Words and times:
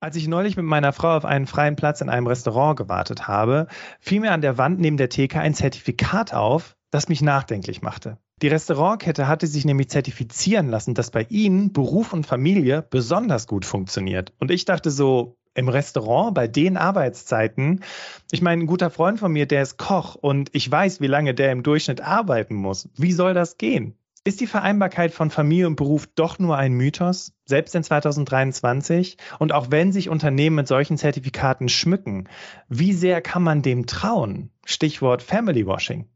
Als 0.00 0.14
ich 0.14 0.28
neulich 0.28 0.56
mit 0.56 0.64
meiner 0.64 0.92
Frau 0.92 1.16
auf 1.16 1.24
einen 1.24 1.48
freien 1.48 1.74
Platz 1.74 2.00
in 2.00 2.08
einem 2.08 2.28
Restaurant 2.28 2.76
gewartet 2.76 3.26
habe, 3.26 3.66
fiel 3.98 4.20
mir 4.20 4.30
an 4.30 4.42
der 4.42 4.56
Wand 4.56 4.78
neben 4.78 4.96
der 4.96 5.08
Theke 5.08 5.40
ein 5.40 5.54
Zertifikat 5.54 6.32
auf, 6.32 6.76
das 6.92 7.08
mich 7.08 7.20
nachdenklich 7.20 7.82
machte. 7.82 8.16
Die 8.40 8.46
Restaurantkette 8.46 9.26
hatte 9.26 9.48
sich 9.48 9.64
nämlich 9.64 9.90
zertifizieren 9.90 10.68
lassen, 10.68 10.94
dass 10.94 11.10
bei 11.10 11.26
ihnen 11.28 11.72
Beruf 11.72 12.12
und 12.12 12.26
Familie 12.26 12.86
besonders 12.88 13.48
gut 13.48 13.64
funktioniert. 13.64 14.32
Und 14.38 14.52
ich 14.52 14.64
dachte 14.64 14.92
so, 14.92 15.36
im 15.54 15.68
Restaurant 15.68 16.32
bei 16.34 16.46
den 16.46 16.76
Arbeitszeiten. 16.76 17.82
Ich 18.30 18.40
meine, 18.40 18.62
ein 18.62 18.68
guter 18.68 18.90
Freund 18.90 19.18
von 19.18 19.32
mir, 19.32 19.46
der 19.46 19.62
ist 19.62 19.76
Koch 19.76 20.14
und 20.14 20.50
ich 20.52 20.70
weiß, 20.70 21.00
wie 21.00 21.08
lange 21.08 21.34
der 21.34 21.50
im 21.50 21.64
Durchschnitt 21.64 22.00
arbeiten 22.00 22.54
muss. 22.54 22.88
Wie 22.94 23.12
soll 23.12 23.34
das 23.34 23.58
gehen? 23.58 23.98
Ist 24.28 24.42
die 24.42 24.46
Vereinbarkeit 24.46 25.14
von 25.14 25.30
Familie 25.30 25.66
und 25.66 25.76
Beruf 25.76 26.06
doch 26.14 26.38
nur 26.38 26.58
ein 26.58 26.74
Mythos, 26.74 27.32
selbst 27.46 27.74
in 27.74 27.82
2023? 27.82 29.16
Und 29.38 29.52
auch 29.52 29.70
wenn 29.70 29.90
sich 29.90 30.10
Unternehmen 30.10 30.56
mit 30.56 30.68
solchen 30.68 30.98
Zertifikaten 30.98 31.70
schmücken, 31.70 32.28
wie 32.68 32.92
sehr 32.92 33.22
kann 33.22 33.42
man 33.42 33.62
dem 33.62 33.86
trauen? 33.86 34.50
Stichwort 34.66 35.22
Family 35.22 35.66
Washing. 35.66 36.10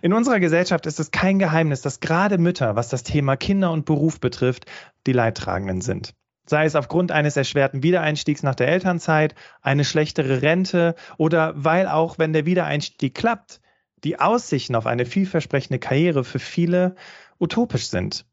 In 0.00 0.12
unserer 0.12 0.38
Gesellschaft 0.38 0.86
ist 0.86 1.00
es 1.00 1.10
kein 1.10 1.40
Geheimnis, 1.40 1.82
dass 1.82 1.98
gerade 1.98 2.38
Mütter, 2.38 2.76
was 2.76 2.88
das 2.88 3.02
Thema 3.02 3.34
Kinder 3.34 3.72
und 3.72 3.84
Beruf 3.84 4.20
betrifft, 4.20 4.66
die 5.08 5.12
Leidtragenden 5.12 5.80
sind. 5.80 6.14
Sei 6.46 6.66
es 6.66 6.76
aufgrund 6.76 7.10
eines 7.10 7.36
erschwerten 7.36 7.82
Wiedereinstiegs 7.82 8.44
nach 8.44 8.54
der 8.54 8.68
Elternzeit, 8.68 9.34
eine 9.60 9.84
schlechtere 9.84 10.40
Rente 10.40 10.94
oder 11.18 11.52
weil 11.56 11.88
auch, 11.88 12.16
wenn 12.16 12.32
der 12.32 12.46
Wiedereinstieg 12.46 13.12
klappt, 13.12 13.60
die 14.04 14.20
Aussichten 14.20 14.76
auf 14.76 14.86
eine 14.86 15.04
vielversprechende 15.04 15.78
Karriere 15.78 16.24
für 16.24 16.38
viele 16.38 16.94
utopisch 17.40 17.88
sind. 17.88 18.24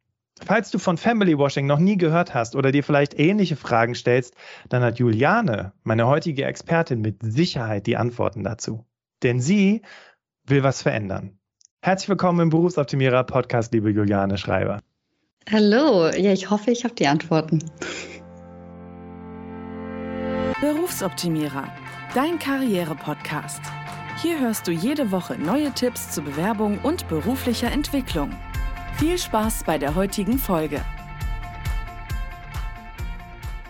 Falls 0.46 0.70
du 0.70 0.78
von 0.78 0.98
Family 0.98 1.38
Washing 1.38 1.66
noch 1.66 1.80
nie 1.80 1.98
gehört 1.98 2.36
hast 2.36 2.56
oder 2.56 2.72
dir 2.72 2.84
vielleicht 2.84 3.18
ähnliche 3.18 3.56
Fragen 3.56 3.96
stellst, 3.96 4.36
dann 4.70 4.84
hat 4.84 5.00
Juliane, 5.00 5.74
meine 5.84 6.06
heutige 6.06 6.46
Expertin, 6.46 7.02
mit 7.02 7.18
Sicherheit 7.22 7.88
die 7.88 7.98
Antworten 7.98 8.44
dazu. 8.44 8.86
Denn 9.24 9.42
sie 9.42 9.82
will 10.46 10.62
was 10.62 10.84
verändern. 10.84 11.40
Herzlich 11.82 12.10
willkommen 12.10 12.42
im 12.42 12.50
Berufsoptimierer 12.50 13.24
Podcast, 13.24 13.74
liebe 13.74 13.90
Juliane 13.90 14.38
Schreiber. 14.38 14.82
Hallo, 15.50 16.10
ja, 16.10 16.34
ich 16.34 16.50
hoffe, 16.50 16.70
ich 16.72 16.84
habe 16.84 16.94
die 16.94 17.08
Antworten. 17.08 17.60
Berufsoptimierer, 20.60 21.68
dein 22.14 22.38
Karriere-Podcast. 22.38 23.62
Hier 24.22 24.40
hörst 24.40 24.68
du 24.68 24.72
jede 24.72 25.12
Woche 25.12 25.38
neue 25.38 25.72
Tipps 25.72 26.12
zur 26.12 26.26
Bewerbung 26.26 26.80
und 26.84 27.08
beruflicher 27.08 27.72
Entwicklung. 27.72 28.32
Viel 29.00 29.20
Spaß 29.20 29.64
bei 29.64 29.78
der 29.78 29.94
heutigen 29.94 30.40
Folge. 30.40 30.82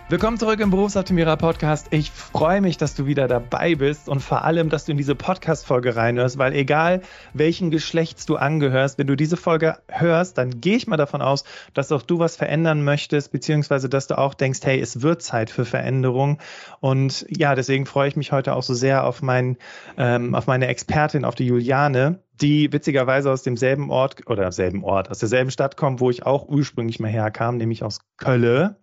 Willkommen 0.08 0.38
zurück 0.38 0.58
im 0.60 0.70
Berufsoptimierer 0.70 1.36
Podcast. 1.36 1.88
Ich 1.90 2.10
freue 2.10 2.62
mich, 2.62 2.78
dass 2.78 2.94
du 2.94 3.04
wieder 3.04 3.28
dabei 3.28 3.74
bist 3.74 4.08
und 4.08 4.20
vor 4.20 4.44
allem, 4.44 4.70
dass 4.70 4.86
du 4.86 4.92
in 4.92 4.96
diese 4.96 5.14
Podcast-Folge 5.14 5.96
reinhörst, 5.96 6.38
weil 6.38 6.54
egal 6.54 7.02
welchen 7.34 7.70
Geschlechts 7.70 8.24
du 8.24 8.36
angehörst, 8.36 8.96
wenn 8.96 9.06
du 9.06 9.16
diese 9.16 9.36
Folge 9.36 9.76
hörst, 9.88 10.38
dann 10.38 10.62
gehe 10.62 10.76
ich 10.76 10.86
mal 10.86 10.96
davon 10.96 11.20
aus, 11.20 11.44
dass 11.74 11.92
auch 11.92 12.00
du 12.00 12.18
was 12.18 12.36
verändern 12.36 12.82
möchtest, 12.82 13.30
beziehungsweise 13.30 13.90
dass 13.90 14.06
du 14.06 14.16
auch 14.16 14.32
denkst, 14.32 14.60
hey, 14.62 14.80
es 14.80 15.02
wird 15.02 15.20
Zeit 15.20 15.50
für 15.50 15.66
Veränderung. 15.66 16.38
Und 16.80 17.26
ja, 17.28 17.54
deswegen 17.54 17.84
freue 17.84 18.08
ich 18.08 18.16
mich 18.16 18.32
heute 18.32 18.54
auch 18.54 18.62
so 18.62 18.72
sehr 18.72 19.04
auf, 19.04 19.20
mein, 19.20 19.58
ähm, 19.98 20.34
auf 20.34 20.46
meine 20.46 20.68
Expertin, 20.68 21.26
auf 21.26 21.34
die 21.34 21.44
Juliane, 21.44 22.20
die 22.40 22.72
witzigerweise 22.72 23.30
aus 23.30 23.42
demselben 23.42 23.90
Ort 23.90 24.26
oder 24.28 24.50
selben 24.52 24.84
Ort, 24.84 25.10
aus 25.10 25.18
derselben 25.18 25.50
Stadt 25.50 25.76
kommt, 25.76 26.00
wo 26.00 26.10
ich 26.10 26.24
auch 26.24 26.48
ursprünglich 26.48 27.00
mal 27.00 27.08
herkam, 27.08 27.56
nämlich 27.56 27.82
aus 27.82 28.00
Köln. 28.16 28.76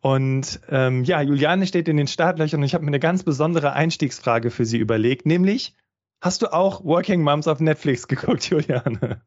Und 0.00 0.60
ähm, 0.70 1.04
ja, 1.04 1.20
Juliane 1.20 1.66
steht 1.66 1.88
in 1.88 1.96
den 1.96 2.06
Startlöchern 2.06 2.60
und 2.60 2.66
ich 2.66 2.74
habe 2.74 2.84
mir 2.84 2.90
eine 2.90 3.00
ganz 3.00 3.22
besondere 3.22 3.72
Einstiegsfrage 3.72 4.50
für 4.50 4.64
sie 4.64 4.78
überlegt, 4.78 5.26
nämlich, 5.26 5.74
hast 6.20 6.42
du 6.42 6.52
auch 6.52 6.84
Working 6.84 7.22
Moms 7.22 7.48
auf 7.48 7.60
Netflix 7.60 8.08
geguckt, 8.08 8.48
Juliane? 8.48 9.20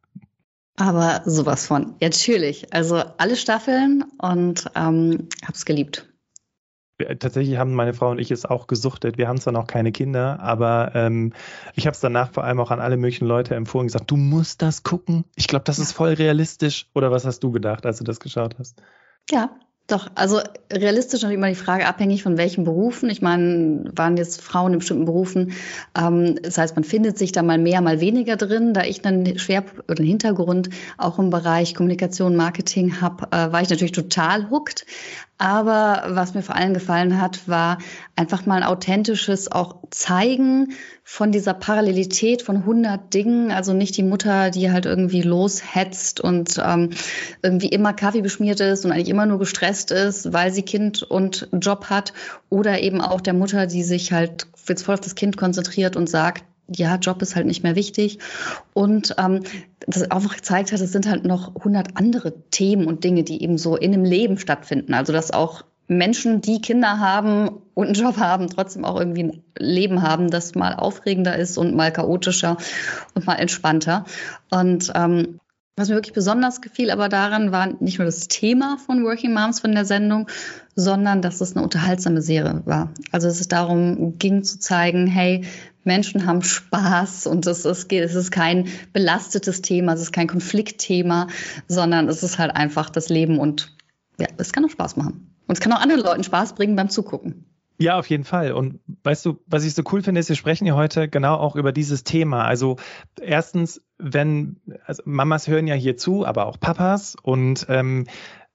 Aber 0.76 1.22
sowas 1.26 1.66
von, 1.66 1.96
natürlich. 2.00 2.72
Also 2.72 3.02
alle 3.18 3.36
Staffeln 3.36 4.04
und 4.18 4.70
ähm, 4.74 5.28
habe 5.42 5.52
es 5.52 5.64
geliebt. 5.64 6.09
Tatsächlich 7.18 7.58
haben 7.58 7.74
meine 7.74 7.94
Frau 7.94 8.10
und 8.10 8.18
ich 8.18 8.30
es 8.30 8.44
auch 8.44 8.66
gesuchtet. 8.66 9.18
Wir 9.18 9.28
haben 9.28 9.40
zwar 9.40 9.52
noch 9.52 9.66
keine 9.66 9.92
Kinder, 9.92 10.40
aber 10.40 10.92
ähm, 10.94 11.32
ich 11.74 11.86
habe 11.86 11.94
es 11.94 12.00
danach 12.00 12.32
vor 12.32 12.44
allem 12.44 12.60
auch 12.60 12.70
an 12.70 12.80
alle 12.80 12.96
möglichen 12.96 13.26
Leute 13.26 13.54
empfohlen 13.54 13.86
gesagt, 13.86 14.10
du 14.10 14.16
musst 14.16 14.62
das 14.62 14.82
gucken. 14.82 15.24
Ich 15.36 15.48
glaube, 15.48 15.64
das 15.64 15.78
ist 15.78 15.92
voll 15.92 16.12
realistisch. 16.12 16.88
Oder 16.94 17.10
was 17.10 17.24
hast 17.24 17.40
du 17.40 17.50
gedacht, 17.50 17.86
als 17.86 17.98
du 17.98 18.04
das 18.04 18.20
geschaut 18.20 18.56
hast? 18.58 18.82
Ja, 19.30 19.50
doch, 19.90 20.08
also 20.14 20.40
realistisch 20.72 21.22
natürlich 21.22 21.38
immer 21.38 21.48
die 21.48 21.56
Frage 21.56 21.86
abhängig 21.86 22.22
von 22.22 22.38
welchen 22.38 22.62
Berufen. 22.62 23.10
Ich 23.10 23.22
meine, 23.22 23.90
waren 23.96 24.16
jetzt 24.16 24.40
Frauen 24.40 24.72
in 24.72 24.78
bestimmten 24.78 25.04
Berufen. 25.04 25.52
Ähm, 25.98 26.38
das 26.42 26.58
heißt, 26.58 26.76
man 26.76 26.84
findet 26.84 27.18
sich 27.18 27.32
da 27.32 27.42
mal 27.42 27.58
mehr, 27.58 27.80
mal 27.80 28.00
weniger 28.00 28.36
drin. 28.36 28.72
Da 28.72 28.84
ich 28.84 29.04
einen 29.04 29.38
Schwer 29.38 29.64
oder 29.88 29.98
einen 29.98 30.06
Hintergrund 30.06 30.70
auch 30.96 31.18
im 31.18 31.30
Bereich 31.30 31.74
Kommunikation, 31.74 32.36
Marketing 32.36 33.00
habe, 33.00 33.26
äh, 33.32 33.52
war 33.52 33.62
ich 33.62 33.70
natürlich 33.70 33.92
total 33.92 34.50
hooked. 34.50 34.86
Aber 35.40 36.02
was 36.06 36.34
mir 36.34 36.42
vor 36.42 36.54
allem 36.54 36.74
gefallen 36.74 37.18
hat, 37.18 37.48
war 37.48 37.78
einfach 38.14 38.44
mal 38.44 38.56
ein 38.56 38.68
authentisches 38.68 39.50
auch 39.50 39.76
zeigen 39.88 40.74
von 41.02 41.32
dieser 41.32 41.54
Parallelität 41.54 42.42
von 42.42 42.56
100 42.56 43.14
Dingen. 43.14 43.50
Also 43.50 43.72
nicht 43.72 43.96
die 43.96 44.02
Mutter, 44.02 44.50
die 44.50 44.70
halt 44.70 44.84
irgendwie 44.84 45.22
loshetzt 45.22 46.20
und 46.20 46.60
ähm, 46.62 46.90
irgendwie 47.42 47.68
immer 47.68 47.94
Kaffee 47.94 48.20
beschmiert 48.20 48.60
ist 48.60 48.84
und 48.84 48.92
eigentlich 48.92 49.08
immer 49.08 49.24
nur 49.24 49.38
gestresst 49.38 49.92
ist, 49.92 50.30
weil 50.34 50.52
sie 50.52 50.60
Kind 50.60 51.02
und 51.02 51.48
Job 51.52 51.86
hat. 51.86 52.12
Oder 52.50 52.82
eben 52.82 53.00
auch 53.00 53.22
der 53.22 53.32
Mutter, 53.32 53.66
die 53.66 53.82
sich 53.82 54.12
halt 54.12 54.46
jetzt 54.68 54.82
voll 54.82 54.92
auf 54.92 55.00
das 55.00 55.14
Kind 55.14 55.38
konzentriert 55.38 55.96
und 55.96 56.06
sagt, 56.06 56.44
ja, 56.74 56.96
Job 56.96 57.20
ist 57.22 57.36
halt 57.36 57.46
nicht 57.46 57.62
mehr 57.62 57.76
wichtig. 57.76 58.18
Und 58.72 59.14
ähm, 59.18 59.42
das 59.86 60.10
einfach 60.10 60.36
gezeigt 60.36 60.72
hat, 60.72 60.80
es 60.80 60.92
sind 60.92 61.08
halt 61.08 61.24
noch 61.24 61.54
hundert 61.64 61.96
andere 61.96 62.32
Themen 62.50 62.86
und 62.86 63.04
Dinge, 63.04 63.24
die 63.24 63.42
eben 63.42 63.58
so 63.58 63.76
in 63.76 63.92
einem 63.92 64.04
Leben 64.04 64.38
stattfinden. 64.38 64.94
Also 64.94 65.12
dass 65.12 65.32
auch 65.32 65.64
Menschen, 65.88 66.40
die 66.40 66.60
Kinder 66.60 67.00
haben 67.00 67.50
und 67.74 67.86
einen 67.86 67.94
Job 67.94 68.18
haben, 68.18 68.48
trotzdem 68.48 68.84
auch 68.84 68.98
irgendwie 68.98 69.24
ein 69.24 69.42
Leben 69.58 70.02
haben, 70.02 70.30
das 70.30 70.54
mal 70.54 70.74
aufregender 70.74 71.36
ist 71.36 71.58
und 71.58 71.74
mal 71.74 71.92
chaotischer 71.92 72.58
und 73.14 73.26
mal 73.26 73.34
entspannter. 73.34 74.04
Und 74.50 74.92
ähm, 74.94 75.40
was 75.76 75.88
mir 75.88 75.94
wirklich 75.96 76.12
besonders 76.12 76.60
gefiel 76.60 76.90
aber 76.90 77.08
daran, 77.08 77.52
war 77.52 77.66
nicht 77.80 77.98
nur 77.98 78.04
das 78.04 78.28
Thema 78.28 78.76
von 78.76 79.02
Working 79.02 79.32
Moms 79.32 79.60
von 79.60 79.72
der 79.72 79.84
Sendung, 79.84 80.28
sondern 80.76 81.22
dass 81.22 81.40
es 81.40 81.56
eine 81.56 81.64
unterhaltsame 81.64 82.22
Serie 82.22 82.62
war. 82.66 82.90
Also 83.10 83.28
dass 83.28 83.40
es 83.40 83.48
darum 83.48 84.18
ging 84.18 84.44
zu 84.44 84.58
zeigen, 84.58 85.06
hey, 85.06 85.44
Menschen 85.84 86.26
haben 86.26 86.42
Spaß 86.42 87.26
und 87.26 87.46
es 87.46 87.64
ist, 87.64 87.92
es 87.92 88.14
ist 88.14 88.30
kein 88.30 88.68
belastetes 88.92 89.62
Thema, 89.62 89.94
es 89.94 90.00
ist 90.00 90.12
kein 90.12 90.28
Konfliktthema, 90.28 91.28
sondern 91.68 92.08
es 92.08 92.22
ist 92.22 92.38
halt 92.38 92.54
einfach 92.54 92.90
das 92.90 93.08
Leben 93.08 93.38
und 93.38 93.76
ja, 94.18 94.26
es 94.36 94.52
kann 94.52 94.64
auch 94.64 94.70
Spaß 94.70 94.96
machen. 94.96 95.34
Und 95.46 95.54
es 95.54 95.60
kann 95.60 95.72
auch 95.72 95.80
anderen 95.80 96.02
Leuten 96.02 96.22
Spaß 96.22 96.54
bringen 96.54 96.76
beim 96.76 96.90
Zugucken. 96.90 97.46
Ja, 97.80 97.98
auf 97.98 98.10
jeden 98.10 98.24
Fall. 98.24 98.52
Und 98.52 98.78
weißt 99.04 99.24
du, 99.24 99.40
was 99.46 99.64
ich 99.64 99.74
so 99.74 99.82
cool 99.90 100.02
finde, 100.02 100.20
ist, 100.20 100.28
wir 100.28 100.36
sprechen 100.36 100.66
ja 100.66 100.74
heute 100.74 101.08
genau 101.08 101.36
auch 101.36 101.56
über 101.56 101.72
dieses 101.72 102.04
Thema. 102.04 102.44
Also 102.44 102.76
erstens, 103.18 103.80
wenn, 103.96 104.60
also 104.84 105.02
Mamas 105.06 105.48
hören 105.48 105.66
ja 105.66 105.74
hier 105.74 105.96
zu, 105.96 106.26
aber 106.26 106.44
auch 106.44 106.60
Papas. 106.60 107.16
Und 107.22 107.64
ähm, 107.70 108.06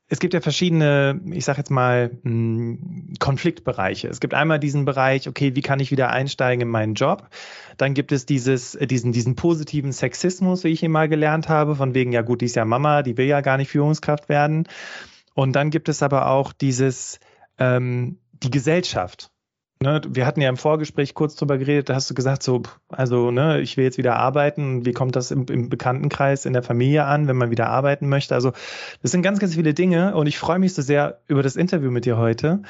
es 0.08 0.20
gibt 0.20 0.34
ja 0.36 0.42
verschiedene, 0.42 1.20
ich 1.32 1.46
sage 1.46 1.60
jetzt 1.60 1.72
mal, 1.72 2.12
hm, 2.24 3.14
Konfliktbereiche. 3.20 4.08
Es 4.08 4.20
gibt 4.20 4.36
einmal 4.36 4.60
diesen 4.60 4.86
Bereich, 4.86 5.28
okay, 5.28 5.56
wie 5.56 5.62
kann 5.62 5.80
ich 5.80 5.90
wieder 5.90 6.12
einsteigen 6.12 6.62
in 6.62 6.68
meinen 6.70 6.94
Job? 6.94 7.30
Dann 7.78 7.96
gibt 7.96 8.12
es 8.12 8.26
dieses, 8.26 8.78
diesen, 8.80 9.12
diesen 9.12 9.36
positiven 9.36 9.92
Sexismus, 9.92 10.64
wie 10.64 10.70
ich 10.70 10.84
ihn 10.84 10.92
mal 10.92 11.10
gelernt 11.10 11.50
habe, 11.50 11.76
von 11.76 11.96
wegen, 11.96 12.12
ja 12.12 12.22
gut, 12.22 12.42
die 12.42 12.46
ist 12.46 12.56
ja 12.56 12.66
Mama, 12.66 13.02
die 13.02 13.18
will 13.18 13.26
ja 13.26 13.42
gar 13.42 13.58
nicht 13.58 13.70
Führungskraft 13.70 14.30
werden. 14.30 14.68
Und 15.34 15.54
dann 15.54 15.72
gibt 15.72 15.90
es 15.90 16.04
aber 16.04 16.28
auch 16.28 16.54
dieses, 16.54 17.20
ähm, 17.58 18.20
die 18.32 18.52
Gesellschaft. 18.52 19.32
Ne, 19.82 20.02
wir 20.08 20.26
hatten 20.26 20.40
ja 20.40 20.48
im 20.48 20.56
Vorgespräch 20.56 21.14
kurz 21.14 21.36
drüber 21.36 21.58
geredet, 21.58 21.90
da 21.90 21.96
hast 21.96 22.10
du 22.10 22.14
gesagt, 22.14 22.44
so, 22.44 22.64
also, 22.88 23.30
ne, 23.30 23.60
ich 23.60 23.76
will 23.76 23.84
jetzt 23.84 23.98
wieder 23.98 24.16
arbeiten. 24.16 24.86
Wie 24.86 24.94
kommt 24.94 25.18
das 25.18 25.32
im, 25.32 25.46
im, 25.50 25.68
Bekanntenkreis, 25.68 26.46
in 26.46 26.54
der 26.54 26.64
Familie 26.64 27.04
an, 27.04 27.28
wenn 27.28 27.36
man 27.36 27.52
wieder 27.52 27.68
arbeiten 27.68 28.08
möchte? 28.08 28.36
Also, 28.36 28.54
das 29.02 29.12
sind 29.12 29.22
ganz, 29.22 29.40
ganz 29.40 29.56
viele 29.56 29.74
Dinge 29.74 30.16
und 30.16 30.28
ich 30.28 30.38
freue 30.38 30.60
mich 30.60 30.74
so 30.74 30.82
sehr 30.82 31.20
über 31.28 31.44
das 31.44 31.58
Interview 31.58 31.92
mit 31.92 32.06
dir 32.06 32.18
heute. 32.18 32.62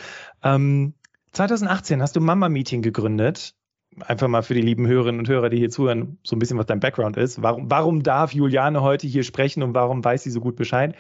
Ähm, 0.43 0.93
2018 1.33 2.01
hast 2.01 2.15
du 2.15 2.21
Mama 2.21 2.49
Meeting 2.49 2.81
gegründet. 2.81 3.53
Einfach 3.99 4.27
mal 4.27 4.41
für 4.41 4.55
die 4.55 4.61
lieben 4.61 4.87
Hörerinnen 4.87 5.19
und 5.19 5.29
Hörer, 5.29 5.49
die 5.49 5.57
hier 5.57 5.69
zuhören, 5.69 6.17
so 6.23 6.35
ein 6.35 6.39
bisschen, 6.39 6.57
was 6.57 6.65
dein 6.65 6.79
Background 6.79 7.17
ist. 7.17 7.41
Warum, 7.41 7.69
warum 7.69 8.03
darf 8.03 8.33
Juliane 8.33 8.81
heute 8.81 9.05
hier 9.05 9.23
sprechen 9.23 9.61
und 9.61 9.73
warum 9.73 10.03
weiß 10.03 10.23
sie 10.23 10.31
so 10.31 10.41
gut 10.41 10.55
Bescheid? 10.55 10.95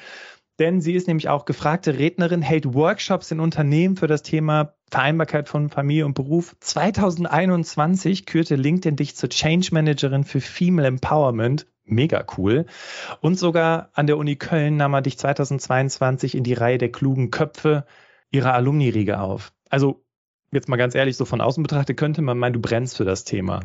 Denn 0.59 0.81
sie 0.81 0.93
ist 0.93 1.07
nämlich 1.07 1.29
auch 1.29 1.45
gefragte 1.45 1.97
Rednerin, 1.97 2.41
hält 2.41 2.73
Workshops 2.73 3.31
in 3.31 3.39
Unternehmen 3.39 3.97
für 3.97 4.07
das 4.07 4.23
Thema 4.23 4.75
Vereinbarkeit 4.89 5.49
von 5.49 5.69
Familie 5.69 6.05
und 6.05 6.13
Beruf. 6.13 6.55
2021 6.59 8.25
kürte 8.25 8.55
LinkedIn 8.55 8.95
dich 8.95 9.15
zur 9.15 9.29
Change 9.29 9.69
Managerin 9.71 10.23
für 10.23 10.41
Female 10.41 10.87
Empowerment. 10.87 11.67
Mega 11.83 12.25
cool. 12.37 12.65
Und 13.21 13.37
sogar 13.37 13.89
an 13.93 14.07
der 14.07 14.17
Uni 14.17 14.37
Köln 14.37 14.77
nahm 14.77 14.93
er 14.93 15.01
dich 15.01 15.17
2022 15.17 16.35
in 16.35 16.43
die 16.43 16.53
Reihe 16.53 16.77
der 16.77 16.91
klugen 16.91 17.31
Köpfe 17.31 17.85
ihrer 18.31 18.53
Alumni-Riege 18.53 19.19
auf. 19.19 19.53
Also 19.69 20.03
jetzt 20.51 20.69
mal 20.69 20.77
ganz 20.77 20.95
ehrlich, 20.95 21.17
so 21.17 21.25
von 21.25 21.41
außen 21.41 21.61
betrachtet, 21.61 21.97
könnte 21.97 22.21
man 22.21 22.37
meinen, 22.37 22.53
du 22.53 22.61
brennst 22.61 22.97
für 22.97 23.05
das 23.05 23.23
Thema. 23.23 23.61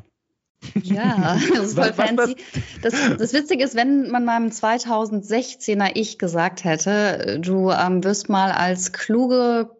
Ja, 0.83 1.39
das 1.55 1.69
ist 1.69 1.75
voll 1.75 1.93
fancy. 1.93 2.37
Das, 2.83 2.95
das 3.19 3.33
Witzige 3.33 3.65
ist, 3.65 3.75
wenn 3.75 4.11
man 4.11 4.25
meinem 4.25 4.49
2016er 4.49 5.91
Ich 5.95 6.19
gesagt 6.19 6.65
hätte, 6.65 7.39
du 7.41 7.71
ähm, 7.71 8.05
wirst 8.05 8.29
mal 8.29 8.53
als 8.53 8.93
kluge, 8.93 9.71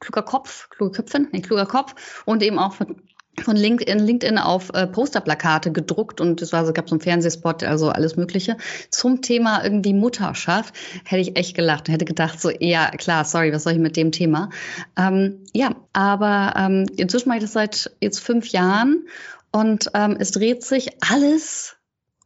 kluger 0.00 0.22
Kopf, 0.22 0.68
kluge 0.70 0.92
Köpfin, 0.92 1.28
nee, 1.32 1.40
kluger 1.40 1.66
Kopf 1.66 2.22
und 2.24 2.42
eben 2.42 2.58
auch 2.58 2.74
von 2.74 3.02
von 3.42 3.56
LinkedIn, 3.56 3.98
LinkedIn 3.98 4.38
auf 4.38 4.70
äh, 4.74 4.86
Posterplakate 4.86 5.72
gedruckt 5.72 6.20
und 6.20 6.40
es 6.40 6.52
war 6.52 6.64
so, 6.64 6.72
gab 6.72 6.88
so 6.88 6.94
einen 6.94 7.00
Fernsehspot, 7.00 7.64
also 7.64 7.88
alles 7.88 8.16
Mögliche 8.16 8.56
zum 8.90 9.22
Thema 9.22 9.64
irgendwie 9.64 9.92
Mutterschaft. 9.92 10.74
Hätte 11.04 11.20
ich 11.20 11.36
echt 11.36 11.56
gelacht 11.56 11.88
und 11.88 11.94
hätte 11.94 12.04
gedacht, 12.04 12.40
so, 12.40 12.50
ja, 12.50 12.90
klar, 12.90 13.24
sorry, 13.24 13.52
was 13.52 13.64
soll 13.64 13.72
ich 13.72 13.78
mit 13.78 13.96
dem 13.96 14.12
Thema? 14.12 14.50
Ähm, 14.96 15.40
ja, 15.52 15.74
aber 15.92 16.54
ähm, 16.56 16.86
inzwischen 16.96 17.28
mache 17.28 17.38
ich 17.38 17.44
das 17.44 17.52
seit 17.52 17.90
jetzt 18.00 18.20
fünf 18.20 18.48
Jahren 18.48 19.06
und 19.54 19.88
ähm, 19.94 20.16
es 20.18 20.32
dreht 20.32 20.64
sich 20.64 20.88
alles 21.00 21.76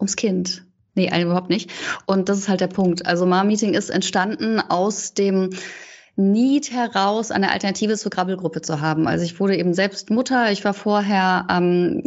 ums 0.00 0.16
Kind. 0.16 0.64
Nee, 0.94 1.10
überhaupt 1.22 1.50
nicht. 1.50 1.70
Und 2.06 2.30
das 2.30 2.38
ist 2.38 2.48
halt 2.48 2.62
der 2.62 2.68
Punkt. 2.68 3.04
Also 3.04 3.26
Mom 3.26 3.46
Meeting 3.46 3.74
ist 3.74 3.90
entstanden 3.90 4.60
aus 4.60 5.12
dem 5.12 5.50
Need 6.16 6.72
heraus, 6.72 7.30
eine 7.30 7.52
Alternative 7.52 7.98
zur 7.98 8.10
Krabbelgruppe 8.10 8.62
zu 8.62 8.80
haben. 8.80 9.06
Also 9.06 9.26
ich 9.26 9.38
wurde 9.38 9.58
eben 9.58 9.74
selbst 9.74 10.08
Mutter. 10.08 10.50
Ich 10.52 10.64
war 10.64 10.72
vorher 10.72 11.46
ähm, 11.50 12.02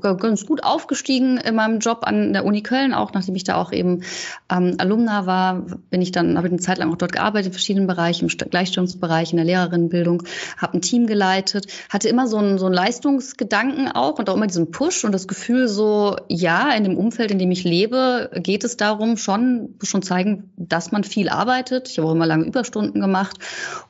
ganz 0.00 0.46
gut 0.46 0.64
aufgestiegen 0.64 1.38
in 1.38 1.54
meinem 1.54 1.78
Job 1.78 2.00
an 2.02 2.32
der 2.32 2.44
Uni 2.44 2.62
Köln, 2.62 2.94
auch 2.94 3.12
nachdem 3.12 3.34
ich 3.36 3.44
da 3.44 3.56
auch 3.56 3.72
eben 3.72 4.02
ähm, 4.50 4.74
Alumna 4.78 5.26
war, 5.26 5.64
bin 5.90 6.02
ich 6.02 6.12
dann, 6.12 6.36
habe 6.36 6.48
ich 6.48 6.52
eine 6.52 6.60
Zeit 6.60 6.78
lang 6.78 6.92
auch 6.92 6.96
dort 6.96 7.12
gearbeitet 7.12 7.46
in 7.46 7.52
verschiedenen 7.52 7.86
Bereichen, 7.86 8.28
im 8.28 8.50
Gleichstellungsbereich, 8.50 9.32
in 9.32 9.36
der 9.36 9.46
Lehrerinnenbildung, 9.46 10.24
habe 10.56 10.74
ein 10.74 10.82
Team 10.82 11.06
geleitet, 11.06 11.66
hatte 11.88 12.08
immer 12.08 12.26
so 12.26 12.38
einen, 12.38 12.58
so 12.58 12.66
einen 12.66 12.74
Leistungsgedanken 12.74 13.88
auch 13.88 14.18
und 14.18 14.28
auch 14.28 14.36
immer 14.36 14.46
diesen 14.46 14.70
Push 14.70 15.04
und 15.04 15.12
das 15.12 15.28
Gefühl 15.28 15.68
so, 15.68 16.16
ja, 16.28 16.72
in 16.72 16.84
dem 16.84 16.96
Umfeld, 16.96 17.30
in 17.30 17.38
dem 17.38 17.50
ich 17.50 17.64
lebe, 17.64 18.30
geht 18.34 18.64
es 18.64 18.76
darum, 18.76 19.16
schon, 19.16 19.74
schon 19.82 20.02
zeigen, 20.02 20.50
dass 20.56 20.92
man 20.92 21.04
viel 21.04 21.28
arbeitet. 21.28 21.88
Ich 21.88 21.98
habe 21.98 22.08
auch 22.08 22.12
immer 22.12 22.26
lange 22.26 22.44
Überstunden 22.44 23.00
gemacht 23.00 23.38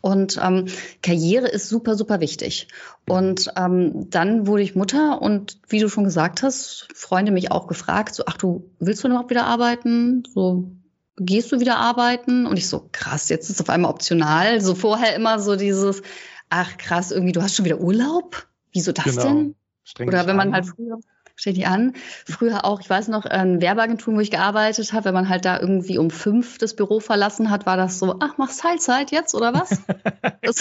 und 0.01 0.39
ähm, 0.43 0.67
Karriere 1.03 1.49
ist 1.49 1.69
super, 1.69 1.97
super 1.97 2.21
wichtig. 2.21 2.69
Und 3.07 3.53
ähm, 3.57 4.09
dann 4.09 4.47
wurde 4.47 4.63
ich 4.63 4.75
Mutter 4.75 5.21
und 5.21 5.59
wie 5.69 5.79
du 5.79 5.89
schon 5.89 6.05
gesagt 6.05 6.43
hast, 6.43 6.89
Freunde 6.95 7.33
mich 7.33 7.51
auch 7.53 7.67
gefragt, 7.67 8.15
so, 8.15 8.25
ach 8.27 8.39
du, 8.39 8.71
willst 8.79 9.05
du 9.05 9.09
überhaupt 9.09 9.31
wieder 9.31 9.45
arbeiten? 9.45 10.23
So, 10.33 10.71
gehst 11.17 11.53
du 11.53 11.61
wieder 11.61 11.77
arbeiten? 11.77 12.47
Und 12.47 12.57
ich 12.57 12.69
so, 12.69 12.89
krass, 12.93 13.29
jetzt 13.29 13.51
ist 13.51 13.57
es 13.57 13.61
auf 13.61 13.69
einmal 13.69 13.91
optional. 13.91 14.61
So 14.63 14.75
vorher 14.75 15.15
immer 15.15 15.39
so 15.39 15.57
dieses, 15.57 16.03
ach 16.49 16.79
krass, 16.79 17.11
irgendwie, 17.11 17.33
du 17.33 17.43
hast 17.43 17.57
schon 17.57 17.67
wieder 17.67 17.81
Urlaub? 17.81 18.47
Wieso 18.73 18.93
das 18.93 19.05
genau. 19.05 19.23
denn? 19.23 19.55
Streng 19.85 20.09
Oder 20.09 20.27
wenn 20.27 20.37
man 20.37 20.49
an. 20.49 20.55
halt 20.55 20.67
früher, 20.67 20.99
steht 21.37 21.59
die 21.59 21.67
an. 21.67 21.93
Früher 22.25 22.65
auch, 22.65 22.81
ich 22.81 22.89
weiß 22.89 23.09
noch, 23.09 23.27
in 23.27 23.61
Werbeagenturen, 23.61 24.17
wo 24.17 24.21
ich 24.21 24.31
gearbeitet 24.31 24.95
habe, 24.95 25.07
wenn 25.07 25.15
man 25.15 25.29
halt 25.29 25.45
da 25.45 25.61
irgendwie 25.61 25.99
um 25.99 26.11
fünf 26.11 26.57
das 26.57 26.75
Büro 26.75 27.01
verlassen 27.01 27.51
hat, 27.51 27.67
war 27.67 27.77
das 27.77 27.99
so, 27.99 28.17
ach, 28.21 28.39
machst 28.39 28.61
Teilzeit 28.61 29.11
jetzt 29.11 29.35
oder 29.35 29.53
was? 29.53 29.83
das, 30.43 30.57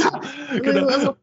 genau. 0.61 0.87
also, 0.87 1.15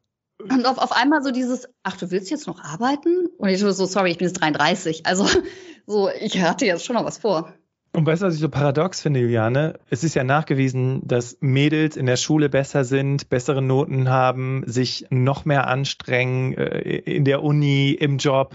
und 0.48 0.66
auf, 0.66 0.78
auf 0.78 0.92
einmal 0.92 1.22
so 1.22 1.30
dieses, 1.30 1.68
ach, 1.82 1.96
du 1.96 2.10
willst 2.10 2.30
jetzt 2.30 2.46
noch 2.46 2.62
arbeiten? 2.62 3.28
Und 3.38 3.48
ich 3.48 3.60
so, 3.60 3.70
sorry, 3.70 4.10
ich 4.10 4.18
bin 4.18 4.28
jetzt 4.28 4.40
33. 4.40 5.06
Also, 5.06 5.26
so, 5.86 6.10
ich 6.20 6.40
hatte 6.40 6.66
jetzt 6.66 6.84
schon 6.84 6.96
noch 6.96 7.04
was 7.04 7.18
vor. 7.18 7.52
Und 7.92 8.06
weißt 8.06 8.22
du, 8.22 8.26
was 8.26 8.34
ich 8.34 8.40
so 8.40 8.48
paradox 8.48 9.00
finde, 9.00 9.20
Juliane? 9.20 9.80
Es 9.88 10.04
ist 10.04 10.14
ja 10.14 10.22
nachgewiesen, 10.22 11.02
dass 11.04 11.38
Mädels 11.40 11.96
in 11.96 12.06
der 12.06 12.16
Schule 12.16 12.48
besser 12.48 12.84
sind, 12.84 13.28
bessere 13.28 13.62
Noten 13.62 14.08
haben, 14.08 14.62
sich 14.66 15.06
noch 15.10 15.44
mehr 15.44 15.66
anstrengen 15.66 16.54
äh, 16.54 16.78
in 16.98 17.24
der 17.24 17.42
Uni, 17.42 17.90
im 17.90 18.18
Job, 18.18 18.54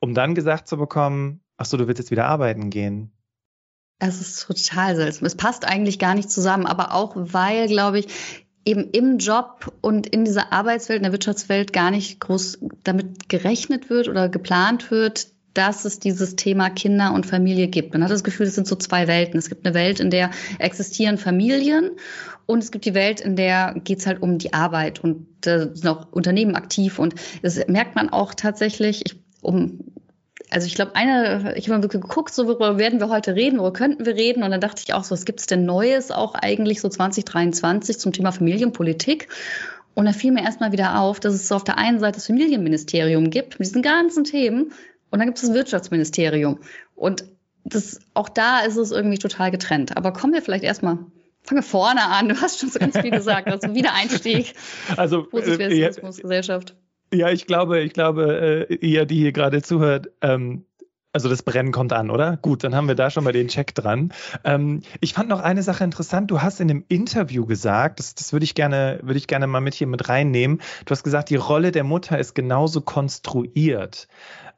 um 0.00 0.14
dann 0.14 0.34
gesagt 0.34 0.68
zu 0.68 0.78
bekommen, 0.78 1.42
ach 1.58 1.66
so, 1.66 1.76
du 1.76 1.86
willst 1.86 1.98
jetzt 1.98 2.10
wieder 2.10 2.26
arbeiten 2.26 2.70
gehen. 2.70 3.12
Es 3.98 4.22
ist 4.22 4.46
total 4.46 4.96
seltsam. 4.96 5.26
Es 5.26 5.36
passt 5.36 5.66
eigentlich 5.66 5.98
gar 5.98 6.14
nicht 6.14 6.30
zusammen, 6.30 6.64
aber 6.64 6.94
auch 6.94 7.12
weil, 7.16 7.66
glaube 7.66 7.98
ich, 7.98 8.46
eben 8.64 8.90
im 8.90 9.18
Job 9.18 9.72
und 9.80 10.06
in 10.06 10.24
dieser 10.24 10.52
Arbeitswelt, 10.52 10.98
in 10.98 11.04
der 11.04 11.12
Wirtschaftswelt 11.12 11.72
gar 11.72 11.90
nicht 11.90 12.20
groß 12.20 12.58
damit 12.84 13.28
gerechnet 13.28 13.90
wird 13.90 14.08
oder 14.08 14.28
geplant 14.28 14.90
wird, 14.90 15.28
dass 15.54 15.84
es 15.84 15.98
dieses 15.98 16.36
Thema 16.36 16.70
Kinder 16.70 17.12
und 17.12 17.26
Familie 17.26 17.68
gibt. 17.68 17.92
Man 17.92 18.04
hat 18.04 18.10
das 18.10 18.22
Gefühl, 18.22 18.46
es 18.46 18.54
sind 18.54 18.68
so 18.68 18.76
zwei 18.76 19.08
Welten. 19.08 19.38
Es 19.38 19.48
gibt 19.48 19.66
eine 19.66 19.74
Welt, 19.74 19.98
in 19.98 20.10
der 20.10 20.30
existieren 20.58 21.18
Familien 21.18 21.90
und 22.46 22.62
es 22.62 22.70
gibt 22.70 22.84
die 22.84 22.94
Welt, 22.94 23.20
in 23.20 23.36
der 23.36 23.74
geht 23.84 23.98
es 23.98 24.06
halt 24.06 24.22
um 24.22 24.38
die 24.38 24.52
Arbeit 24.52 25.00
und 25.00 25.26
da 25.40 25.74
sind 25.74 25.86
auch 25.88 26.12
Unternehmen 26.12 26.54
aktiv 26.54 26.98
und 26.98 27.14
das 27.42 27.66
merkt 27.66 27.96
man 27.96 28.10
auch 28.10 28.34
tatsächlich, 28.34 29.02
ich, 29.06 29.16
um 29.40 29.80
also 30.50 30.66
ich 30.66 30.74
glaube, 30.74 30.94
eine, 30.94 31.54
ich 31.56 31.68
habe 31.68 31.80
mal 31.80 31.88
geguckt, 31.88 32.34
so 32.34 32.46
worüber 32.46 32.78
werden 32.78 33.00
wir 33.00 33.08
heute 33.08 33.34
reden, 33.34 33.58
worüber 33.58 33.72
könnten 33.72 34.04
wir 34.04 34.14
reden? 34.14 34.42
Und 34.42 34.50
dann 34.50 34.60
dachte 34.60 34.82
ich 34.84 34.94
auch 34.94 35.04
so, 35.04 35.12
was 35.12 35.24
gibt 35.24 35.40
es 35.40 35.46
denn 35.46 35.64
Neues 35.64 36.10
auch 36.10 36.34
eigentlich 36.34 36.80
so 36.80 36.88
2023 36.88 37.98
zum 37.98 38.12
Thema 38.12 38.32
Familienpolitik? 38.32 39.28
Und 39.94 40.06
da 40.06 40.12
fiel 40.12 40.32
mir 40.32 40.42
erstmal 40.42 40.72
wieder 40.72 40.98
auf, 41.00 41.20
dass 41.20 41.34
es 41.34 41.48
so 41.48 41.56
auf 41.56 41.64
der 41.64 41.78
einen 41.78 42.00
Seite 42.00 42.16
das 42.16 42.26
Familienministerium 42.26 43.30
gibt 43.30 43.58
mit 43.58 43.68
diesen 43.68 43.82
ganzen 43.82 44.24
Themen 44.24 44.72
und 45.10 45.18
dann 45.18 45.26
gibt 45.26 45.38
es 45.38 45.44
das 45.44 45.54
Wirtschaftsministerium. 45.54 46.58
Und 46.94 47.24
das, 47.64 48.00
auch 48.14 48.28
da 48.28 48.60
ist 48.60 48.76
es 48.76 48.90
irgendwie 48.90 49.18
total 49.18 49.50
getrennt. 49.50 49.96
Aber 49.96 50.12
kommen 50.12 50.32
wir 50.32 50.42
vielleicht 50.42 50.64
erstmal 50.64 50.98
Fangen 51.42 51.62
wir 51.62 51.66
vorne 51.66 52.02
an. 52.02 52.28
Du 52.28 52.40
hast 52.40 52.60
schon 52.60 52.68
so 52.68 52.78
ganz 52.78 52.98
viel 52.98 53.10
gesagt. 53.10 53.48
Also 53.48 53.74
Wiedereinstieg. 53.74 54.54
Also 54.96 55.26
äh, 55.32 55.56
Gesellschaft. 55.56 56.74
Ja, 57.12 57.30
ich 57.30 57.46
glaube, 57.46 57.80
ich 57.80 57.92
glaube, 57.92 58.66
äh, 58.70 58.74
ihr, 58.74 59.04
die 59.04 59.16
hier 59.16 59.32
gerade 59.32 59.62
zuhört, 59.62 60.10
ähm, 60.20 60.64
also 61.12 61.28
das 61.28 61.42
Brennen 61.42 61.72
kommt 61.72 61.92
an, 61.92 62.08
oder? 62.08 62.36
Gut, 62.36 62.62
dann 62.62 62.74
haben 62.74 62.86
wir 62.86 62.94
da 62.94 63.10
schon 63.10 63.24
mal 63.24 63.32
den 63.32 63.48
Check 63.48 63.74
dran. 63.74 64.12
Ähm, 64.44 64.82
ich 65.00 65.14
fand 65.14 65.28
noch 65.28 65.40
eine 65.40 65.64
Sache 65.64 65.82
interessant. 65.82 66.30
Du 66.30 66.40
hast 66.40 66.60
in 66.60 66.70
einem 66.70 66.84
Interview 66.88 67.46
gesagt, 67.46 67.98
das, 67.98 68.14
das 68.14 68.32
würde 68.32 68.44
ich 68.44 68.54
gerne, 68.54 69.00
würde 69.02 69.18
ich 69.18 69.26
gerne 69.26 69.48
mal 69.48 69.60
mit 69.60 69.74
hier 69.74 69.88
mit 69.88 70.08
reinnehmen. 70.08 70.60
Du 70.84 70.92
hast 70.92 71.02
gesagt, 71.02 71.30
die 71.30 71.36
Rolle 71.36 71.72
der 71.72 71.82
Mutter 71.82 72.16
ist 72.18 72.36
genauso 72.36 72.80
konstruiert. 72.80 74.06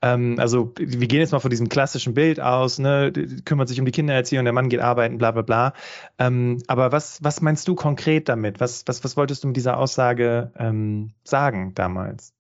Ähm, 0.03 0.37
also 0.39 0.75
wir 0.77 1.09
gehen 1.09 1.21
jetzt 1.21 1.33
mal 1.33 1.41
von 1.41 1.51
diesem 1.51 1.71
klassischen 1.71 2.13
Bild 2.13 2.39
aus, 2.39 2.79
ne, 2.79 3.13
kümmert 3.47 3.69
sich 3.69 3.81
um 3.81 3.87
die 3.87 3.93
Kindererziehung, 3.93 4.45
der 4.45 4.53
Mann 4.53 4.69
geht 4.69 4.81
arbeiten, 4.81 5.17
bla 5.17 5.31
bla 5.31 5.43
bla. 5.43 5.73
Ähm, 6.19 6.59
aber 6.67 6.93
was, 6.93 7.19
was 7.23 7.41
meinst 7.41 7.67
du 7.67 7.75
konkret 7.75 8.29
damit? 8.29 8.61
Was, 8.61 8.85
was, 8.87 9.03
was 9.05 9.17
wolltest 9.17 9.43
du 9.45 9.49
mit 9.49 9.57
dieser 9.57 9.79
Aussage 9.79 10.53
ähm, 10.59 11.13
sagen 11.25 11.73
damals? 11.75 12.35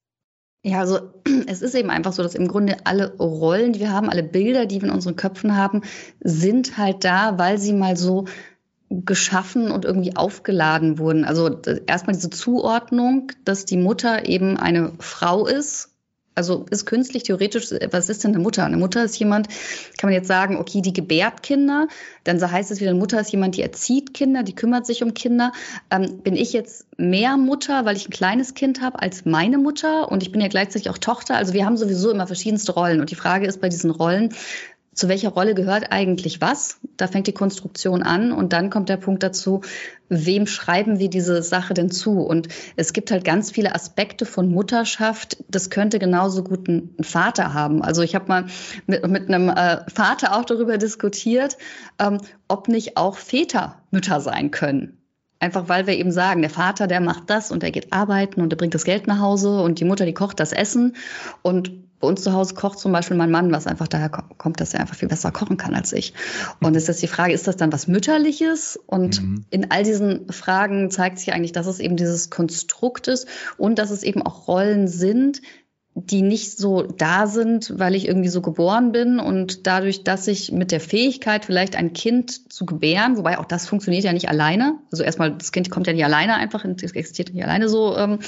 Ja, 0.64 0.80
also 0.80 1.00
es 1.46 1.62
ist 1.62 1.74
eben 1.74 1.90
einfach 1.90 2.12
so, 2.12 2.22
dass 2.22 2.34
im 2.34 2.48
Grunde 2.48 2.76
alle 2.84 3.16
Rollen, 3.16 3.72
die 3.72 3.80
wir 3.80 3.92
haben, 3.92 4.10
alle 4.10 4.22
Bilder, 4.22 4.66
die 4.66 4.80
wir 4.80 4.88
in 4.88 4.94
unseren 4.94 5.16
Köpfen 5.16 5.56
haben, 5.56 5.82
sind 6.20 6.78
halt 6.78 7.04
da, 7.04 7.38
weil 7.38 7.58
sie 7.58 7.72
mal 7.72 7.96
so 7.96 8.26
geschaffen 8.90 9.70
und 9.70 9.84
irgendwie 9.84 10.16
aufgeladen 10.16 10.98
wurden. 10.98 11.24
Also 11.24 11.60
erstmal 11.86 12.14
diese 12.14 12.30
Zuordnung, 12.30 13.32
dass 13.44 13.64
die 13.64 13.78
Mutter 13.78 14.26
eben 14.26 14.58
eine 14.58 14.92
Frau 14.98 15.46
ist 15.46 15.91
also 16.34 16.64
ist 16.70 16.86
künstlich 16.86 17.24
theoretisch, 17.24 17.70
was 17.90 18.08
ist 18.08 18.24
denn 18.24 18.34
eine 18.34 18.42
Mutter? 18.42 18.64
Eine 18.64 18.76
Mutter 18.76 19.04
ist 19.04 19.18
jemand, 19.18 19.48
kann 19.98 20.08
man 20.08 20.14
jetzt 20.14 20.28
sagen, 20.28 20.56
okay, 20.56 20.80
die 20.80 20.92
gebärt 20.92 21.42
Kinder, 21.42 21.88
dann 22.24 22.38
so 22.38 22.50
heißt 22.50 22.70
es 22.70 22.80
wieder, 22.80 22.90
eine 22.90 22.98
Mutter 22.98 23.20
ist 23.20 23.32
jemand, 23.32 23.56
die 23.56 23.62
erzieht 23.62 24.14
Kinder, 24.14 24.42
die 24.42 24.54
kümmert 24.54 24.86
sich 24.86 25.02
um 25.02 25.14
Kinder. 25.14 25.52
Ähm, 25.90 26.18
bin 26.18 26.36
ich 26.36 26.52
jetzt 26.52 26.86
mehr 26.96 27.36
Mutter, 27.36 27.84
weil 27.84 27.96
ich 27.96 28.08
ein 28.08 28.12
kleines 28.12 28.54
Kind 28.54 28.80
habe, 28.80 29.00
als 29.00 29.24
meine 29.24 29.58
Mutter 29.58 30.10
und 30.10 30.22
ich 30.22 30.32
bin 30.32 30.40
ja 30.40 30.48
gleichzeitig 30.48 30.88
auch 30.90 30.98
Tochter? 30.98 31.36
Also 31.36 31.52
wir 31.52 31.66
haben 31.66 31.76
sowieso 31.76 32.10
immer 32.10 32.26
verschiedenste 32.26 32.72
Rollen 32.72 33.00
und 33.00 33.10
die 33.10 33.16
Frage 33.16 33.46
ist 33.46 33.60
bei 33.60 33.68
diesen 33.68 33.90
Rollen, 33.90 34.34
zu 34.94 35.08
welcher 35.08 35.30
Rolle 35.30 35.54
gehört 35.54 35.90
eigentlich 35.90 36.40
was? 36.40 36.78
Da 36.98 37.06
fängt 37.06 37.26
die 37.26 37.32
Konstruktion 37.32 38.02
an 38.02 38.30
und 38.30 38.52
dann 38.52 38.68
kommt 38.68 38.90
der 38.90 38.98
Punkt 38.98 39.22
dazu, 39.22 39.62
wem 40.08 40.46
schreiben 40.46 40.98
wir 40.98 41.08
diese 41.08 41.42
Sache 41.42 41.72
denn 41.72 41.90
zu? 41.90 42.20
Und 42.20 42.48
es 42.76 42.92
gibt 42.92 43.10
halt 43.10 43.24
ganz 43.24 43.50
viele 43.50 43.74
Aspekte 43.74 44.26
von 44.26 44.50
Mutterschaft. 44.50 45.42
Das 45.48 45.70
könnte 45.70 45.98
genauso 45.98 46.44
gut 46.44 46.68
ein 46.68 46.94
Vater 47.00 47.54
haben. 47.54 47.82
Also 47.82 48.02
ich 48.02 48.14
habe 48.14 48.26
mal 48.28 48.46
mit, 48.86 49.06
mit 49.08 49.28
einem 49.28 49.48
äh, 49.48 49.78
Vater 49.90 50.36
auch 50.36 50.44
darüber 50.44 50.76
diskutiert, 50.76 51.56
ähm, 51.98 52.18
ob 52.48 52.68
nicht 52.68 52.98
auch 52.98 53.16
Väter 53.16 53.82
Mütter 53.90 54.20
sein 54.20 54.50
können. 54.50 54.98
Einfach 55.40 55.68
weil 55.68 55.86
wir 55.86 55.94
eben 55.94 56.12
sagen, 56.12 56.42
der 56.42 56.50
Vater, 56.50 56.86
der 56.86 57.00
macht 57.00 57.28
das 57.30 57.50
und 57.50 57.62
der 57.64 57.72
geht 57.72 57.92
arbeiten 57.92 58.42
und 58.42 58.50
der 58.50 58.56
bringt 58.56 58.74
das 58.74 58.84
Geld 58.84 59.06
nach 59.06 59.18
Hause 59.18 59.60
und 59.60 59.80
die 59.80 59.84
Mutter, 59.84 60.04
die 60.04 60.14
kocht 60.14 60.38
das 60.38 60.52
Essen. 60.52 60.94
Und 61.40 61.72
bei 62.02 62.08
uns 62.08 62.22
zu 62.22 62.32
Hause 62.32 62.54
kocht 62.54 62.80
zum 62.80 62.90
Beispiel 62.90 63.16
mein 63.16 63.30
Mann, 63.30 63.52
was 63.52 63.68
einfach 63.68 63.86
daher 63.86 64.10
kommt, 64.10 64.60
dass 64.60 64.74
er 64.74 64.80
einfach 64.80 64.96
viel 64.96 65.08
besser 65.08 65.30
kochen 65.30 65.56
kann 65.56 65.72
als 65.72 65.92
ich. 65.92 66.14
Und 66.60 66.74
es 66.74 66.88
ist 66.88 67.00
die 67.00 67.06
Frage, 67.06 67.32
ist 67.32 67.46
das 67.46 67.56
dann 67.56 67.72
was 67.72 67.86
Mütterliches? 67.86 68.76
Und 68.86 69.22
mhm. 69.22 69.44
in 69.50 69.70
all 69.70 69.84
diesen 69.84 70.28
Fragen 70.30 70.90
zeigt 70.90 71.20
sich 71.20 71.32
eigentlich, 71.32 71.52
dass 71.52 71.68
es 71.68 71.78
eben 71.78 71.96
dieses 71.96 72.28
Konstrukt 72.28 73.06
ist 73.06 73.28
und 73.56 73.78
dass 73.78 73.90
es 73.92 74.02
eben 74.02 74.20
auch 74.20 74.48
Rollen 74.48 74.88
sind, 74.88 75.42
die 75.94 76.22
nicht 76.22 76.56
so 76.56 76.82
da 76.82 77.26
sind, 77.26 77.78
weil 77.78 77.94
ich 77.94 78.08
irgendwie 78.08 78.30
so 78.30 78.40
geboren 78.40 78.92
bin 78.92 79.20
und 79.20 79.66
dadurch, 79.66 80.04
dass 80.04 80.26
ich 80.26 80.50
mit 80.50 80.72
der 80.72 80.80
Fähigkeit, 80.80 81.44
vielleicht 81.44 81.76
ein 81.76 81.92
Kind 81.92 82.50
zu 82.50 82.64
gebären, 82.64 83.18
wobei 83.18 83.38
auch 83.38 83.44
das 83.44 83.68
funktioniert 83.68 84.02
ja 84.04 84.14
nicht 84.14 84.30
alleine. 84.30 84.78
Also 84.90 85.04
erstmal, 85.04 85.32
das 85.36 85.52
Kind 85.52 85.70
kommt 85.70 85.86
ja 85.86 85.92
nicht 85.92 86.04
alleine 86.04 86.34
einfach, 86.36 86.64
es 86.64 86.92
existiert 86.92 87.34
nicht 87.34 87.44
alleine 87.44 87.68
so, 87.68 87.94
ähm, 87.96 88.20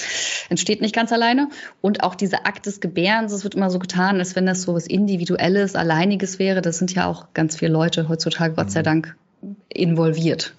entsteht 0.51 0.83
nicht 0.83 0.95
ganz 0.95 1.11
alleine. 1.11 1.49
Und 1.81 2.03
auch 2.03 2.15
dieser 2.15 2.47
Akt 2.47 2.67
des 2.67 2.81
Gebärens, 2.81 3.33
das 3.33 3.45
wird 3.45 3.55
immer 3.55 3.71
so 3.71 3.79
getan, 3.79 4.19
als 4.19 4.37
wenn 4.37 4.45
das 4.45 4.63
so 4.63 4.75
was 4.75 4.87
Individuelles, 4.87 5.75
Alleiniges 5.75 6.39
wäre. 6.39 6.61
Das 6.61 6.79
sind 6.79 6.93
ja 6.93 7.07
auch 7.07 7.29
ganz 7.33 7.57
viele 7.57 7.73
Leute 7.73 8.11
heutzutage, 8.11 8.55
Gott 8.55 8.71
sei 8.71 8.81
mhm. 8.81 8.85
Dank, 8.85 9.17
involviert. 9.71 10.55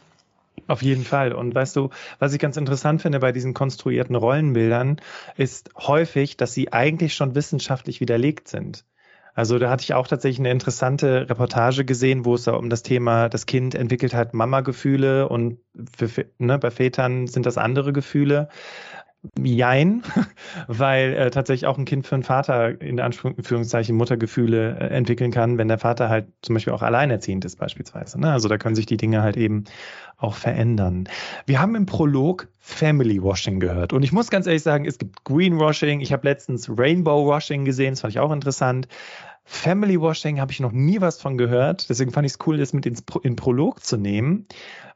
Auf 0.67 0.81
jeden 0.81 1.03
Fall. 1.03 1.33
Und 1.33 1.53
weißt 1.53 1.75
du, 1.75 1.89
was 2.17 2.33
ich 2.33 2.39
ganz 2.39 2.57
interessant 2.57 3.01
finde 3.01 3.19
bei 3.19 3.31
diesen 3.31 3.53
konstruierten 3.53 4.15
Rollenbildern, 4.15 4.97
ist 5.37 5.69
häufig, 5.77 6.37
dass 6.37 6.53
sie 6.53 6.73
eigentlich 6.73 7.13
schon 7.13 7.35
wissenschaftlich 7.35 7.99
widerlegt 8.01 8.47
sind. 8.47 8.83
Also 9.35 9.59
da 9.59 9.69
hatte 9.69 9.83
ich 9.83 9.93
auch 9.93 10.07
tatsächlich 10.07 10.39
eine 10.39 10.49
interessante 10.49 11.29
Reportage 11.29 11.83
gesehen, 11.83 12.23
wo 12.23 12.35
es 12.35 12.45
da 12.45 12.53
um 12.53 12.69
das 12.69 12.83
Thema, 12.83 13.27
das 13.27 13.45
Kind 13.45 13.75
entwickelt 13.75 14.13
halt 14.13 14.33
Mama-Gefühle 14.33 15.27
und 15.27 15.59
für, 15.97 16.25
ne, 16.37 16.57
bei 16.57 16.71
Vätern 16.71 17.27
sind 17.27 17.45
das 17.45 17.57
andere 17.57 17.91
Gefühle. 17.91 18.47
Jein, 19.41 20.03
weil 20.67 21.13
äh, 21.13 21.31
tatsächlich 21.31 21.67
auch 21.67 21.77
ein 21.77 21.85
Kind 21.85 22.07
für 22.07 22.15
einen 22.15 22.23
Vater 22.23 22.81
in 22.81 22.99
Anführungszeichen 22.99 23.95
Muttergefühle 23.95 24.77
äh, 24.79 24.87
entwickeln 24.87 25.31
kann, 25.31 25.57
wenn 25.57 25.67
der 25.67 25.77
Vater 25.77 26.09
halt 26.09 26.27
zum 26.41 26.55
Beispiel 26.55 26.73
auch 26.73 26.81
alleinerziehend 26.81 27.45
ist 27.45 27.57
beispielsweise. 27.57 28.19
Ne? 28.19 28.31
Also 28.31 28.47
da 28.47 28.57
können 28.57 28.75
sich 28.75 28.85
die 28.85 28.97
Dinge 28.97 29.21
halt 29.21 29.37
eben 29.37 29.65
auch 30.17 30.35
verändern. 30.35 31.09
Wir 31.45 31.59
haben 31.59 31.75
im 31.75 31.85
Prolog 31.85 32.47
Family 32.59 33.21
Washing 33.21 33.59
gehört 33.59 33.93
und 33.93 34.03
ich 34.03 34.11
muss 34.11 34.29
ganz 34.29 34.47
ehrlich 34.47 34.63
sagen, 34.63 34.85
es 34.85 34.97
gibt 34.97 35.23
Greenwashing. 35.23 35.99
Ich 35.99 36.13
habe 36.13 36.27
letztens 36.27 36.69
Rainbow 36.69 37.27
Washing 37.27 37.65
gesehen, 37.65 37.93
das 37.93 38.01
fand 38.01 38.13
ich 38.13 38.19
auch 38.19 38.31
interessant. 38.31 38.87
Family 39.47 40.01
Washing 40.01 40.41
habe 40.41 40.51
ich 40.51 40.59
noch 40.59 40.71
nie 40.71 41.01
was 41.01 41.21
von 41.21 41.37
gehört, 41.37 41.89
deswegen 41.89 42.11
fand 42.11 42.25
ich 42.25 42.33
es 42.33 42.39
cool, 42.47 42.57
das 42.57 42.73
mit 42.73 42.87
ins 42.87 43.03
Pro 43.03 43.19
in 43.19 43.35
Prolog 43.35 43.83
zu 43.83 43.95
nehmen. 43.95 44.47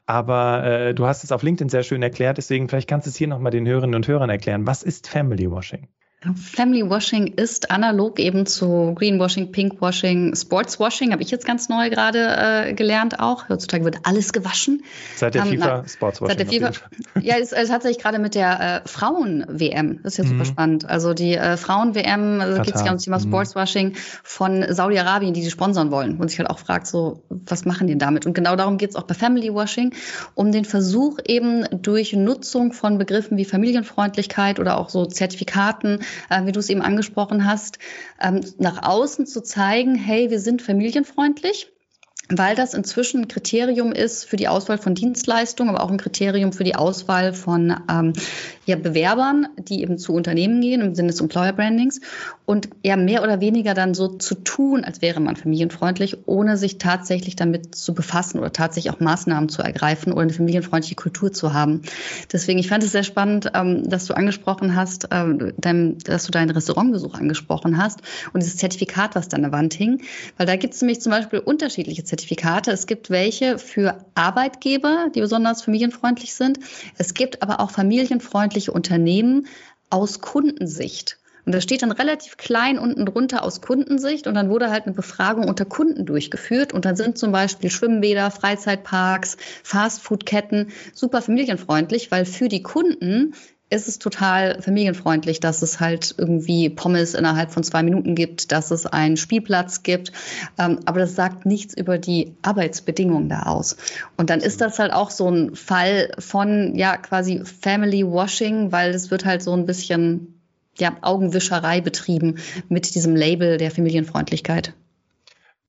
Aber 0.06 0.64
äh, 0.64 0.94
du 0.94 1.06
hast 1.06 1.24
es 1.24 1.32
auf 1.32 1.42
LinkedIn 1.42 1.68
sehr 1.68 1.82
schön 1.82 2.02
erklärt, 2.02 2.38
deswegen 2.38 2.68
vielleicht 2.68 2.88
kannst 2.88 3.06
du 3.06 3.10
es 3.10 3.16
hier 3.16 3.28
nochmal 3.28 3.52
den 3.52 3.66
Hörerinnen 3.66 3.94
und 3.94 4.08
Hörern 4.08 4.30
erklären. 4.30 4.66
Was 4.66 4.82
ist 4.82 5.08
Family 5.08 5.50
Washing? 5.50 5.88
Family 6.34 6.88
Washing 6.88 7.28
ist 7.28 7.70
analog 7.70 8.18
eben 8.18 8.44
zu 8.44 8.92
Greenwashing, 8.94 9.52
Pinkwashing, 9.52 10.36
Sportswashing, 10.36 11.12
habe 11.12 11.22
ich 11.22 11.30
jetzt 11.30 11.46
ganz 11.46 11.70
neu 11.70 11.88
gerade 11.88 12.66
äh, 12.68 12.74
gelernt 12.74 13.20
auch. 13.20 13.48
Heutzutage 13.48 13.86
wird 13.86 14.00
alles 14.02 14.34
gewaschen. 14.34 14.82
Seit 15.16 15.34
der 15.34 15.46
ähm, 15.46 15.52
FIFA 15.52 15.88
Sportswashing. 15.88 16.38
Seit 16.38 16.52
der 16.52 16.72
FIFA. 16.72 16.86
Ja, 17.22 17.36
ist 17.36 17.52
äh, 17.52 17.64
tatsächlich 17.66 18.02
gerade 18.02 18.18
mit 18.18 18.34
der 18.34 18.82
äh, 18.84 18.88
Frauen-WM. 18.88 20.00
Das 20.02 20.12
ist 20.12 20.18
ja 20.18 20.24
super 20.24 20.40
mhm. 20.40 20.44
spannend. 20.44 20.88
Also 20.88 21.14
die 21.14 21.36
äh, 21.36 21.56
Frauen-WM, 21.56 22.40
also 22.40 22.62
geht 22.62 22.74
es 22.74 22.82
ja 22.82 22.88
um 22.88 22.96
das 22.96 23.04
Thema 23.04 23.18
mhm. 23.18 23.22
Sportswashing 23.22 23.96
von 24.22 24.64
Saudi-Arabien, 24.68 25.32
die 25.32 25.42
sie 25.42 25.50
sponsern 25.50 25.90
wollen. 25.90 26.18
Und 26.18 26.28
sich 26.28 26.38
halt 26.38 26.50
auch 26.50 26.58
fragt, 26.58 26.86
so, 26.86 27.22
was 27.30 27.64
machen 27.64 27.86
die 27.86 27.96
damit? 27.96 28.26
Und 28.26 28.34
genau 28.34 28.56
darum 28.56 28.76
geht 28.76 28.90
es 28.90 28.96
auch 28.96 29.04
bei 29.04 29.14
Family 29.14 29.54
Washing, 29.54 29.94
um 30.34 30.52
den 30.52 30.66
Versuch 30.66 31.18
eben 31.26 31.64
durch 31.72 32.12
Nutzung 32.12 32.72
von 32.74 32.98
Begriffen 32.98 33.38
wie 33.38 33.46
Familienfreundlichkeit 33.46 34.60
oder 34.60 34.76
auch 34.76 34.90
so 34.90 35.06
Zertifikaten 35.06 36.00
äh, 36.28 36.46
wie 36.46 36.52
du 36.52 36.60
es 36.60 36.68
eben 36.68 36.82
angesprochen 36.82 37.44
hast, 37.44 37.78
ähm, 38.20 38.40
nach 38.58 38.82
außen 38.82 39.26
zu 39.26 39.42
zeigen, 39.42 39.94
hey, 39.94 40.30
wir 40.30 40.40
sind 40.40 40.62
familienfreundlich 40.62 41.70
weil 42.30 42.54
das 42.54 42.74
inzwischen 42.74 43.22
ein 43.22 43.28
Kriterium 43.28 43.92
ist 43.92 44.24
für 44.24 44.36
die 44.36 44.48
Auswahl 44.48 44.78
von 44.78 44.94
Dienstleistungen, 44.94 45.74
aber 45.74 45.84
auch 45.84 45.90
ein 45.90 45.98
Kriterium 45.98 46.52
für 46.52 46.64
die 46.64 46.76
Auswahl 46.76 47.32
von 47.32 47.74
ähm, 47.90 48.12
ja, 48.66 48.76
Bewerbern, 48.76 49.48
die 49.58 49.82
eben 49.82 49.98
zu 49.98 50.12
Unternehmen 50.12 50.60
gehen 50.60 50.80
im 50.80 50.94
Sinne 50.94 51.08
des 51.08 51.20
Employer 51.20 51.52
Brandings 51.52 52.00
und 52.46 52.68
ja 52.84 52.96
mehr 52.96 53.22
oder 53.22 53.40
weniger 53.40 53.74
dann 53.74 53.94
so 53.94 54.08
zu 54.08 54.36
tun, 54.36 54.84
als 54.84 55.02
wäre 55.02 55.20
man 55.20 55.34
familienfreundlich, 55.34 56.18
ohne 56.26 56.56
sich 56.56 56.78
tatsächlich 56.78 57.34
damit 57.34 57.74
zu 57.74 57.94
befassen 57.94 58.38
oder 58.38 58.52
tatsächlich 58.52 58.94
auch 58.94 59.00
Maßnahmen 59.00 59.48
zu 59.48 59.62
ergreifen 59.62 60.12
oder 60.12 60.22
eine 60.22 60.32
familienfreundliche 60.32 60.94
Kultur 60.94 61.32
zu 61.32 61.52
haben. 61.52 61.82
Deswegen, 62.32 62.60
ich 62.60 62.68
fand 62.68 62.84
es 62.84 62.92
sehr 62.92 63.02
spannend, 63.02 63.50
ähm, 63.54 63.88
dass 63.88 64.06
du 64.06 64.14
angesprochen 64.14 64.76
hast, 64.76 65.08
ähm, 65.10 65.52
dein, 65.58 65.98
dass 65.98 66.24
du 66.26 66.30
deinen 66.30 66.50
Restaurantbesuch 66.50 67.14
angesprochen 67.14 67.76
hast 67.76 68.02
und 68.32 68.42
dieses 68.42 68.56
Zertifikat, 68.56 69.16
was 69.16 69.28
da 69.28 69.36
an 69.36 69.42
der 69.42 69.52
Wand 69.52 69.74
hing, 69.74 70.02
weil 70.36 70.46
da 70.46 70.54
gibt 70.54 70.74
es 70.74 70.80
nämlich 70.80 71.00
zum 71.00 71.10
Beispiel 71.10 71.40
unterschiedliche 71.40 72.04
Zertifikate. 72.04 72.19
Es 72.24 72.86
gibt 72.86 73.10
welche 73.10 73.58
für 73.58 74.04
Arbeitgeber, 74.14 75.08
die 75.14 75.20
besonders 75.20 75.62
familienfreundlich 75.62 76.34
sind. 76.34 76.58
Es 76.98 77.14
gibt 77.14 77.42
aber 77.42 77.60
auch 77.60 77.70
familienfreundliche 77.70 78.72
Unternehmen 78.72 79.46
aus 79.90 80.20
Kundensicht. 80.20 81.18
Und 81.46 81.54
da 81.54 81.60
steht 81.60 81.82
dann 81.82 81.92
relativ 81.92 82.36
klein 82.36 82.78
unten 82.78 83.06
drunter 83.06 83.42
aus 83.42 83.60
Kundensicht 83.60 84.26
und 84.26 84.34
dann 84.34 84.50
wurde 84.50 84.70
halt 84.70 84.86
eine 84.86 84.94
Befragung 84.94 85.48
unter 85.48 85.64
Kunden 85.64 86.06
durchgeführt 86.06 86.72
und 86.72 86.84
dann 86.84 86.96
sind 86.96 87.18
zum 87.18 87.32
Beispiel 87.32 87.70
Schwimmbäder, 87.70 88.30
Freizeitparks, 88.30 89.36
Fastfoodketten 89.64 90.70
super 90.94 91.22
familienfreundlich, 91.22 92.10
weil 92.10 92.24
für 92.24 92.48
die 92.48 92.62
Kunden 92.62 93.34
ist 93.70 93.86
es 93.86 94.00
total 94.00 94.60
familienfreundlich, 94.60 95.38
dass 95.38 95.62
es 95.62 95.78
halt 95.78 96.14
irgendwie 96.18 96.68
Pommes 96.68 97.14
innerhalb 97.14 97.52
von 97.52 97.62
zwei 97.62 97.84
Minuten 97.84 98.16
gibt, 98.16 98.50
dass 98.50 98.72
es 98.72 98.84
einen 98.84 99.16
Spielplatz 99.16 99.84
gibt. 99.84 100.12
Ähm, 100.58 100.80
aber 100.86 100.98
das 100.98 101.14
sagt 101.14 101.46
nichts 101.46 101.76
über 101.76 101.96
die 101.96 102.34
Arbeitsbedingungen 102.42 103.28
da 103.28 103.44
aus. 103.44 103.76
Und 104.16 104.28
dann 104.28 104.40
ist 104.40 104.60
das 104.60 104.80
halt 104.80 104.92
auch 104.92 105.10
so 105.10 105.30
ein 105.30 105.54
Fall 105.54 106.12
von, 106.18 106.74
ja, 106.74 106.96
quasi 106.96 107.42
Family 107.44 108.04
Washing, 108.04 108.72
weil 108.72 108.90
es 108.90 109.12
wird 109.12 109.24
halt 109.24 109.40
so 109.42 109.54
ein 109.54 109.66
bisschen, 109.66 110.40
ja, 110.76 110.96
Augenwischerei 111.00 111.80
betrieben 111.80 112.38
mit 112.68 112.94
diesem 112.96 113.14
Label 113.14 113.56
der 113.56 113.70
Familienfreundlichkeit. 113.70 114.74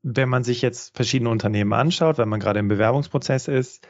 Wenn 0.02 0.30
man 0.30 0.44
sich 0.44 0.64
jetzt 0.64 0.96
verschiedene 0.96 1.30
Unternehmen 1.30 1.74
anschaut, 1.74 2.18
wenn 2.18 2.30
man 2.30 2.40
gerade 2.40 2.60
im 2.60 2.68
Bewerbungsprozess 2.68 3.48
ist, 3.48 3.88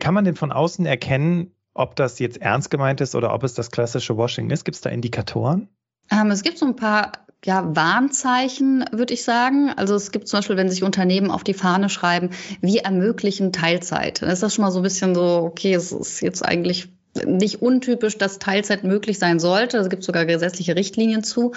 kann 0.00 0.14
man 0.14 0.24
denn 0.24 0.34
von 0.34 0.50
außen 0.50 0.86
erkennen, 0.86 1.52
ob 1.76 1.96
das 1.96 2.18
jetzt 2.18 2.40
ernst 2.40 2.70
gemeint 2.70 3.00
ist 3.00 3.14
oder 3.14 3.32
ob 3.32 3.44
es 3.44 3.54
das 3.54 3.70
klassische 3.70 4.16
Washing 4.16 4.50
ist? 4.50 4.64
Gibt 4.64 4.76
es 4.76 4.80
da 4.80 4.90
Indikatoren? 4.90 5.68
Ähm, 6.10 6.30
es 6.30 6.42
gibt 6.42 6.58
so 6.58 6.66
ein 6.66 6.76
paar 6.76 7.12
ja, 7.44 7.76
Warnzeichen, 7.76 8.84
würde 8.92 9.14
ich 9.14 9.22
sagen. 9.22 9.70
Also 9.70 9.94
es 9.94 10.10
gibt 10.10 10.28
zum 10.28 10.38
Beispiel, 10.38 10.56
wenn 10.56 10.70
sich 10.70 10.82
Unternehmen 10.82 11.30
auf 11.30 11.44
die 11.44 11.54
Fahne 11.54 11.88
schreiben, 11.88 12.30
wir 12.60 12.82
ermöglichen 12.82 13.52
Teilzeit. 13.52 14.22
Dann 14.22 14.30
ist 14.30 14.42
das 14.42 14.54
schon 14.54 14.64
mal 14.64 14.70
so 14.70 14.80
ein 14.80 14.82
bisschen 14.82 15.14
so, 15.14 15.42
okay, 15.44 15.74
es 15.74 15.92
ist 15.92 16.20
jetzt 16.22 16.44
eigentlich 16.44 16.88
nicht 17.24 17.62
untypisch, 17.62 18.18
dass 18.18 18.38
Teilzeit 18.38 18.84
möglich 18.84 19.18
sein 19.18 19.38
sollte. 19.38 19.78
Es 19.78 19.88
gibt 19.88 20.02
sogar 20.02 20.26
gesetzliche 20.26 20.76
Richtlinien 20.76 21.24
zu. 21.24 21.52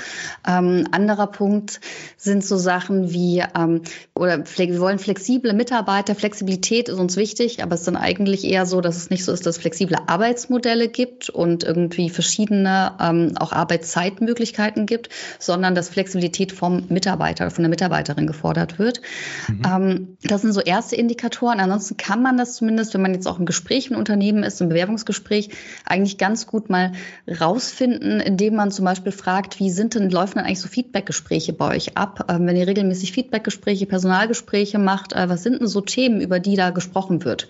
Ähm, 0.47 0.87
anderer 0.91 1.27
Punkt 1.27 1.81
sind 2.17 2.45
so 2.45 2.57
Sachen 2.57 3.11
wie, 3.11 3.43
ähm, 3.57 3.81
oder 4.15 4.43
wir 4.45 4.79
wollen 4.79 4.99
flexible 4.99 5.53
Mitarbeiter. 5.53 6.15
Flexibilität 6.15 6.89
ist 6.89 6.99
uns 6.99 7.17
wichtig, 7.17 7.63
aber 7.63 7.75
es 7.75 7.81
ist 7.81 7.87
dann 7.87 7.95
eigentlich 7.95 8.43
eher 8.45 8.65
so, 8.65 8.81
dass 8.81 8.97
es 8.97 9.09
nicht 9.09 9.25
so 9.25 9.31
ist, 9.31 9.45
dass 9.45 9.57
es 9.57 9.61
flexible 9.61 9.97
Arbeitsmodelle 10.07 10.87
gibt 10.87 11.29
und 11.29 11.63
irgendwie 11.63 12.09
verschiedene 12.09 12.93
ähm, 12.99 13.33
auch 13.37 13.51
Arbeitszeitmöglichkeiten 13.51 14.85
gibt, 14.85 15.09
sondern 15.39 15.75
dass 15.75 15.89
Flexibilität 15.89 16.51
vom 16.51 16.85
Mitarbeiter, 16.89 17.49
von 17.51 17.63
der 17.63 17.69
Mitarbeiterin 17.69 18.27
gefordert 18.27 18.79
wird. 18.79 19.01
Mhm. 19.47 19.61
Ähm, 19.65 20.17
das 20.23 20.41
sind 20.41 20.53
so 20.53 20.61
erste 20.61 20.95
Indikatoren. 20.95 21.59
Ansonsten 21.59 21.97
kann 21.97 22.21
man 22.21 22.37
das 22.37 22.55
zumindest, 22.55 22.93
wenn 22.93 23.01
man 23.01 23.13
jetzt 23.13 23.27
auch 23.27 23.39
im 23.39 23.45
Gespräch 23.45 23.89
mit 23.89 23.99
Unternehmen 23.99 24.43
ist, 24.43 24.61
im 24.61 24.69
Bewerbungsgespräch, 24.69 25.49
eigentlich 25.86 26.18
ganz 26.18 26.48
gut 26.48 26.70
mal 26.70 26.94
rausfinden, 27.27 28.20
indem 28.20 28.56
man 28.56 28.72
zum 28.72 28.86
Beispiel 28.86 29.12
fragt, 29.12 29.60
wie 29.60 29.70
sind 29.70 29.96
denn, 29.96 30.10
laufen 30.10 30.36
denn 30.36 30.46
eigentlich 30.46 30.62
so 30.62 30.68
Feedbackgespräche 30.68 31.53
bei 31.53 31.75
euch 31.75 31.98
ab? 31.98 32.25
Ähm, 32.29 32.48
wenn 32.48 32.56
ihr 32.56 32.68
regelmäßig 32.68 33.12
Feedbackgespräche, 33.12 33.86
Personalgespräche 33.86 34.79
macht, 34.79 35.13
äh, 35.13 35.29
was 35.29 35.44
sind 35.44 35.60
denn 35.60 35.68
so 35.68 35.82
Themen, 35.82 36.22
über 36.22 36.39
die 36.39 36.56
da 36.56 36.70
gesprochen 36.70 37.24
wird? 37.24 37.48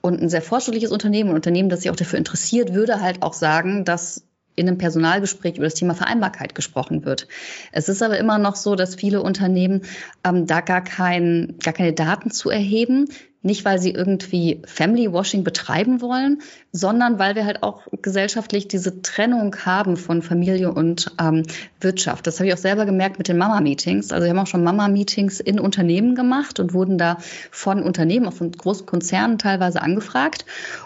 Und 0.00 0.20
ein 0.20 0.28
sehr 0.28 0.42
fortschrittliches 0.42 0.90
Unternehmen, 0.90 1.30
ein 1.30 1.36
Unternehmen, 1.36 1.68
das 1.68 1.82
sich 1.82 1.90
auch 1.90 1.96
dafür 1.96 2.18
interessiert, 2.18 2.74
würde 2.74 3.00
halt 3.00 3.22
auch 3.22 3.32
sagen, 3.32 3.84
dass 3.84 4.24
in 4.56 4.68
einem 4.68 4.78
Personalgespräch 4.78 5.56
über 5.56 5.64
das 5.64 5.74
Thema 5.74 5.94
Vereinbarkeit 5.94 6.54
gesprochen 6.54 7.04
wird. 7.04 7.26
Es 7.72 7.88
ist 7.88 8.02
aber 8.02 8.18
immer 8.18 8.38
noch 8.38 8.56
so, 8.56 8.76
dass 8.76 8.94
viele 8.94 9.22
Unternehmen 9.22 9.82
ähm, 10.24 10.46
da 10.46 10.60
gar, 10.60 10.82
kein, 10.82 11.56
gar 11.62 11.74
keine 11.74 11.92
Daten 11.92 12.30
zu 12.30 12.50
erheben, 12.50 13.08
nicht, 13.44 13.64
weil 13.64 13.78
sie 13.78 13.90
irgendwie 13.90 14.62
Family 14.66 15.12
Washing 15.12 15.44
betreiben 15.44 16.00
wollen, 16.00 16.40
sondern 16.72 17.18
weil 17.18 17.34
wir 17.36 17.44
halt 17.44 17.62
auch 17.62 17.82
gesellschaftlich 18.02 18.68
diese 18.68 19.02
Trennung 19.02 19.54
haben 19.64 19.96
von 19.96 20.22
Familie 20.22 20.72
und 20.72 21.12
ähm, 21.20 21.44
Wirtschaft. 21.80 22.26
Das 22.26 22.40
habe 22.40 22.48
ich 22.48 22.54
auch 22.54 22.58
selber 22.58 22.86
gemerkt 22.86 23.18
mit 23.18 23.28
den 23.28 23.38
Mama-Meetings. 23.38 24.12
Also 24.12 24.24
wir 24.24 24.30
haben 24.30 24.38
auch 24.38 24.46
schon 24.46 24.64
Mama-Meetings 24.64 25.40
in 25.40 25.60
Unternehmen 25.60 26.14
gemacht 26.14 26.58
und 26.58 26.74
wurden 26.74 26.98
da 26.98 27.18
von 27.50 27.82
Unternehmen, 27.82 28.26
auch 28.26 28.32
von 28.32 28.50
großen 28.50 28.86
Konzernen 28.86 29.38
teilweise 29.38 29.82
angefragt. 29.82 30.44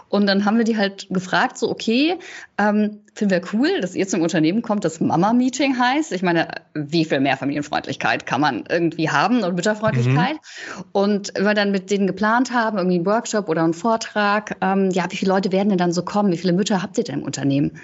Und 0.09 0.27
dann 0.27 0.45
haben 0.45 0.57
wir 0.57 0.65
die 0.65 0.77
halt 0.77 1.07
gefragt, 1.11 1.59
so, 1.59 1.71
okay, 1.71 2.17
ähm, 2.57 3.01
finden 3.15 3.31
wir 3.31 3.43
cool, 3.53 3.81
dass 3.81 3.95
ihr 3.95 4.09
zum 4.09 4.23
Unternehmen 4.23 4.63
kommt, 4.63 4.85
das 4.85 5.01
Mama-Meeting 5.01 5.79
heißt. 5.79 6.13
Ich 6.13 6.23
meine, 6.23 6.49
wie 6.75 7.05
viel 7.05 7.21
mehr 7.21 7.37
Familienfreundlichkeit 7.37 8.27
kann 8.27 8.41
man 8.41 8.65
irgendwie 8.69 9.11
haben 9.11 9.43
und 9.43 9.55
Mütterfreundlichkeit? 9.55 10.35
Mhm. 10.35 10.85
Und 10.93 11.33
wir 11.39 11.55
dann 11.55 11.73
mit 11.73 11.91
denen 11.91 12.07
geplant 12.07 12.48
haben, 12.53 12.79
irgendwie 12.79 12.97
einen 12.97 13.07
Workshop 13.07 13.49
oder 13.49 13.65
einen 13.65 13.75
Vortrag, 13.75 14.57
ähm, 14.61 14.91
ja, 14.91 15.07
wie 15.11 15.17
viele 15.17 15.33
Leute 15.33 15.53
werden 15.53 15.69
denn 15.69 15.79
dann 15.79 15.93
so 15.93 16.03
kommen? 16.03 16.33
Wie 16.33 16.39
viele 16.39 16.53
Mütter 16.53 16.83
habt 16.83 16.99
ihr 16.99 17.05
denn 17.05 17.21
im 17.21 17.25
Unternehmen? 17.25 17.79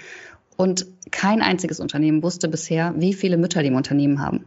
Und 0.57 0.87
kein 1.11 1.43
einziges 1.43 1.81
Unternehmen 1.81 2.23
wusste 2.23 2.49
bisher, 2.49 2.95
wie 2.97 3.15
viele 3.15 3.37
Mütter 3.37 3.63
die 3.63 3.69
im 3.69 3.77
Unternehmen 3.77 4.21
haben. 4.21 4.45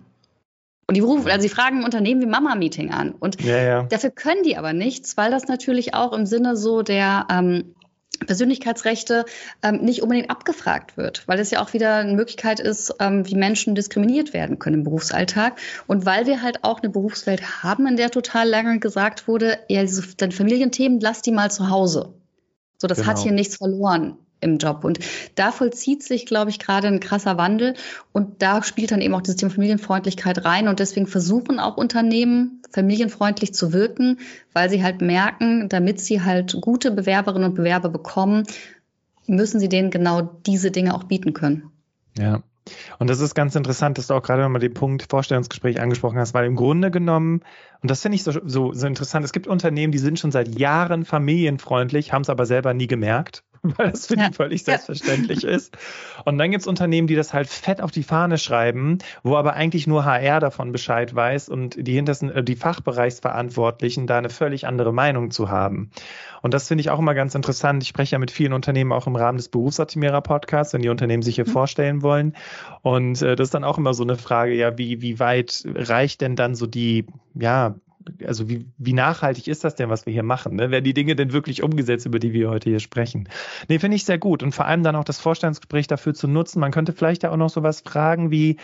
Und 0.88 0.96
die 0.96 1.02
rufen, 1.02 1.30
also 1.30 1.42
sie 1.42 1.54
fragen 1.54 1.84
Unternehmen 1.84 2.22
wie 2.22 2.28
Mama-Meeting 2.28 2.92
an. 2.92 3.12
Und 3.12 3.44
ja, 3.44 3.58
ja. 3.58 3.84
dafür 3.84 4.10
können 4.10 4.44
die 4.44 4.56
aber 4.56 4.72
nichts, 4.72 5.18
weil 5.18 5.32
das 5.32 5.50
natürlich 5.50 5.94
auch 5.94 6.14
im 6.14 6.26
Sinne 6.26 6.56
so 6.56 6.82
der 6.82 7.28
ähm, 7.30 7.76
Persönlichkeitsrechte 8.26 9.26
ähm, 9.64 9.78
nicht 9.78 10.02
unbedingt 10.02 10.30
abgefragt 10.30 10.98
wird, 10.98 11.28
weil 11.28 11.40
es 11.40 11.52
ja 11.52 11.62
auch 11.62 11.74
wieder 11.74 11.96
eine 11.96 12.14
Möglichkeit 12.14 12.60
ist, 12.60 12.96
ähm, 13.00 13.28
wie 13.28 13.36
Menschen 13.36 13.76
diskriminiert 13.76 14.34
werden 14.34 14.60
können 14.60 14.78
im 14.78 14.84
Berufsalltag. 14.84 15.60
Und 15.88 16.06
weil 16.06 16.26
wir 16.26 16.42
halt 16.42 16.64
auch 16.64 16.82
eine 16.82 16.90
Berufswelt 16.90 17.64
haben, 17.64 17.88
in 17.88 17.98
der 17.98 18.12
total 18.12 18.48
lange 18.48 18.80
gesagt 18.80 19.28
wurde, 19.28 19.60
ja, 19.70 19.82
diese, 19.82 20.16
deine 20.16 20.32
Familienthemen, 20.32 21.00
lass 21.00 21.22
die 21.22 21.32
mal 21.32 21.52
zu 21.52 21.70
Hause. 21.70 22.14
So, 22.78 22.88
das 22.88 23.00
genau. 23.00 23.10
hat 23.10 23.20
hier 23.20 23.32
nichts 23.32 23.58
verloren 23.58 24.18
im 24.40 24.58
Job. 24.58 24.84
Und 24.84 25.00
da 25.36 25.52
vollzieht 25.52 26.04
sich, 26.04 26.26
glaube 26.26 26.50
ich, 26.50 26.60
gerade 26.60 26.88
ein 26.88 27.00
krasser 27.00 27.38
Wandel. 27.38 27.76
Und 28.12 28.42
da 28.42 28.64
spielt 28.64 28.92
dann 28.92 29.02
eben 29.02 29.14
auch 29.14 29.22
dieses 29.22 29.38
Thema 29.38 29.52
Familienfreundlichkeit 29.52 30.46
rein. 30.46 30.68
Und 30.68 30.80
deswegen 30.80 31.08
versuchen 31.08 31.60
auch 31.60 31.78
Unternehmen, 31.78 32.62
familienfreundlich 32.72 33.54
zu 33.54 33.74
wirken, 33.74 34.20
weil 34.54 34.70
sie 34.70 34.84
halt 34.84 35.02
merken, 35.02 35.70
damit 35.70 36.00
sie 36.00 36.22
halt 36.22 36.58
gute 36.62 36.92
Bewerberinnen 36.92 37.50
und 37.50 37.56
Bewerber 37.56 37.90
bekommen, 37.90 38.44
müssen 39.28 39.60
sie 39.60 39.70
denen 39.70 39.92
genau 39.92 40.22
diese 40.22 40.72
Dinge 40.72 40.94
auch 40.94 41.04
bieten 41.04 41.34
können. 41.34 41.72
Ja. 42.18 42.44
Und 43.00 43.10
das 43.10 43.20
ist 43.20 43.34
ganz 43.34 43.56
interessant, 43.56 43.98
dass 43.98 44.08
du 44.08 44.14
auch 44.14 44.24
gerade 44.24 44.42
nochmal 44.42 44.60
den 44.60 44.74
Punkt 44.74 45.06
Vorstellungsgespräch 45.10 45.80
angesprochen 45.80 46.20
hast, 46.20 46.34
weil 46.34 46.46
im 46.46 46.56
Grunde 46.56 46.92
genommen, 46.92 47.42
und 47.82 47.92
das 47.92 48.02
finde 48.02 48.16
ich 48.16 48.24
so, 48.24 48.34
so, 48.44 48.74
so 48.74 48.88
interessant, 48.88 49.24
es 49.24 49.32
gibt 49.32 49.48
Unternehmen, 49.48 49.92
die 49.92 49.98
sind 50.00 50.20
schon 50.20 50.32
seit 50.32 50.60
Jahren 50.60 51.06
familienfreundlich, 51.06 52.12
haben 52.12 52.24
es 52.24 52.30
aber 52.30 52.46
selber 52.46 52.74
nie 52.74 52.88
gemerkt. 52.88 53.44
weil 53.78 53.92
das 53.92 54.08
für 54.08 54.18
ja. 54.18 54.30
die 54.30 54.34
völlig 54.34 54.64
selbstverständlich 54.64 55.44
ja. 55.44 55.50
ist. 55.50 55.78
Und 56.26 56.38
dann 56.38 56.52
gibt 56.52 56.62
es 56.62 56.68
Unternehmen, 56.68 57.08
die 57.08 57.16
das 57.16 57.34
halt 57.34 57.48
fett 57.48 57.82
auf 57.82 57.92
die 57.92 58.04
Fahne 58.04 58.38
schreiben, 58.38 59.00
wo 59.24 59.36
aber 59.36 59.54
eigentlich 59.54 59.88
nur 59.88 60.06
HR 60.06 60.40
davon 60.40 60.72
Bescheid 60.72 61.14
weiß 61.14 61.50
und 61.50 61.76
die 61.80 61.94
hintersten, 61.94 62.32
äh, 62.32 62.44
die 62.44 62.56
Fachbereichsverantwortlichen 62.56 64.08
da 64.08 64.18
eine 64.18 64.30
völlig 64.30 64.68
andere 64.68 64.94
Meinung 64.94 65.32
zu 65.32 65.50
haben. 65.50 65.92
Und 66.42 66.54
das 66.54 66.68
finde 66.68 66.82
ich 66.82 66.90
auch 66.90 67.00
immer 67.00 67.14
ganz 67.14 67.36
interessant. 67.36 67.84
Ich 67.84 67.90
spreche 67.90 68.14
ja 68.14 68.20
mit 68.20 68.32
vielen 68.32 68.54
Unternehmen 68.54 68.92
auch 68.92 69.08
im 69.08 69.16
Rahmen 69.16 69.38
des 69.38 69.50
Berufsoptimierer 69.50 70.22
Podcasts, 70.22 70.74
wenn 70.74 70.82
die 70.82 70.90
Unternehmen 70.90 71.24
sich 71.24 71.36
hier 71.36 71.48
mhm. 71.48 71.52
vorstellen 71.52 72.02
wollen. 72.02 72.36
Und 72.82 73.22
äh, 73.22 73.36
das 73.36 73.48
ist 73.48 73.54
dann 73.54 73.64
auch 73.64 73.78
immer 73.78 73.94
so 73.94 74.04
eine 74.04 74.16
Frage, 74.16 74.54
ja, 74.54 74.78
wie, 74.78 75.02
wie 75.02 75.20
weit 75.20 75.64
reicht 75.66 76.22
denn 76.22 76.36
dann 76.36 76.56
so 76.56 76.68
die, 76.68 77.06
ja, 77.34 77.76
also 78.26 78.50
wie, 78.50 78.66
wie 78.78 78.94
nachhaltig 78.94 79.48
ist 79.48 79.64
das 79.64 79.76
denn, 79.76 79.90
was 79.90 80.06
wir 80.06 80.14
hier 80.14 80.24
machen? 80.24 80.56
Ne? 80.56 80.72
Werden 80.72 80.84
die 80.84 80.94
Dinge 80.94 81.16
denn 81.16 81.34
wirklich 81.34 81.64
umgesetzt, 81.64 82.06
über 82.06 82.20
die 82.20 82.34
wir 82.34 82.50
heute 82.50 82.70
hier 82.70 82.80
sprechen? 82.80 83.30
Nee, 83.68 83.80
finde 83.80 83.96
ich 83.96 84.06
sehr 84.06 84.18
gut. 84.18 84.44
Und 84.44 84.54
vor 84.54 84.66
allem 84.66 84.84
dann 84.84 84.96
auch 84.96 85.04
das 85.04 85.20
Vorstellungsgespräch 85.20 85.88
dafür 85.88 86.14
zu 86.14 86.28
nutzen. 86.28 86.60
Man 86.60 86.72
könnte 86.72 86.94
vielleicht 86.94 87.24
ja 87.24 87.32
auch 87.32 87.38
noch 87.38 87.50
sowas 87.50 87.82
fragen 87.82 88.32
wie, 88.32 88.58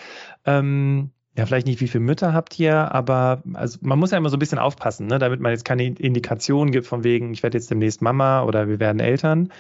ähm, 0.45 1.11
ja, 1.37 1.45
vielleicht 1.45 1.67
nicht, 1.67 1.81
wie 1.81 1.87
viele 1.87 2.03
Mütter 2.03 2.33
habt 2.33 2.59
ihr, 2.59 2.93
aber 2.93 3.41
also 3.53 3.79
man 3.81 3.97
muss 3.97 4.11
ja 4.11 4.17
immer 4.19 4.29
so 4.29 4.37
ein 4.37 4.39
bisschen 4.39 4.59
aufpassen, 4.59 5.07
ne, 5.07 5.17
damit 5.17 5.39
man 5.39 5.51
jetzt 5.51 5.65
keine 5.65 5.85
Indikation 5.85 6.71
gibt 6.71 6.85
von 6.85 7.03
wegen, 7.03 7.33
ich 7.33 7.41
werde 7.41 7.57
jetzt 7.57 7.71
demnächst 7.71 8.03
Mama 8.03 8.43
oder 8.43 8.67
wir 8.67 8.79
werden 8.79 8.99
Eltern. 8.99 9.51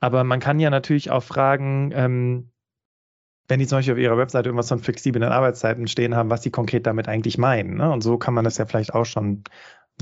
Aber 0.00 0.24
man 0.24 0.40
kann 0.40 0.60
ja 0.60 0.70
natürlich 0.70 1.10
auch 1.10 1.22
fragen, 1.22 1.92
ähm, 1.94 2.50
wenn 3.48 3.58
die 3.58 3.66
zum 3.66 3.78
Beispiel 3.78 3.94
auf 3.94 4.00
ihrer 4.00 4.18
Webseite 4.18 4.48
irgendwas 4.48 4.68
von 4.68 4.78
flexiblen 4.78 5.24
Arbeitszeiten 5.24 5.88
stehen 5.88 6.14
haben, 6.14 6.30
was 6.30 6.42
sie 6.42 6.50
konkret 6.50 6.86
damit 6.86 7.08
eigentlich 7.08 7.38
meinen. 7.38 7.76
Ne? 7.78 7.90
Und 7.90 8.02
so 8.02 8.18
kann 8.18 8.34
man 8.34 8.44
das 8.44 8.58
ja 8.58 8.66
vielleicht 8.66 8.94
auch 8.94 9.06
schon 9.06 9.26
ein 9.28 9.44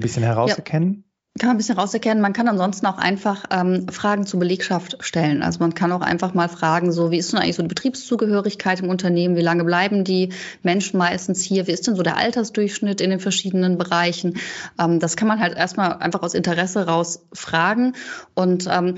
bisschen 0.00 0.24
herauserkennen. 0.24 0.94
Ja. 0.96 1.02
Kann 1.38 1.48
man 1.48 1.56
ein 1.56 1.58
bisschen 1.58 1.78
rauserkennen. 1.78 2.22
Man 2.22 2.32
kann 2.32 2.48
ansonsten 2.48 2.86
auch 2.86 2.96
einfach 2.96 3.44
ähm, 3.50 3.88
Fragen 3.88 4.24
zur 4.24 4.40
Belegschaft 4.40 4.96
stellen. 5.00 5.42
Also 5.42 5.58
man 5.58 5.74
kann 5.74 5.92
auch 5.92 6.00
einfach 6.00 6.32
mal 6.32 6.48
fragen, 6.48 6.92
so 6.92 7.10
wie 7.10 7.18
ist 7.18 7.30
denn 7.30 7.38
eigentlich 7.38 7.56
so 7.56 7.62
die 7.62 7.68
Betriebszugehörigkeit 7.68 8.80
im 8.80 8.88
Unternehmen? 8.88 9.36
Wie 9.36 9.42
lange 9.42 9.64
bleiben 9.64 10.02
die 10.02 10.30
Menschen 10.62 10.96
meistens 10.96 11.42
hier? 11.42 11.66
Wie 11.66 11.72
ist 11.72 11.86
denn 11.86 11.94
so 11.94 12.02
der 12.02 12.16
Altersdurchschnitt 12.16 13.02
in 13.02 13.10
den 13.10 13.20
verschiedenen 13.20 13.76
Bereichen? 13.76 14.38
Ähm, 14.78 14.98
das 14.98 15.16
kann 15.16 15.28
man 15.28 15.38
halt 15.38 15.54
erstmal 15.54 15.98
einfach 15.98 16.22
aus 16.22 16.32
Interesse 16.32 16.86
raus 16.86 17.26
fragen. 17.34 17.92
Und 18.34 18.66
ähm, 18.72 18.94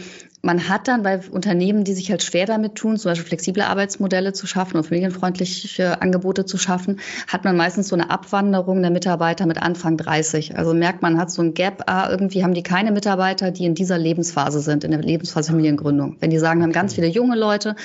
man 0.49 0.67
hat 0.67 0.89
dann 0.89 1.03
bei 1.03 1.21
Unternehmen, 1.31 1.85
die 1.85 1.93
sich 1.93 2.11
halt 2.11 2.23
schwer 2.23 2.47
damit 2.47 2.75
tun, 2.75 2.97
zum 2.97 3.11
Beispiel 3.11 3.27
flexible 3.27 3.65
Arbeitsmodelle 3.65 4.33
zu 4.33 4.47
schaffen 4.47 4.79
und 4.79 4.85
familienfreundliche 4.85 6.01
Angebote 6.01 6.47
zu 6.47 6.57
schaffen, 6.57 7.01
hat 7.27 7.45
man 7.45 7.55
meistens 7.55 7.89
so 7.89 7.95
eine 7.95 8.09
Abwanderung 8.09 8.81
der 8.81 8.91
Mitarbeiter 8.91 9.45
mit 9.45 9.61
Anfang 9.61 9.99
30. 9.99 10.57
Also 10.57 10.73
merkt 10.73 11.03
man, 11.03 11.19
hat 11.19 11.31
so 11.31 11.43
ein 11.43 11.53
Gap, 11.53 11.83
ah, 11.85 12.09
irgendwie 12.09 12.45
haben 12.45 12.55
die 12.55 12.63
keine 12.63 12.93
Mitarbeiter, 12.93 13.51
die 13.51 13.67
in 13.67 13.75
dieser 13.75 13.99
Lebensphase 13.99 14.61
sind, 14.61 14.85
in 14.85 14.93
der 14.93 15.03
Lebensphase 15.03 15.51
Familiengründung. 15.51 16.17
Wenn 16.19 16.31
die 16.31 16.39
sagen, 16.39 16.63
haben 16.63 16.73
ganz 16.73 16.95
viele 16.95 17.09
junge 17.09 17.37
Leute, 17.37 17.77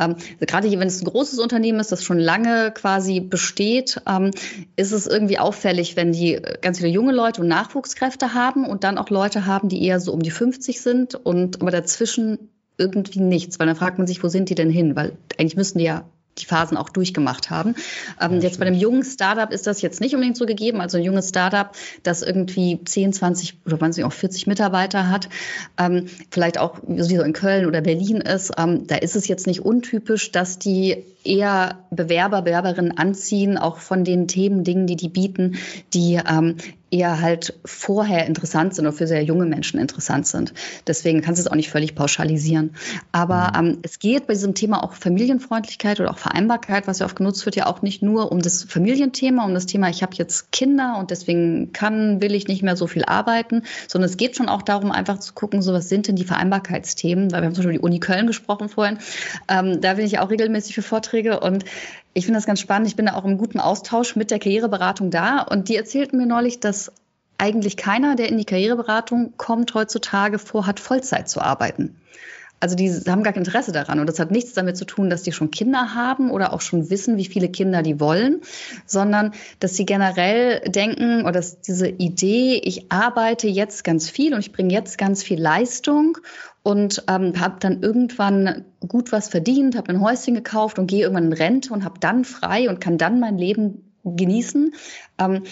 ähm, 0.00 0.14
gerade 0.38 0.70
wenn 0.70 0.86
es 0.86 1.02
ein 1.02 1.06
großes 1.06 1.40
Unternehmen 1.40 1.80
ist, 1.80 1.90
das 1.90 2.04
schon 2.04 2.20
lange 2.20 2.70
quasi 2.70 3.18
besteht, 3.18 4.00
ähm, 4.08 4.30
ist 4.76 4.92
es 4.92 5.08
irgendwie 5.08 5.40
auffällig, 5.40 5.96
wenn 5.96 6.12
die 6.12 6.40
ganz 6.60 6.78
viele 6.78 6.90
junge 6.90 7.10
Leute 7.10 7.40
und 7.40 7.48
Nachwuchskräfte 7.48 8.32
haben 8.32 8.64
und 8.64 8.84
dann 8.84 8.96
auch 8.96 9.10
Leute 9.10 9.44
haben, 9.44 9.68
die 9.68 9.84
eher 9.84 9.98
so 9.98 10.12
um 10.12 10.22
die 10.22 10.30
50 10.30 10.80
sind 10.80 11.16
und 11.16 11.60
aber 11.60 11.72
dazwischen 11.72 12.11
dazwischen 12.12 12.50
irgendwie 12.78 13.20
nichts, 13.20 13.58
weil 13.58 13.66
dann 13.66 13.76
fragt 13.76 13.98
man 13.98 14.06
sich, 14.06 14.22
wo 14.22 14.28
sind 14.28 14.48
die 14.48 14.54
denn 14.54 14.70
hin? 14.70 14.96
Weil 14.96 15.12
eigentlich 15.38 15.56
müssten 15.56 15.78
die 15.78 15.84
ja 15.84 16.04
die 16.38 16.46
Phasen 16.46 16.78
auch 16.78 16.88
durchgemacht 16.88 17.50
haben. 17.50 17.74
Ähm, 18.18 18.40
jetzt 18.40 18.58
bei 18.58 18.66
einem 18.66 18.74
jungen 18.74 19.04
Startup 19.04 19.52
ist 19.52 19.66
das 19.66 19.82
jetzt 19.82 20.00
nicht 20.00 20.14
unbedingt 20.14 20.38
so 20.38 20.46
gegeben. 20.46 20.80
Also 20.80 20.96
ein 20.96 21.04
junges 21.04 21.28
Startup, 21.28 21.70
das 22.04 22.22
irgendwie 22.22 22.82
10, 22.82 23.12
20 23.12 23.58
oder 23.66 23.76
manchmal 23.78 24.06
auch 24.06 24.14
40 24.14 24.46
Mitarbeiter 24.46 25.10
hat, 25.10 25.28
ähm, 25.78 26.06
vielleicht 26.30 26.56
auch 26.56 26.78
wie 26.86 27.02
so 27.02 27.22
in 27.22 27.34
Köln 27.34 27.66
oder 27.66 27.82
Berlin 27.82 28.22
ist, 28.22 28.52
ähm, 28.56 28.86
da 28.86 28.96
ist 28.96 29.14
es 29.14 29.28
jetzt 29.28 29.46
nicht 29.46 29.60
untypisch, 29.60 30.32
dass 30.32 30.58
die 30.58 31.04
eher 31.22 31.80
Bewerber, 31.90 32.40
Bewerberinnen 32.40 32.96
anziehen, 32.96 33.58
auch 33.58 33.76
von 33.76 34.02
den 34.02 34.26
Themen, 34.26 34.64
Dingen, 34.64 34.86
die 34.86 34.96
die 34.96 35.10
bieten, 35.10 35.58
die 35.92 36.18
ähm, 36.26 36.56
eher 36.92 37.20
halt 37.20 37.58
vorher 37.64 38.26
interessant 38.26 38.74
sind 38.74 38.86
oder 38.86 38.96
für 38.96 39.06
sehr 39.06 39.24
junge 39.24 39.46
Menschen 39.46 39.80
interessant 39.80 40.26
sind. 40.26 40.52
Deswegen 40.86 41.22
kannst 41.22 41.40
du 41.40 41.46
es 41.46 41.50
auch 41.50 41.56
nicht 41.56 41.70
völlig 41.70 41.94
pauschalisieren. 41.94 42.74
Aber 43.10 43.52
mhm. 43.60 43.68
ähm, 43.68 43.78
es 43.82 43.98
geht 43.98 44.26
bei 44.26 44.34
diesem 44.34 44.54
Thema 44.54 44.84
auch 44.84 44.92
Familienfreundlichkeit 44.92 46.00
oder 46.00 46.10
auch 46.10 46.18
Vereinbarkeit, 46.18 46.86
was 46.86 46.98
ja 46.98 47.06
oft 47.06 47.16
genutzt 47.16 47.44
wird, 47.46 47.56
ja 47.56 47.66
auch 47.66 47.82
nicht 47.82 48.02
nur 48.02 48.30
um 48.30 48.40
das 48.40 48.64
Familienthema, 48.64 49.44
um 49.44 49.54
das 49.54 49.66
Thema, 49.66 49.88
ich 49.88 50.02
habe 50.02 50.14
jetzt 50.16 50.52
Kinder 50.52 50.96
und 50.98 51.10
deswegen 51.10 51.72
kann, 51.72 52.20
will 52.20 52.34
ich 52.34 52.46
nicht 52.46 52.62
mehr 52.62 52.76
so 52.76 52.86
viel 52.86 53.04
arbeiten, 53.04 53.62
sondern 53.88 54.10
es 54.10 54.18
geht 54.18 54.36
schon 54.36 54.48
auch 54.48 54.62
darum, 54.62 54.92
einfach 54.92 55.18
zu 55.18 55.32
gucken, 55.32 55.62
so 55.62 55.72
was 55.72 55.88
sind 55.88 56.08
denn 56.08 56.16
die 56.16 56.24
Vereinbarkeitsthemen, 56.24 57.32
weil 57.32 57.40
wir 57.40 57.46
haben 57.46 57.54
zum 57.54 57.64
Beispiel 57.64 57.78
die 57.78 57.84
Uni 57.84 58.00
Köln 58.00 58.26
gesprochen 58.26 58.68
vorhin. 58.68 58.98
Ähm, 59.48 59.80
da 59.80 59.94
bin 59.94 60.04
ich 60.04 60.18
auch 60.18 60.30
regelmäßig 60.30 60.74
für 60.74 60.82
Vorträge 60.82 61.40
und 61.40 61.64
ich 62.14 62.26
finde 62.26 62.38
das 62.38 62.46
ganz 62.46 62.60
spannend. 62.60 62.88
Ich 62.88 62.96
bin 62.96 63.06
da 63.06 63.14
auch 63.14 63.24
im 63.24 63.38
guten 63.38 63.60
Austausch 63.60 64.16
mit 64.16 64.30
der 64.30 64.38
Karriereberatung 64.38 65.10
da. 65.10 65.40
Und 65.40 65.68
die 65.68 65.76
erzählten 65.76 66.18
mir 66.18 66.26
neulich, 66.26 66.60
dass 66.60 66.92
eigentlich 67.38 67.76
keiner, 67.76 68.14
der 68.16 68.28
in 68.28 68.38
die 68.38 68.44
Karriereberatung 68.44 69.34
kommt, 69.36 69.74
heutzutage 69.74 70.38
vorhat, 70.38 70.78
Vollzeit 70.78 71.28
zu 71.28 71.40
arbeiten. 71.40 71.96
Also 72.62 72.76
die 72.76 72.92
haben 73.08 73.24
gar 73.24 73.32
kein 73.32 73.42
Interesse 73.42 73.72
daran. 73.72 73.98
Und 73.98 74.06
das 74.06 74.20
hat 74.20 74.30
nichts 74.30 74.52
damit 74.52 74.76
zu 74.76 74.84
tun, 74.84 75.10
dass 75.10 75.24
die 75.24 75.32
schon 75.32 75.50
Kinder 75.50 75.96
haben 75.96 76.30
oder 76.30 76.52
auch 76.52 76.60
schon 76.60 76.90
wissen, 76.90 77.16
wie 77.16 77.24
viele 77.24 77.48
Kinder 77.48 77.82
die 77.82 77.98
wollen, 77.98 78.40
sondern 78.86 79.32
dass 79.58 79.74
sie 79.74 79.84
generell 79.84 80.60
denken 80.60 81.22
oder 81.22 81.32
dass 81.32 81.60
diese 81.60 81.88
Idee, 81.88 82.60
ich 82.62 82.92
arbeite 82.92 83.48
jetzt 83.48 83.82
ganz 83.82 84.08
viel 84.08 84.32
und 84.32 84.38
ich 84.38 84.52
bringe 84.52 84.72
jetzt 84.72 84.96
ganz 84.96 85.24
viel 85.24 85.40
Leistung 85.42 86.18
und 86.62 87.02
ähm, 87.08 87.40
habe 87.40 87.56
dann 87.58 87.82
irgendwann 87.82 88.64
gut 88.86 89.10
was 89.10 89.26
verdient, 89.26 89.76
habe 89.76 89.88
ein 89.88 90.00
Häuschen 90.00 90.36
gekauft 90.36 90.78
und 90.78 90.86
gehe 90.86 91.02
irgendwann 91.02 91.26
in 91.26 91.32
Rente 91.32 91.72
und 91.72 91.84
habe 91.84 91.98
dann 91.98 92.24
frei 92.24 92.68
und 92.68 92.80
kann 92.80 92.96
dann 92.96 93.18
mein 93.18 93.38
Leben 93.38 93.92
genießen. 94.04 94.72
Ähm, 95.18 95.42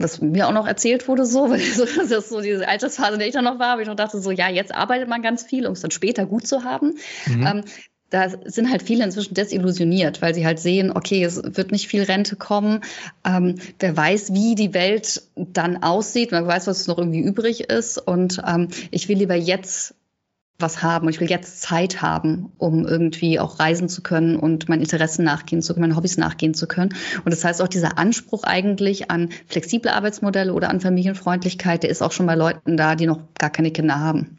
was 0.00 0.20
mir 0.20 0.46
auch 0.48 0.52
noch 0.52 0.66
erzählt 0.66 1.08
wurde, 1.08 1.26
so, 1.26 1.50
weil 1.50 1.58
das 1.58 2.10
ist 2.10 2.28
so 2.28 2.40
diese 2.40 2.66
Altersphase, 2.66 3.14
in 3.14 3.18
der 3.18 3.28
ich 3.28 3.34
dann 3.34 3.44
noch 3.44 3.58
war, 3.58 3.76
wo 3.76 3.80
ich 3.80 3.88
noch 3.88 3.96
dachte, 3.96 4.20
so, 4.20 4.30
ja, 4.30 4.48
jetzt 4.48 4.74
arbeitet 4.74 5.08
man 5.08 5.22
ganz 5.22 5.42
viel, 5.42 5.66
um 5.66 5.72
es 5.72 5.80
dann 5.80 5.90
später 5.90 6.26
gut 6.26 6.46
zu 6.46 6.64
haben. 6.64 6.94
Mhm. 7.26 7.46
Ähm, 7.46 7.64
da 8.10 8.30
sind 8.46 8.70
halt 8.70 8.82
viele 8.82 9.04
inzwischen 9.04 9.34
desillusioniert, 9.34 10.22
weil 10.22 10.34
sie 10.34 10.46
halt 10.46 10.58
sehen, 10.58 10.90
okay, 10.94 11.22
es 11.22 11.42
wird 11.44 11.72
nicht 11.72 11.88
viel 11.88 12.02
Rente 12.04 12.36
kommen. 12.36 12.80
Ähm, 13.22 13.56
wer 13.78 13.96
weiß, 13.96 14.32
wie 14.32 14.54
die 14.54 14.72
Welt 14.72 15.22
dann 15.36 15.82
aussieht, 15.82 16.32
wer 16.32 16.46
weiß, 16.46 16.68
was 16.68 16.86
noch 16.86 16.96
irgendwie 16.96 17.20
übrig 17.20 17.68
ist. 17.68 17.98
Und 17.98 18.42
ähm, 18.46 18.68
ich 18.90 19.10
will 19.10 19.18
lieber 19.18 19.34
jetzt 19.34 19.94
was 20.60 20.82
haben 20.82 21.06
und 21.06 21.12
ich 21.12 21.20
will 21.20 21.30
jetzt 21.30 21.62
Zeit 21.62 22.02
haben, 22.02 22.50
um 22.58 22.84
irgendwie 22.84 23.38
auch 23.38 23.60
reisen 23.60 23.88
zu 23.88 24.02
können 24.02 24.34
und 24.36 24.68
meinen 24.68 24.82
Interessen 24.82 25.24
nachgehen 25.24 25.62
zu 25.62 25.72
können, 25.72 25.82
meinen 25.82 25.96
Hobbys 25.96 26.16
nachgehen 26.16 26.52
zu 26.52 26.66
können. 26.66 26.94
Und 27.24 27.32
das 27.32 27.44
heißt 27.44 27.62
auch 27.62 27.68
dieser 27.68 27.96
Anspruch 27.96 28.42
eigentlich 28.42 29.08
an 29.08 29.28
flexible 29.46 29.90
Arbeitsmodelle 29.90 30.52
oder 30.52 30.70
an 30.70 30.80
Familienfreundlichkeit, 30.80 31.84
der 31.84 31.90
ist 31.90 32.02
auch 32.02 32.10
schon 32.10 32.26
bei 32.26 32.34
Leuten 32.34 32.76
da, 32.76 32.96
die 32.96 33.06
noch 33.06 33.20
gar 33.38 33.50
keine 33.50 33.70
Kinder 33.70 34.00
haben. 34.00 34.37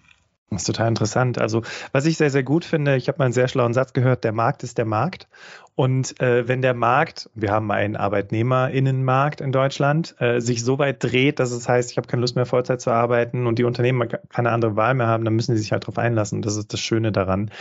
Das 0.52 0.62
ist 0.62 0.68
total 0.68 0.88
interessant. 0.88 1.38
Also, 1.38 1.62
was 1.92 2.06
ich 2.06 2.18
sehr, 2.18 2.32
sehr 2.32 2.44
gut 2.44 2.66
finde, 2.66 2.96
ich 2.96 3.08
habe 3.08 3.20
mal 3.20 3.26
einen 3.26 3.34
sehr 3.34 3.48
schlauen 3.48 3.74
Satz 3.74 3.94
gehört, 3.94 4.24
der 4.24 4.32
Markt 4.32 4.64
ist 4.64 4.80
der 4.80 4.86
Markt. 4.86 5.28
Und 5.76 6.20
äh, 6.20 6.48
wenn 6.48 6.62
der 6.62 6.74
Markt, 6.74 7.30
wir 7.36 7.52
haben 7.52 7.72
einen 7.72 7.96
Arbeitnehmerinnenmarkt 7.96 9.42
in 9.42 9.52
Deutschland, 9.52 10.16
äh, 10.20 10.42
sich 10.42 10.66
so 10.66 10.78
weit 10.78 11.04
dreht, 11.04 11.40
dass 11.40 11.52
es 11.52 11.70
heißt, 11.70 11.92
ich 11.92 11.98
habe 11.98 12.08
keine 12.08 12.20
Lust 12.20 12.36
mehr 12.36 12.46
Vollzeit 12.46 12.82
zu 12.82 12.92
arbeiten 12.92 13.48
und 13.48 13.60
die 13.60 13.64
Unternehmen 13.64 14.10
keine 14.30 14.52
andere 14.52 14.76
Wahl 14.76 14.96
mehr 14.96 15.08
haben, 15.08 15.24
dann 15.24 15.36
müssen 15.36 15.56
sie 15.56 15.62
sich 15.62 15.72
halt 15.72 15.84
darauf 15.84 15.98
einlassen. 15.98 16.42
Das 16.42 16.58
ist 16.58 16.74
das 16.74 16.82
Schöne 16.82 17.12
daran. 17.12 17.52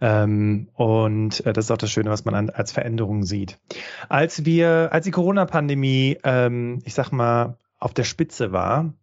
Ähm, 0.00 0.68
und 0.74 1.44
äh, 1.44 1.52
das 1.52 1.66
ist 1.66 1.70
auch 1.70 1.76
das 1.76 1.90
Schöne, 1.90 2.08
was 2.08 2.24
man 2.24 2.34
an, 2.34 2.50
als 2.50 2.72
Veränderung 2.72 3.24
sieht. 3.24 3.58
Als 4.08 4.44
wir, 4.46 4.88
als 4.92 5.04
die 5.04 5.10
Corona-Pandemie, 5.10 6.18
ähm, 6.24 6.78
ich 6.84 6.94
sag 6.94 7.10
mal, 7.10 7.58
auf 7.80 7.92
der 7.92 8.04
Spitze 8.04 8.50
war, 8.50 8.94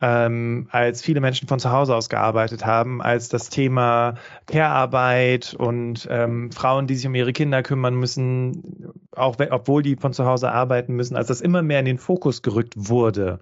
ähm, 0.00 0.68
als 0.70 1.02
viele 1.02 1.20
Menschen 1.20 1.46
von 1.46 1.58
zu 1.58 1.70
Hause 1.70 1.94
aus 1.94 2.08
gearbeitet 2.08 2.64
haben, 2.64 3.02
als 3.02 3.28
das 3.28 3.50
Thema 3.50 4.14
Care-Arbeit 4.46 5.54
und 5.54 6.08
ähm, 6.10 6.50
Frauen, 6.52 6.86
die 6.86 6.94
sich 6.94 7.06
um 7.06 7.14
ihre 7.14 7.32
Kinder 7.32 7.62
kümmern 7.62 7.94
müssen, 7.94 8.92
auch 9.12 9.36
obwohl 9.50 9.82
die 9.82 9.96
von 9.96 10.12
zu 10.12 10.24
Hause 10.24 10.50
arbeiten 10.52 10.94
müssen, 10.94 11.16
als 11.16 11.28
das 11.28 11.40
immer 11.40 11.62
mehr 11.62 11.80
in 11.80 11.84
den 11.84 11.98
Fokus 11.98 12.42
gerückt 12.42 12.74
wurde. 12.76 13.40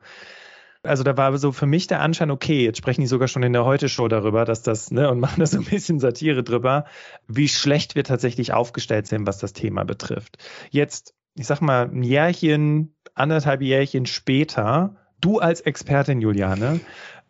Also 0.82 1.02
da 1.02 1.16
war 1.16 1.36
so 1.38 1.52
für 1.52 1.66
mich 1.66 1.86
der 1.86 2.00
Anschein, 2.00 2.30
okay, 2.30 2.64
jetzt 2.64 2.78
sprechen 2.78 3.00
die 3.00 3.08
sogar 3.08 3.28
schon 3.28 3.42
in 3.42 3.52
der 3.52 3.64
Heute-Show 3.64 4.08
darüber, 4.08 4.44
dass 4.44 4.62
das, 4.62 4.90
ne, 4.90 5.10
und 5.10 5.20
machen 5.20 5.40
da 5.40 5.46
so 5.46 5.58
ein 5.58 5.64
bisschen 5.64 6.00
Satire 6.00 6.42
drüber, 6.42 6.84
wie 7.26 7.48
schlecht 7.48 7.94
wir 7.94 8.04
tatsächlich 8.04 8.52
aufgestellt 8.52 9.06
sind, 9.06 9.26
was 9.26 9.38
das 9.38 9.52
Thema 9.52 9.84
betrifft. 9.84 10.38
Jetzt, 10.70 11.14
ich 11.34 11.46
sag 11.46 11.60
mal, 11.60 11.88
ein 11.88 12.02
Jährchen, 12.02 12.96
anderthalb 13.14 13.60
Jährchen 13.62 14.06
später 14.06 14.96
Du 15.20 15.38
als 15.38 15.60
Expertin, 15.60 16.20
Juliane, 16.20 16.80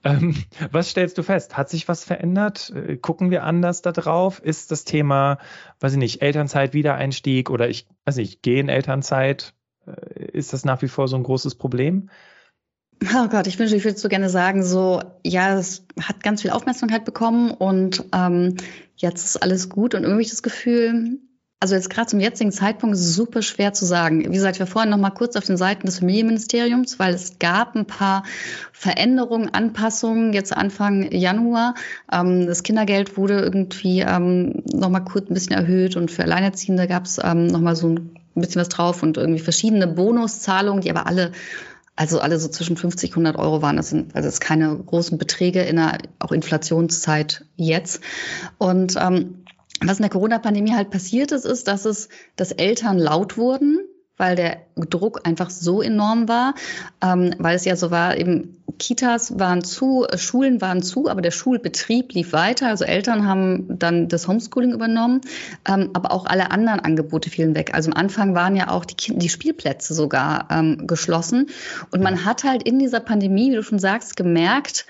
ähm, 0.05 0.37
was 0.71 0.91
stellst 0.91 1.19
du 1.19 1.23
fest? 1.23 1.57
Hat 1.57 1.69
sich 1.69 1.89
was 1.89 2.05
verändert? 2.05 2.73
Äh, 2.75 2.97
gucken 2.97 3.31
wir 3.31 3.45
anders 3.45 3.83
da 3.83 3.93
drauf? 3.93 4.41
Ist 4.41 4.71
das 4.71 4.85
Thema, 4.85 5.39
weiß 5.81 5.93
ich 5.93 5.99
nicht, 5.99 6.23
Elternzeit, 6.23 6.75
Wiedereinstieg 6.75 7.51
oder 7.51 7.69
ich 7.69 7.87
weiß 8.05 8.17
nicht, 8.17 8.43
gehe 8.43 8.61
in 8.61 8.69
Elternzeit? 8.69 9.55
Äh, 9.87 10.25
ist 10.33 10.53
das 10.53 10.65
nach 10.65 10.83
wie 10.83 10.89
vor 10.89 11.09
so 11.09 11.17
ein 11.17 11.23
großes 11.23 11.57
Problem? 11.57 12.11
Oh 13.05 13.29
Gott, 13.29 13.47
ich 13.47 13.59
wünsche, 13.59 13.77
ich 13.77 13.85
würde 13.85 13.99
so 13.99 14.09
gerne 14.09 14.29
sagen, 14.29 14.65
so, 14.65 15.01
ja, 15.25 15.57
es 15.57 15.87
hat 16.01 16.23
ganz 16.23 16.43
viel 16.43 16.51
Aufmerksamkeit 16.51 17.05
bekommen 17.05 17.53
und 17.53 18.05
ähm, 18.13 18.57
jetzt 18.97 19.25
ist 19.25 19.37
alles 19.37 19.69
gut 19.69 19.95
und 19.95 20.03
irgendwie 20.03 20.29
das 20.29 20.43
Gefühl, 20.43 21.21
also 21.61 21.75
jetzt 21.75 21.91
gerade 21.91 22.07
zum 22.07 22.21
jetzigen 22.21 22.53
Zeitpunkt 22.53 22.95
ist 22.95 23.15
super 23.15 23.43
schwer 23.43 23.73
zu 23.73 23.85
sagen. 23.85 24.21
Wie 24.21 24.29
gesagt, 24.29 24.61
war 24.61 24.67
vorhin 24.69 24.91
noch 24.91 24.99
mal 24.99 25.11
kurz 25.11 25.35
auf 25.35 25.45
den 25.45 25.57
Seiten 25.57 25.87
des 25.87 25.99
Familienministeriums, 25.99 27.01
weil 27.01 27.15
es 27.15 27.41
gab 27.41 27.75
ein 27.75 27.85
paar 27.85 28.23
Veränderungen, 28.73 29.53
Anpassungen 29.53 30.33
jetzt 30.33 30.57
Anfang 30.57 31.11
Januar. 31.11 31.75
Ähm, 32.13 32.47
das 32.47 32.63
Kindergeld 32.63 33.17
wurde 33.17 33.41
irgendwie 33.41 34.01
ähm, 34.01 34.63
noch 34.73 34.89
mal 34.89 35.01
kurz 35.01 35.31
ein 35.31 35.35
bisschen 35.35 35.57
erhöht 35.57 35.97
und 35.97 36.13
für 36.13 36.23
Alleinerziehende 36.23 36.87
gab 36.87 37.07
es 37.07 37.19
ähm, 37.23 37.49
noch 37.49 37.61
mal 37.61 37.75
so 37.75 37.89
ein 37.89 38.21
bisschen 38.37 38.61
was 38.61 38.69
drauf 38.69 39.03
und 39.03 39.17
irgendwie 39.17 39.41
verschiedene 39.41 39.89
Bonuszahlungen, 39.89 40.83
die 40.83 40.91
aber 40.91 41.09
alle 41.09 41.33
also 41.99 42.21
alle 42.21 42.39
so 42.39 42.49
zwischen 42.49 42.77
50 42.77 43.17
und 43.17 43.27
100 43.27 43.45
Euro 43.45 43.61
waren. 43.61 43.77
Das 43.77 43.91
sind 43.91 44.15
also 44.15 44.29
das 44.29 44.39
keine 44.39 44.77
großen 44.77 45.19
Beträge 45.19 45.63
in 45.63 45.77
der 45.77 45.99
auch 46.21 46.31
Inflationszeit 46.31 47.45
jetzt. 47.57 48.01
Und 48.57 48.95
ähm, 48.97 49.38
was 49.85 49.99
in 49.99 50.03
der 50.03 50.11
Corona-Pandemie 50.11 50.75
halt 50.75 50.91
passiert 50.91 51.33
ist, 51.33 51.45
ist, 51.45 51.69
dass 51.69 51.85
es, 51.85 52.09
dass 52.37 52.53
Eltern 52.53 52.99
laut 52.99 53.37
wurden, 53.37 53.79
weil 54.17 54.35
der 54.35 54.59
Druck 54.77 55.21
einfach 55.25 55.51
so 55.51 55.81
enorm 55.81 56.29
war, 56.29 56.55
ähm, 57.01 57.35
weil 57.39 57.57
es 57.57 57.65
ja 57.65 57.77
so 57.77 57.91
war, 57.91 58.17
eben 58.17 58.57
Kitas 58.79 59.39
waren 59.39 59.65
zu, 59.65 60.07
Schulen 60.17 60.61
waren 60.61 60.83
zu, 60.83 61.09
aber 61.09 61.21
der 61.21 61.31
Schulbetrieb 61.31 62.13
lief 62.13 62.33
weiter. 62.33 62.69
Also 62.69 62.85
Eltern 62.85 63.27
haben 63.27 63.79
dann 63.79 64.09
das 64.09 64.29
Homeschooling 64.29 64.73
übernommen, 64.73 65.21
ähm, 65.67 65.91
aber 65.95 66.13
auch 66.13 66.27
alle 66.27 66.51
anderen 66.51 66.81
Angebote 66.81 67.31
fielen 67.31 67.55
weg. 67.55 67.75
Also 67.75 67.91
am 67.91 67.97
Anfang 67.97 68.35
waren 68.35 68.57
ja 68.57 68.71
auch 68.71 68.85
die, 68.85 69.19
die 69.19 69.29
Spielplätze 69.29 69.95
sogar 69.95 70.49
ähm, 70.51 70.87
geschlossen. 70.87 71.49
Und 71.91 72.03
man 72.03 72.25
hat 72.25 72.45
halt 72.45 72.63
in 72.63 72.79
dieser 72.79 73.01
Pandemie, 73.01 73.51
wie 73.51 73.57
du 73.57 73.63
schon 73.63 73.79
sagst, 73.79 74.17
gemerkt, 74.17 74.87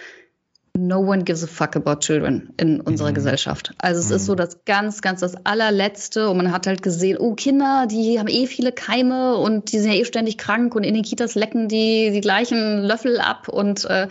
no 0.87 1.01
one 1.01 1.25
gives 1.25 1.43
a 1.43 1.47
fuck 1.47 1.77
about 1.77 2.01
children 2.01 2.53
in 2.57 2.81
unserer 2.81 3.11
mhm. 3.11 3.15
Gesellschaft. 3.15 3.73
Also 3.79 4.01
es 4.01 4.11
mhm. 4.11 4.17
ist 4.17 4.27
so 4.27 4.35
das 4.35 4.65
ganz, 4.65 5.03
ganz 5.03 5.21
das 5.21 5.35
allerletzte 5.45 6.31
und 6.31 6.37
man 6.37 6.53
hat 6.53 6.67
halt 6.67 6.83
gesehen, 6.83 7.19
oh 7.19 7.35
Kinder, 7.35 7.87
die 7.91 8.19
haben 8.19 8.29
eh 8.29 8.47
viele 8.47 8.73
Keime 8.73 9.37
und 9.37 9.73
die 9.73 9.79
sind 9.79 9.93
ja 9.93 9.99
eh 9.99 10.05
ständig 10.05 10.39
krank 10.39 10.75
und 10.75 10.85
in 10.85 10.95
den 10.95 11.03
Kitas 11.03 11.35
lecken 11.35 11.69
die 11.69 12.11
die 12.13 12.21
gleichen 12.21 12.83
Löffel 12.83 13.21
ab 13.21 13.49
und 13.49 13.85
äh, 13.87 14.09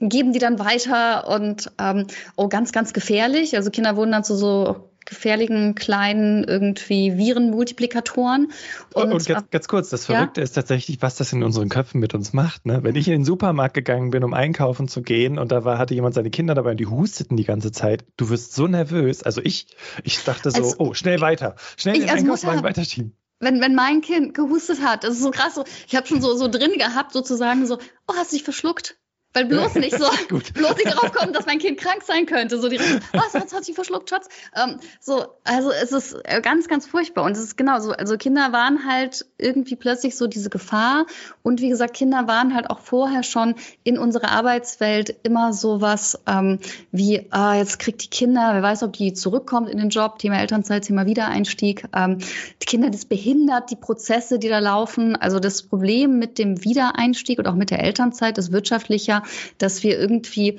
geben 0.00 0.32
die 0.32 0.38
dann 0.38 0.58
weiter 0.58 1.28
und 1.28 1.70
ähm, 1.78 2.06
oh 2.36 2.48
ganz, 2.48 2.72
ganz 2.72 2.92
gefährlich. 2.92 3.56
Also 3.56 3.70
Kinder 3.70 3.96
wurden 3.96 4.12
dann 4.12 4.24
zu 4.24 4.36
so 4.36 4.91
gefährlichen 5.04 5.74
kleinen 5.74 6.44
irgendwie 6.44 7.16
Virenmultiplikatoren. 7.16 8.52
Und, 8.94 9.12
und 9.12 9.26
ganz, 9.26 9.50
ganz, 9.50 9.68
kurz, 9.68 9.90
das 9.90 10.06
Verrückte 10.06 10.40
ja? 10.40 10.44
ist 10.44 10.52
tatsächlich, 10.52 11.02
was 11.02 11.16
das 11.16 11.32
in 11.32 11.42
unseren 11.42 11.68
Köpfen 11.68 12.00
mit 12.00 12.14
uns 12.14 12.32
macht. 12.32 12.66
Ne? 12.66 12.80
Wenn 12.82 12.94
ich 12.94 13.08
in 13.08 13.12
den 13.12 13.24
Supermarkt 13.24 13.74
gegangen 13.74 14.10
bin, 14.10 14.24
um 14.24 14.34
einkaufen 14.34 14.88
zu 14.88 15.02
gehen 15.02 15.38
und 15.38 15.52
da 15.52 15.64
war, 15.64 15.78
hatte 15.78 15.94
jemand 15.94 16.14
seine 16.14 16.30
Kinder 16.30 16.54
dabei 16.54 16.72
und 16.72 16.80
die 16.80 16.86
husteten 16.86 17.36
die 17.36 17.44
ganze 17.44 17.72
Zeit, 17.72 18.04
du 18.16 18.30
wirst 18.30 18.54
so 18.54 18.66
nervös. 18.66 19.22
Also 19.22 19.40
ich, 19.42 19.66
ich 20.04 20.22
dachte 20.24 20.50
so, 20.50 20.62
also, 20.62 20.74
oh, 20.78 20.94
schnell 20.94 21.20
weiter, 21.20 21.56
schnell 21.76 21.98
den 21.98 22.08
Einkaufswagen 22.08 22.62
weiterschieben 22.62 23.16
wenn, 23.42 23.60
wenn 23.60 23.74
mein 23.74 24.00
Kind 24.02 24.34
gehustet 24.34 24.82
hat, 24.82 25.02
das 25.02 25.14
ist 25.14 25.22
so 25.22 25.32
krass, 25.32 25.56
so, 25.56 25.64
ich 25.88 25.96
habe 25.96 26.06
schon 26.06 26.22
so, 26.22 26.36
so 26.36 26.46
drin 26.46 26.74
gehabt, 26.78 27.12
sozusagen 27.12 27.66
so, 27.66 27.76
oh, 28.06 28.14
hast 28.16 28.30
du 28.30 28.36
dich 28.36 28.44
verschluckt? 28.44 28.96
Weil 29.34 29.46
bloß 29.46 29.76
nicht 29.76 29.96
so, 29.96 30.04
bloß 30.54 30.76
nicht 30.76 30.92
darauf 30.92 31.12
kommen, 31.12 31.32
dass 31.32 31.46
mein 31.46 31.58
Kind 31.58 31.78
krank 31.78 32.02
sein 32.02 32.26
könnte. 32.26 32.58
So 32.58 32.68
direkt, 32.68 33.02
was, 33.12 33.34
was 33.34 33.52
hat 33.52 33.64
sie 33.64 33.72
verschluckt, 33.72 34.10
Schatz? 34.10 34.28
Ähm, 34.54 34.78
so, 35.00 35.26
also 35.44 35.70
es 35.70 35.92
ist 35.92 36.16
äh, 36.24 36.40
ganz, 36.40 36.68
ganz 36.68 36.86
furchtbar. 36.86 37.24
Und 37.24 37.32
es 37.32 37.42
ist 37.42 37.56
genau 37.56 37.80
so, 37.80 37.92
also 37.92 38.16
Kinder 38.16 38.52
waren 38.52 38.86
halt 38.86 39.26
irgendwie 39.38 39.76
plötzlich 39.76 40.16
so 40.16 40.26
diese 40.26 40.50
Gefahr. 40.50 41.06
Und 41.42 41.60
wie 41.60 41.70
gesagt, 41.70 41.94
Kinder 41.94 42.26
waren 42.26 42.54
halt 42.54 42.68
auch 42.68 42.80
vorher 42.80 43.22
schon 43.22 43.54
in 43.84 43.98
unserer 43.98 44.30
Arbeitswelt 44.30 45.14
immer 45.22 45.52
so 45.52 45.80
was 45.80 46.20
ähm, 46.26 46.58
wie, 46.90 47.26
ah, 47.30 47.54
jetzt 47.54 47.78
kriegt 47.78 48.02
die 48.04 48.08
Kinder, 48.10 48.50
wer 48.52 48.62
weiß, 48.62 48.82
ob 48.82 48.92
die 48.92 49.14
zurückkommt 49.14 49.68
in 49.68 49.78
den 49.78 49.88
Job, 49.88 50.18
Thema 50.18 50.38
Elternzeit, 50.40 50.84
Thema 50.84 51.06
Wiedereinstieg. 51.06 51.84
Ähm, 51.94 52.18
die 52.18 52.66
Kinder, 52.66 52.90
das 52.90 53.06
behindert 53.06 53.70
die 53.70 53.76
Prozesse, 53.76 54.38
die 54.38 54.48
da 54.48 54.58
laufen. 54.58 55.16
Also 55.16 55.40
das 55.40 55.62
Problem 55.62 56.18
mit 56.18 56.38
dem 56.38 56.64
Wiedereinstieg 56.64 57.38
und 57.38 57.48
auch 57.48 57.54
mit 57.54 57.70
der 57.70 57.82
Elternzeit 57.82 58.36
ist 58.36 58.52
wirtschaftlicher 58.52 59.21
dass 59.58 59.82
wir 59.82 59.98
irgendwie 59.98 60.58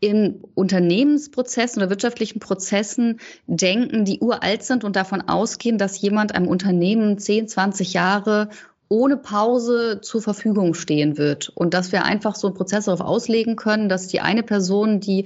in 0.00 0.42
Unternehmensprozessen 0.54 1.80
oder 1.80 1.88
wirtschaftlichen 1.88 2.38
Prozessen 2.38 3.20
denken, 3.46 4.04
die 4.04 4.20
uralt 4.20 4.62
sind 4.62 4.84
und 4.84 4.96
davon 4.96 5.22
ausgehen, 5.22 5.78
dass 5.78 6.00
jemand 6.00 6.34
einem 6.34 6.46
Unternehmen 6.46 7.18
10, 7.18 7.48
20 7.48 7.94
Jahre 7.94 8.50
ohne 8.88 9.16
Pause 9.16 10.00
zur 10.02 10.20
Verfügung 10.20 10.74
stehen 10.74 11.16
wird. 11.16 11.48
Und 11.48 11.72
dass 11.72 11.90
wir 11.90 12.04
einfach 12.04 12.36
so 12.36 12.48
einen 12.48 12.56
Prozess 12.56 12.84
darauf 12.84 13.00
auslegen 13.00 13.56
können, 13.56 13.88
dass 13.88 14.06
die 14.06 14.20
eine 14.20 14.42
Person, 14.42 15.00
die 15.00 15.24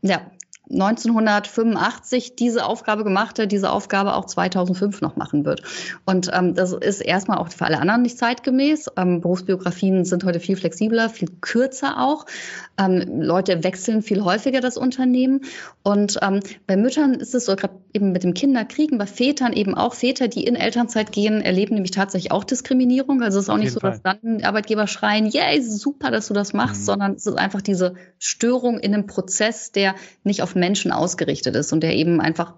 ja, 0.00 0.20
1985 0.70 2.36
diese 2.36 2.64
Aufgabe 2.64 3.04
gemacht 3.04 3.38
hat, 3.38 3.52
diese 3.52 3.70
Aufgabe 3.70 4.14
auch 4.14 4.24
2005 4.24 5.02
noch 5.02 5.16
machen 5.16 5.44
wird. 5.44 5.62
Und 6.06 6.30
ähm, 6.32 6.54
das 6.54 6.72
ist 6.72 7.00
erstmal 7.00 7.38
auch 7.38 7.48
für 7.48 7.66
alle 7.66 7.78
anderen 7.78 8.02
nicht 8.02 8.18
zeitgemäß. 8.18 8.90
Ähm, 8.96 9.20
Berufsbiografien 9.20 10.04
sind 10.06 10.24
heute 10.24 10.40
viel 10.40 10.56
flexibler, 10.56 11.10
viel 11.10 11.28
kürzer 11.42 12.00
auch. 12.00 12.24
Ähm, 12.78 13.20
Leute 13.20 13.62
wechseln 13.62 14.02
viel 14.02 14.24
häufiger 14.24 14.60
das 14.60 14.78
Unternehmen. 14.78 15.42
Und 15.82 16.18
ähm, 16.22 16.40
bei 16.66 16.76
Müttern 16.76 17.14
ist 17.14 17.34
es 17.34 17.44
so, 17.44 17.56
gerade 17.56 17.74
eben 17.92 18.12
mit 18.12 18.24
dem 18.24 18.32
Kinderkriegen, 18.32 18.96
bei 18.96 19.06
Vätern 19.06 19.52
eben 19.52 19.74
auch 19.74 19.94
Väter, 19.94 20.28
die 20.28 20.44
in 20.44 20.56
Elternzeit 20.56 21.12
gehen, 21.12 21.42
erleben 21.42 21.74
nämlich 21.74 21.92
tatsächlich 21.92 22.32
auch 22.32 22.42
Diskriminierung. 22.42 23.22
Also 23.22 23.38
es 23.38 23.44
ist 23.44 23.50
auch 23.50 23.58
nicht 23.58 23.72
so, 23.72 23.80
Fall. 23.80 23.92
dass 23.92 24.02
dann 24.02 24.42
Arbeitgeber 24.42 24.86
schreien, 24.86 25.26
yay, 25.26 25.62
super, 25.62 26.10
dass 26.10 26.28
du 26.28 26.34
das 26.34 26.54
machst, 26.54 26.80
mhm. 26.80 26.86
sondern 26.86 27.12
es 27.12 27.26
ist 27.26 27.38
einfach 27.38 27.60
diese 27.60 27.94
Störung 28.18 28.78
in 28.80 28.94
einem 28.94 29.06
Prozess, 29.06 29.70
der 29.70 29.94
nicht 30.24 30.42
auf 30.42 30.53
Menschen 30.54 30.92
ausgerichtet 30.92 31.54
ist 31.56 31.72
und 31.72 31.82
der 31.82 31.94
eben 31.94 32.20
einfach 32.20 32.54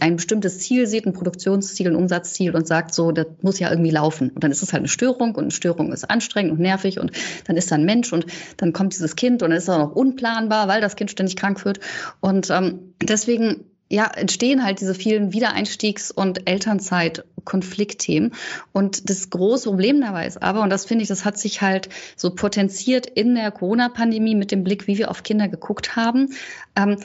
ein 0.00 0.16
bestimmtes 0.16 0.60
Ziel 0.60 0.86
sieht, 0.86 1.06
ein 1.06 1.12
Produktionsziel, 1.12 1.88
ein 1.88 1.96
Umsatzziel 1.96 2.54
und 2.54 2.66
sagt 2.66 2.94
so, 2.94 3.12
das 3.12 3.26
muss 3.42 3.58
ja 3.58 3.70
irgendwie 3.70 3.90
laufen. 3.90 4.30
Und 4.30 4.44
dann 4.44 4.52
ist 4.52 4.62
es 4.62 4.72
halt 4.72 4.82
eine 4.82 4.88
Störung 4.88 5.34
und 5.34 5.42
eine 5.42 5.50
Störung 5.50 5.92
ist 5.92 6.08
anstrengend 6.08 6.52
und 6.52 6.60
nervig 6.60 7.00
und 7.00 7.12
dann 7.46 7.56
ist 7.56 7.70
da 7.70 7.74
ein 7.74 7.84
Mensch 7.84 8.12
und 8.12 8.26
dann 8.56 8.72
kommt 8.72 8.94
dieses 8.94 9.16
Kind 9.16 9.42
und 9.42 9.50
dann 9.50 9.58
ist 9.58 9.64
es 9.64 9.70
auch 9.70 9.78
noch 9.78 9.96
unplanbar, 9.96 10.68
weil 10.68 10.80
das 10.80 10.96
Kind 10.96 11.10
ständig 11.10 11.36
krank 11.36 11.64
wird. 11.64 11.80
Und 12.20 12.50
ähm, 12.50 12.94
deswegen 13.02 13.64
ja, 13.90 14.06
entstehen 14.06 14.64
halt 14.64 14.80
diese 14.80 14.94
vielen 14.94 15.32
Wiedereinstiegs- 15.32 16.12
und 16.12 16.48
Elternzeit-Konfliktthemen. 16.48 18.32
Und 18.72 19.10
das 19.10 19.28
große 19.30 19.68
Problem 19.68 20.00
dabei 20.00 20.26
ist 20.26 20.42
aber, 20.42 20.62
und 20.62 20.70
das 20.70 20.86
finde 20.86 21.02
ich, 21.02 21.08
das 21.08 21.24
hat 21.24 21.38
sich 21.38 21.60
halt 21.60 21.90
so 22.16 22.34
potenziert 22.34 23.06
in 23.06 23.34
der 23.34 23.50
Corona-Pandemie 23.50 24.34
mit 24.34 24.50
dem 24.52 24.64
Blick, 24.64 24.86
wie 24.86 24.98
wir 24.98 25.10
auf 25.10 25.22
Kinder 25.22 25.48
geguckt 25.48 25.96
haben, 25.96 26.30
ähm, 26.76 26.96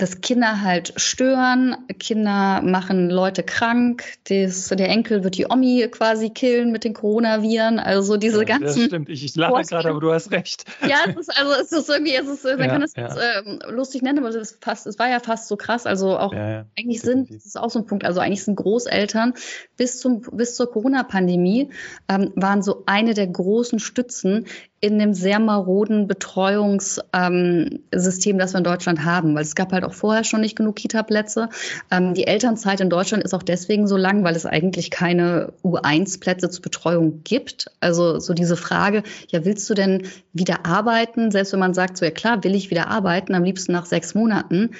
dass 0.00 0.20
Kinder 0.22 0.62
halt 0.62 0.94
stören, 0.96 1.76
Kinder 1.98 2.62
machen 2.62 3.10
Leute 3.10 3.42
krank, 3.42 4.04
das, 4.28 4.68
der 4.68 4.88
Enkel 4.88 5.24
wird 5.24 5.36
die 5.36 5.46
Omi 5.46 5.86
quasi 5.90 6.30
killen 6.30 6.72
mit 6.72 6.84
den 6.84 6.94
Coronaviren, 6.94 7.78
also 7.78 8.16
diese 8.16 8.38
ja, 8.38 8.44
ganzen. 8.44 8.78
Das 8.80 8.86
stimmt, 8.86 9.08
ich, 9.10 9.24
ich 9.24 9.36
lache 9.36 9.62
gerade, 9.62 9.90
aber 9.90 10.00
du 10.00 10.12
hast 10.12 10.30
recht. 10.30 10.64
Ja, 10.88 10.98
es 11.06 11.16
ist 11.16 11.38
also 11.38 11.52
es 11.52 11.72
ist 11.72 11.88
irgendwie, 11.88 12.14
es 12.14 12.26
ist, 12.26 12.44
man 12.44 12.60
ja, 12.60 12.66
kann 12.68 12.82
es 12.82 12.94
ja. 12.96 13.14
äh, 13.14 13.70
lustig 13.70 14.02
nennen, 14.02 14.18
aber 14.18 14.28
es, 14.28 14.58
fast, 14.60 14.86
es 14.86 14.98
war 14.98 15.08
ja 15.08 15.20
fast 15.20 15.48
so 15.48 15.56
krass. 15.56 15.86
Also 15.86 16.18
auch 16.18 16.32
eigentlich 16.32 17.02
sind, 17.02 17.30
das 17.34 17.44
ist 17.44 17.58
auch 17.58 17.70
so 17.70 17.80
ein 17.80 17.86
Punkt, 17.86 18.04
also 18.04 18.20
eigentlich 18.20 18.42
sind 18.42 18.56
Großeltern 18.56 19.34
bis 19.76 20.00
zum 20.00 20.22
bis 20.32 20.56
zur 20.56 20.70
Corona-Pandemie 20.70 21.70
ähm, 22.08 22.32
waren 22.36 22.62
so 22.62 22.84
eine 22.86 23.14
der 23.14 23.26
großen 23.26 23.78
Stützen 23.78 24.46
in 24.82 24.98
dem 24.98 25.12
sehr 25.12 25.38
maroden 25.38 26.06
Betreuungssystem, 26.06 27.02
ähm, 27.12 27.80
das 27.90 28.52
wir 28.54 28.58
in 28.58 28.64
Deutschland 28.64 29.04
haben, 29.04 29.34
weil 29.34 29.42
es 29.42 29.54
gab 29.54 29.72
halt 29.72 29.84
auch 29.84 29.92
vorher 29.92 30.24
schon 30.24 30.40
nicht 30.40 30.56
genug 30.56 30.76
Kita-Plätze. 30.76 31.50
Ähm, 31.90 32.14
die 32.14 32.26
Elternzeit 32.26 32.80
in 32.80 32.88
Deutschland 32.88 33.22
ist 33.22 33.34
auch 33.34 33.42
deswegen 33.42 33.86
so 33.86 33.98
lang, 33.98 34.24
weil 34.24 34.34
es 34.34 34.46
eigentlich 34.46 34.90
keine 34.90 35.52
U1-Plätze 35.62 36.48
zur 36.48 36.62
Betreuung 36.62 37.22
gibt. 37.24 37.66
Also 37.80 38.18
so 38.20 38.32
diese 38.32 38.56
Frage, 38.56 39.02
ja, 39.28 39.44
willst 39.44 39.68
du 39.68 39.74
denn 39.74 40.06
wieder 40.32 40.64
arbeiten? 40.64 41.30
Selbst 41.30 41.52
wenn 41.52 41.60
man 41.60 41.74
sagt, 41.74 41.98
so 41.98 42.06
ja 42.06 42.10
klar, 42.10 42.42
will 42.42 42.54
ich 42.54 42.70
wieder 42.70 42.88
arbeiten, 42.88 43.34
am 43.34 43.44
liebsten 43.44 43.72
nach 43.72 43.84
sechs 43.84 44.14
Monaten 44.14 44.70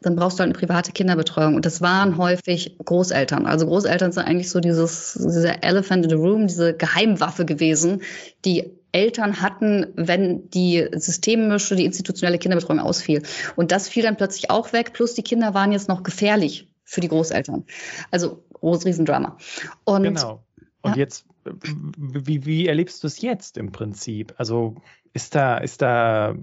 dann 0.00 0.14
brauchst 0.16 0.38
du 0.38 0.42
halt 0.42 0.54
eine 0.54 0.58
private 0.58 0.92
Kinderbetreuung. 0.92 1.56
Und 1.56 1.66
das 1.66 1.80
waren 1.80 2.18
häufig 2.18 2.76
Großeltern. 2.84 3.46
Also 3.46 3.66
Großeltern 3.66 4.12
sind 4.12 4.24
eigentlich 4.24 4.50
so 4.50 4.60
dieses, 4.60 5.14
dieser 5.14 5.64
Elephant 5.64 6.04
in 6.04 6.10
the 6.10 6.16
Room, 6.16 6.46
diese 6.46 6.74
Geheimwaffe 6.74 7.44
gewesen, 7.44 8.02
die 8.44 8.70
Eltern 8.92 9.42
hatten, 9.42 9.86
wenn 9.96 10.48
die 10.50 10.88
systemische, 10.92 11.76
die 11.76 11.84
institutionelle 11.84 12.38
Kinderbetreuung 12.38 12.80
ausfiel. 12.80 13.22
Und 13.56 13.72
das 13.72 13.88
fiel 13.88 14.02
dann 14.02 14.16
plötzlich 14.16 14.50
auch 14.50 14.72
weg, 14.72 14.92
plus 14.92 15.14
die 15.14 15.22
Kinder 15.22 15.52
waren 15.52 15.72
jetzt 15.72 15.88
noch 15.88 16.02
gefährlich 16.02 16.68
für 16.84 17.00
die 17.00 17.08
Großeltern. 17.08 17.64
Also 18.10 18.42
groß 18.54 18.86
Riesendrama. 18.86 19.36
Und, 19.84 20.04
genau. 20.04 20.42
Und 20.80 20.92
ja. 20.92 20.96
jetzt, 20.96 21.26
wie, 21.44 22.46
wie 22.46 22.66
erlebst 22.66 23.02
du 23.02 23.08
es 23.08 23.20
jetzt 23.20 23.58
im 23.58 23.72
Prinzip? 23.72 24.34
Also 24.38 24.76
ist 25.12 25.34
da, 25.34 25.58
ist 25.58 25.82
da 25.82 26.34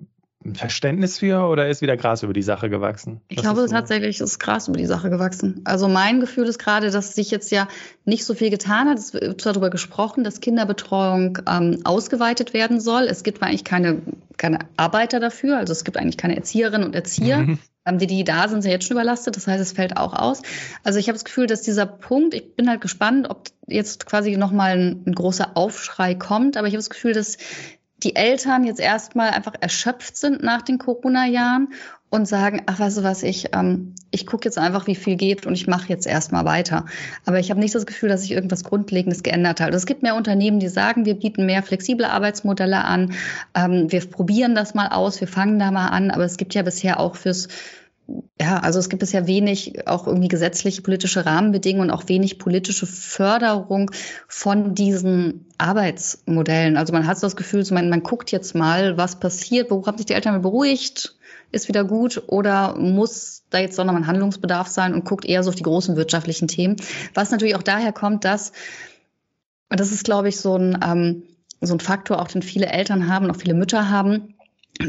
ein 0.45 0.55
Verständnis 0.55 1.19
für 1.19 1.47
oder 1.47 1.67
ist 1.67 1.81
wieder 1.81 1.97
Gras 1.97 2.21
über 2.23 2.34
die 2.34 2.43
Sache 2.43 2.69
gewachsen? 2.69 3.21
Ich 3.27 3.38
Was 3.38 3.43
glaube 3.43 3.62
ist 3.62 3.71
tatsächlich 3.71 4.21
ist 4.21 4.39
Gras 4.39 4.67
über 4.67 4.77
die 4.77 4.86
Sache 4.86 5.10
gewachsen. 5.10 5.62
Also 5.63 5.88
mein 5.88 6.19
Gefühl 6.19 6.45
ist 6.47 6.60
gerade, 6.60 6.91
dass 6.91 7.15
sich 7.15 7.31
jetzt 7.31 7.51
ja 7.51 7.67
nicht 8.05 8.25
so 8.25 8.36
viel 8.36 8.51
getan 8.51 8.88
hat. 8.88 8.99
Es 8.99 9.13
wird 9.13 9.45
darüber 9.45 9.69
gesprochen, 9.69 10.23
dass 10.23 10.41
Kinderbetreuung 10.41 11.39
ähm, 11.49 11.79
ausgeweitet 11.84 12.53
werden 12.53 12.79
soll. 12.79 13.03
Es 13.03 13.23
gibt 13.23 13.41
eigentlich 13.41 13.63
keine, 13.63 14.01
keine 14.38 14.60
Arbeiter 14.77 15.19
dafür. 15.19 15.58
Also 15.58 15.71
es 15.71 15.84
gibt 15.84 15.97
eigentlich 15.97 16.17
keine 16.17 16.36
Erzieherinnen 16.36 16.86
und 16.86 16.95
Erzieher. 16.95 17.39
Mhm. 17.39 17.60
Ähm, 17.86 17.97
die, 17.97 18.08
die 18.08 18.23
da 18.23 18.47
sind, 18.47 18.62
sind 18.62 18.71
jetzt 18.71 18.88
schon 18.88 18.97
überlastet. 18.97 19.36
Das 19.36 19.47
heißt, 19.47 19.62
es 19.62 19.71
fällt 19.71 19.97
auch 19.97 20.13
aus. 20.13 20.41
Also 20.84 20.99
ich 20.99 21.08
habe 21.08 21.15
das 21.15 21.25
Gefühl, 21.25 21.47
dass 21.47 21.62
dieser 21.62 21.86
Punkt, 21.86 22.34
ich 22.34 22.55
bin 22.55 22.69
halt 22.69 22.81
gespannt, 22.81 23.29
ob 23.29 23.49
jetzt 23.67 24.05
quasi 24.05 24.38
nochmal 24.38 24.77
ein, 24.77 25.03
ein 25.08 25.15
großer 25.15 25.55
Aufschrei 25.55 26.13
kommt. 26.15 26.58
Aber 26.58 26.67
ich 26.67 26.73
habe 26.73 26.79
das 26.79 26.89
Gefühl, 26.89 27.13
dass 27.13 27.38
die 28.05 28.15
Eltern 28.15 28.63
jetzt 28.63 28.79
erstmal 28.79 29.31
einfach 29.31 29.53
erschöpft 29.59 30.15
sind 30.15 30.43
nach 30.43 30.61
den 30.61 30.77
Corona-Jahren 30.77 31.69
und 32.09 32.27
sagen, 32.27 32.61
ach, 32.67 32.79
weißt 32.79 32.99
du 32.99 33.03
was, 33.03 33.23
ich, 33.23 33.49
ähm, 33.53 33.93
ich 34.11 34.25
gucke 34.25 34.45
jetzt 34.45 34.57
einfach, 34.57 34.87
wie 34.87 34.95
viel 34.95 35.15
geht 35.15 35.45
und 35.45 35.53
ich 35.53 35.67
mache 35.67 35.89
jetzt 35.89 36.05
erstmal 36.05 36.45
weiter. 36.45 36.85
Aber 37.25 37.39
ich 37.39 37.49
habe 37.49 37.59
nicht 37.59 37.75
das 37.75 37.85
Gefühl, 37.85 38.09
dass 38.09 38.21
sich 38.21 38.31
irgendwas 38.31 38.63
Grundlegendes 38.63 39.23
geändert 39.23 39.59
hat. 39.59 39.73
Es 39.73 39.85
gibt 39.85 40.03
mehr 40.03 40.15
Unternehmen, 40.15 40.59
die 40.59 40.69
sagen, 40.69 41.05
wir 41.05 41.15
bieten 41.15 41.45
mehr 41.45 41.63
flexible 41.63 42.05
Arbeitsmodelle 42.05 42.85
an, 42.85 43.13
ähm, 43.55 43.91
wir 43.91 43.99
probieren 44.05 44.55
das 44.55 44.75
mal 44.75 44.89
aus, 44.89 45.19
wir 45.19 45.27
fangen 45.27 45.59
da 45.59 45.71
mal 45.71 45.87
an, 45.87 46.11
aber 46.11 46.23
es 46.23 46.37
gibt 46.37 46.53
ja 46.53 46.61
bisher 46.61 46.99
auch 46.99 47.15
fürs 47.15 47.47
ja, 48.39 48.59
also 48.59 48.77
es 48.79 48.89
gibt 48.89 48.99
bisher 48.99 49.27
wenig 49.27 49.87
auch 49.87 50.05
irgendwie 50.05 50.27
gesetzliche 50.27 50.81
politische 50.81 51.25
Rahmenbedingungen 51.25 51.89
und 51.89 51.95
auch 51.95 52.07
wenig 52.07 52.37
politische 52.37 52.85
Förderung 52.85 53.89
von 54.27 54.75
diesen 54.75 55.47
Arbeitsmodellen. 55.57 56.77
Also 56.77 56.93
man 56.93 57.07
hat 57.07 57.17
so 57.17 57.25
das 57.25 57.35
Gefühl, 57.35 57.65
so 57.65 57.73
man, 57.73 57.89
man 57.89 58.03
guckt 58.03 58.31
jetzt 58.31 58.53
mal, 58.53 58.97
was 58.97 59.19
passiert, 59.19 59.71
haben 59.71 59.97
sich 59.97 60.05
die 60.05 60.13
Eltern 60.13 60.41
beruhigt, 60.41 61.15
ist 61.51 61.67
wieder 61.67 61.83
gut 61.83 62.23
oder 62.27 62.75
muss 62.77 63.43
da 63.49 63.59
jetzt 63.59 63.79
doch 63.79 63.85
nochmal 63.85 64.03
ein 64.03 64.07
Handlungsbedarf 64.07 64.67
sein 64.67 64.93
und 64.93 65.05
guckt 65.05 65.25
eher 65.25 65.41
so 65.41 65.49
auf 65.49 65.55
die 65.55 65.63
großen 65.63 65.95
wirtschaftlichen 65.95 66.47
Themen. 66.47 66.75
Was 67.13 67.31
natürlich 67.31 67.55
auch 67.55 67.63
daher 67.63 67.93
kommt, 67.93 68.25
dass, 68.25 68.51
und 69.69 69.79
das 69.79 69.91
ist, 69.91 70.03
glaube 70.03 70.29
ich, 70.29 70.37
so 70.37 70.55
ein, 70.57 70.77
ähm, 70.85 71.23
so 71.61 71.73
ein 71.73 71.79
Faktor, 71.79 72.21
auch 72.21 72.27
den 72.27 72.41
viele 72.41 72.67
Eltern 72.67 73.07
haben, 73.07 73.31
auch 73.31 73.37
viele 73.37 73.55
Mütter 73.55 73.89
haben, 73.89 74.35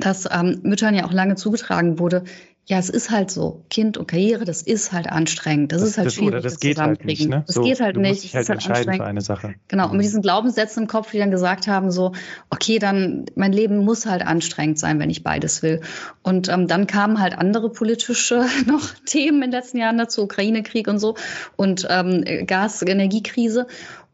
dass 0.01 0.29
ähm, 0.31 0.61
Müttern 0.63 0.95
ja 0.95 1.07
auch 1.07 1.13
lange 1.13 1.37
zugetragen 1.37 1.99
wurde, 1.99 2.25
ja, 2.69 2.79
es 2.79 2.91
ist 2.91 3.11
halt 3.11 3.31
so. 3.31 3.63
Kind 3.71 3.97
und 3.97 4.09
Karriere, 4.09 4.45
das 4.45 4.61
ist 4.61 4.91
halt 4.91 5.09
anstrengend. 5.09 5.71
Das, 5.71 5.83
das 5.83 5.91
ist 5.91 5.99
halt 5.99 6.07
das, 6.09 6.15
schwierig. 6.15 6.31
Oder 6.31 6.41
das 6.41 6.59
geht 6.59 6.79
halt 6.79 7.05
nicht, 7.05 7.29
ne? 7.29 7.45
Das 7.47 7.55
so, 7.55 7.63
geht 7.63 7.79
halt 7.79 7.97
nicht. 7.97 8.11
Musst 8.11 8.25
dich 8.25 8.35
halt, 8.35 8.49
halt 8.49 8.59
entscheiden 8.59 8.95
für 8.95 9.05
eine 9.05 9.21
Sache. 9.21 9.55
Genau. 9.69 9.85
Und 9.85 9.93
mit 9.93 9.99
mhm. 9.99 10.03
diesen 10.03 10.23
Glaubenssätzen 10.23 10.83
im 10.83 10.89
Kopf, 10.89 11.13
die 11.13 11.19
dann 11.19 11.31
gesagt 11.31 11.69
haben, 11.69 11.93
so, 11.93 12.11
okay, 12.51 12.81
dann, 12.81 13.27
mein 13.37 13.53
Leben 13.53 13.85
muss 13.85 14.05
halt 14.05 14.27
anstrengend 14.27 14.81
sein, 14.81 14.99
wenn 14.99 15.11
ich 15.11 15.23
beides 15.23 15.63
will. 15.63 15.81
Und 16.25 16.49
ähm, 16.49 16.67
dann 16.67 16.89
kamen 16.89 17.21
halt 17.21 17.39
andere 17.39 17.71
politische 17.71 18.45
noch 18.67 18.91
Themen 19.05 19.37
in 19.45 19.51
den 19.53 19.61
letzten 19.61 19.79
Jahren 19.79 19.97
dazu, 19.97 20.25
Ukraine-Krieg 20.25 20.89
und 20.89 20.99
so 20.99 21.15
und 21.55 21.87
ähm, 21.89 22.25
Gas-, 22.47 22.83
Energiekrise. 22.83 23.69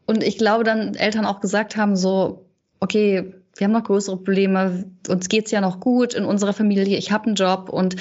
Und 0.05 0.23
ich 0.23 0.37
glaube, 0.37 0.63
dann 0.63 0.93
Eltern 0.93 1.25
auch 1.25 1.41
gesagt 1.41 1.75
haben, 1.75 1.95
so, 1.95 2.45
okay, 2.79 3.33
wir 3.55 3.65
haben 3.65 3.71
noch 3.71 3.83
größere 3.83 4.17
Probleme, 4.17 4.85
uns 5.07 5.29
geht's 5.29 5.51
ja 5.51 5.61
noch 5.61 5.79
gut 5.79 6.13
in 6.13 6.25
unserer 6.25 6.53
Familie, 6.53 6.97
ich 6.97 7.11
habe 7.11 7.25
einen 7.27 7.35
Job 7.35 7.69
und 7.69 7.95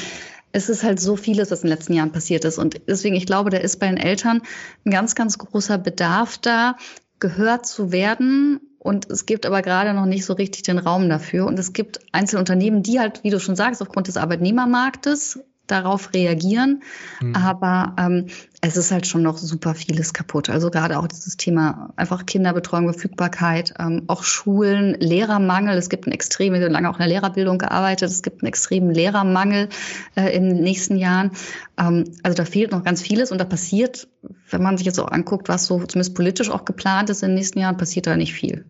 es 0.53 0.69
ist 0.69 0.85
halt 0.85 1.01
so 1.01 1.17
vieles, 1.17 1.51
was 1.51 1.63
in 1.63 1.69
den 1.69 1.77
letzten 1.77 1.95
Jahren 1.95 2.13
passiert 2.13 2.45
ist. 2.45 2.59
Und 2.59 2.81
deswegen, 2.87 3.17
ich 3.17 3.27
glaube, 3.27 3.51
da 3.51 3.57
ist 3.57 3.81
bei 3.81 3.89
den 3.89 3.97
Eltern 3.97 4.43
ein 4.85 4.91
ganz, 4.91 5.15
ganz 5.15 5.39
großer 5.39 5.79
Bedarf 5.79 6.39
da, 6.39 6.77
gehört 7.19 7.67
zu 7.67 7.91
werden. 7.91 8.61
Und 8.79 9.11
es 9.11 9.27
gibt 9.27 9.47
aber 9.47 9.63
gerade 9.63 9.95
noch 9.95 10.07
nicht 10.07 10.25
so 10.25 10.35
richtig 10.35 10.63
den 10.63 10.79
Raum 10.79 11.09
dafür. 11.09 11.47
Und 11.47 11.59
es 11.59 11.73
gibt 11.73 12.01
einzelne 12.13 12.41
Unternehmen, 12.41 12.83
die 12.83 13.01
halt, 13.01 13.25
wie 13.25 13.31
du 13.31 13.41
schon 13.41 13.57
sagst, 13.57 13.81
aufgrund 13.81 14.09
des 14.09 14.17
Arbeitnehmermarktes 14.17 15.41
darauf 15.67 16.13
reagieren. 16.13 16.83
Mhm. 17.21 17.35
Aber 17.35 17.95
ähm, 17.99 18.27
es 18.61 18.77
ist 18.77 18.91
halt 18.91 19.07
schon 19.07 19.23
noch 19.23 19.39
super 19.39 19.75
vieles 19.75 20.13
kaputt. 20.13 20.51
Also 20.51 20.71
gerade 20.71 20.99
auch 20.99 21.07
dieses 21.07 21.37
Thema 21.37 21.93
einfach 21.97 22.27
Kinderbetreuung, 22.27 22.93
Verfügbarkeit, 22.93 23.75
ähm, 23.79 24.05
auch 24.07 24.23
Schulen, 24.23 24.95
Lehrermangel. 25.01 25.77
Es 25.77 25.89
gibt 25.89 26.07
einen 26.07 26.13
extremen, 26.13 26.57
ich 26.57 26.63
habe 26.63 26.73
lange 26.73 26.89
auch 26.91 26.95
in 26.95 27.01
der 27.01 27.09
Lehrerbildung 27.09 27.59
gearbeitet. 27.59 28.11
Es 28.11 28.23
gibt 28.23 28.43
einen 28.43 28.49
extremen 28.49 28.91
Lehrermangel 28.91 29.69
äh, 30.15 30.35
in 30.37 30.49
den 30.49 30.61
nächsten 30.61 30.97
Jahren. 30.97 31.33
Ähm, 31.79 32.05
also 32.23 32.37
da 32.37 32.45
fehlt 32.45 32.73
noch 32.73 32.85
ganz 32.85 33.03
vieles 33.03 33.33
und 33.33 33.39
da 33.39 33.45
passiert, 33.45 34.09
wenn 34.51 34.63
man 34.63 34.77
sich 34.77 34.87
jetzt 34.87 35.01
auch 35.01 35.11
anguckt, 35.11 35.49
was 35.49 35.67
so 35.67 35.79
zumindest 35.85 36.15
politisch 36.15 36.51
auch 36.51 36.65
geplant 36.65 37.11
ist 37.11 37.23
in 37.23 37.31
den 37.31 37.37
nächsten 37.37 37.59
Jahren, 37.59 37.77
passiert 37.77 38.07
da 38.07 38.17
nicht 38.17 38.35
viel. 38.35 38.65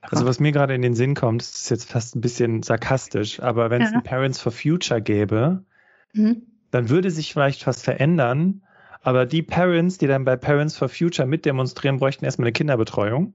Also 0.00 0.26
was 0.26 0.40
mir 0.40 0.52
gerade 0.52 0.74
in 0.74 0.82
den 0.82 0.94
Sinn 0.94 1.14
kommt, 1.14 1.42
ist 1.42 1.70
jetzt 1.70 1.90
fast 1.90 2.16
ein 2.16 2.20
bisschen 2.20 2.62
sarkastisch, 2.62 3.40
aber 3.40 3.70
wenn 3.70 3.82
es 3.82 3.90
ja. 3.90 3.96
ein 3.96 4.02
Parents 4.02 4.40
for 4.40 4.52
Future 4.52 5.02
gäbe, 5.02 5.64
mhm. 6.12 6.42
dann 6.70 6.88
würde 6.88 7.10
sich 7.10 7.32
vielleicht 7.32 7.66
was 7.66 7.82
verändern. 7.82 8.62
Aber 9.00 9.26
die 9.26 9.42
Parents, 9.42 9.98
die 9.98 10.06
dann 10.06 10.24
bei 10.24 10.36
Parents 10.36 10.76
for 10.76 10.88
Future 10.88 11.26
mitdemonstrieren, 11.26 11.98
bräuchten 11.98 12.24
erstmal 12.24 12.46
eine 12.46 12.52
Kinderbetreuung. 12.52 13.34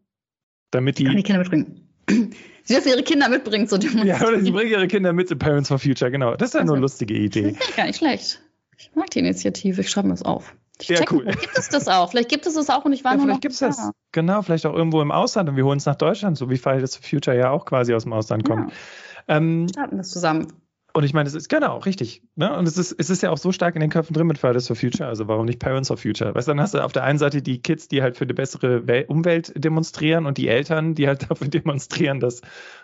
Damit 0.71 0.97
die. 0.99 1.05
die 1.05 1.23
Kinderbetreuung. 1.23 1.81
Sie 2.65 2.73
dürfen 2.73 2.89
ihre 2.89 3.03
Kinder 3.03 3.29
mitbringen 3.29 3.67
zu 3.67 3.77
dem. 3.77 3.97
Ja, 4.05 4.25
oder 4.25 4.39
sie 4.39 4.51
bringen 4.51 4.71
ihre 4.71 4.87
Kinder 4.87 5.11
mit 5.11 5.27
zu 5.27 5.35
Parents 5.35 5.67
for 5.67 5.79
Future, 5.79 6.09
genau. 6.09 6.35
Das 6.35 6.49
ist 6.49 6.53
ja 6.53 6.61
also, 6.61 6.73
eine 6.73 6.81
lustige 6.81 7.13
Idee. 7.13 7.57
Gar 7.75 7.87
nicht 7.87 7.97
schlecht. 7.97 8.41
Ich 8.77 8.89
mag 8.95 9.09
die 9.09 9.19
Initiative, 9.19 9.81
ich 9.81 9.89
schreibe 9.89 10.07
mir 10.07 10.13
das 10.13 10.23
auf. 10.23 10.55
Ich 10.79 10.87
ja, 10.87 11.01
cool. 11.11 11.23
Vielleicht 11.23 11.41
gibt 11.41 11.57
es 11.57 11.69
das 11.69 11.87
auch. 11.87 12.09
Vielleicht 12.09 12.29
gibt 12.29 12.45
es 12.45 12.55
das 12.55 12.69
auch 12.69 12.85
und 12.85 12.93
ich 12.93 13.03
war 13.03 13.11
ja, 13.11 13.17
nur 13.17 13.25
vielleicht 13.27 13.41
gibt 13.41 13.53
es 13.53 13.59
das. 13.59 13.91
Genau, 14.11 14.41
vielleicht 14.41 14.65
auch 14.65 14.73
irgendwo 14.73 15.01
im 15.01 15.11
Ausland 15.11 15.49
und 15.49 15.55
wir 15.55 15.65
holen 15.65 15.77
es 15.77 15.85
nach 15.85 15.95
Deutschland, 15.95 16.37
so 16.37 16.49
wie 16.49 16.57
Fridays 16.57 16.95
for 16.95 17.07
Future 17.07 17.37
ja 17.37 17.51
auch 17.51 17.65
quasi 17.65 17.93
aus 17.93 18.03
dem 18.03 18.13
Ausland 18.13 18.45
kommt. 18.45 18.71
Ja. 18.71 19.37
Ähm, 19.37 19.67
Starten 19.69 19.97
das 19.97 20.09
zusammen. 20.09 20.47
Und 20.95 21.03
ich 21.03 21.13
meine, 21.15 21.27
es 21.27 21.33
ist 21.33 21.49
genau 21.49 21.79
richtig. 21.79 22.21
Ne? 22.35 22.55
Und 22.55 22.67
es 22.67 22.77
ist, 22.77 22.91
es 22.91 23.09
ist 23.09 23.23
ja 23.23 23.31
auch 23.31 23.39
so 23.39 23.51
stark 23.51 23.73
in 23.73 23.81
den 23.81 23.89
Köpfen 23.89 24.13
drin 24.13 24.27
mit 24.27 24.37
Fridays 24.37 24.67
for 24.67 24.75
Future. 24.75 25.09
Also 25.09 25.27
warum 25.27 25.47
nicht 25.47 25.57
Parents 25.57 25.87
for 25.87 25.97
Future? 25.97 26.35
Weißt 26.35 26.47
du, 26.47 26.51
dann 26.51 26.61
hast 26.61 26.75
du 26.75 26.83
auf 26.83 26.91
der 26.91 27.03
einen 27.03 27.17
Seite 27.17 27.41
die 27.41 27.63
Kids, 27.63 27.87
die 27.87 28.03
halt 28.03 28.15
für 28.15 28.25
eine 28.25 28.35
bessere 28.35 28.87
Wel 28.87 29.05
Umwelt 29.05 29.53
demonstrieren 29.55 30.27
und 30.27 30.37
die 30.37 30.47
Eltern, 30.47 30.93
die 30.93 31.07
halt 31.07 31.25
dafür 31.31 31.47
demonstrieren, 31.47 32.19
dass 32.19 32.41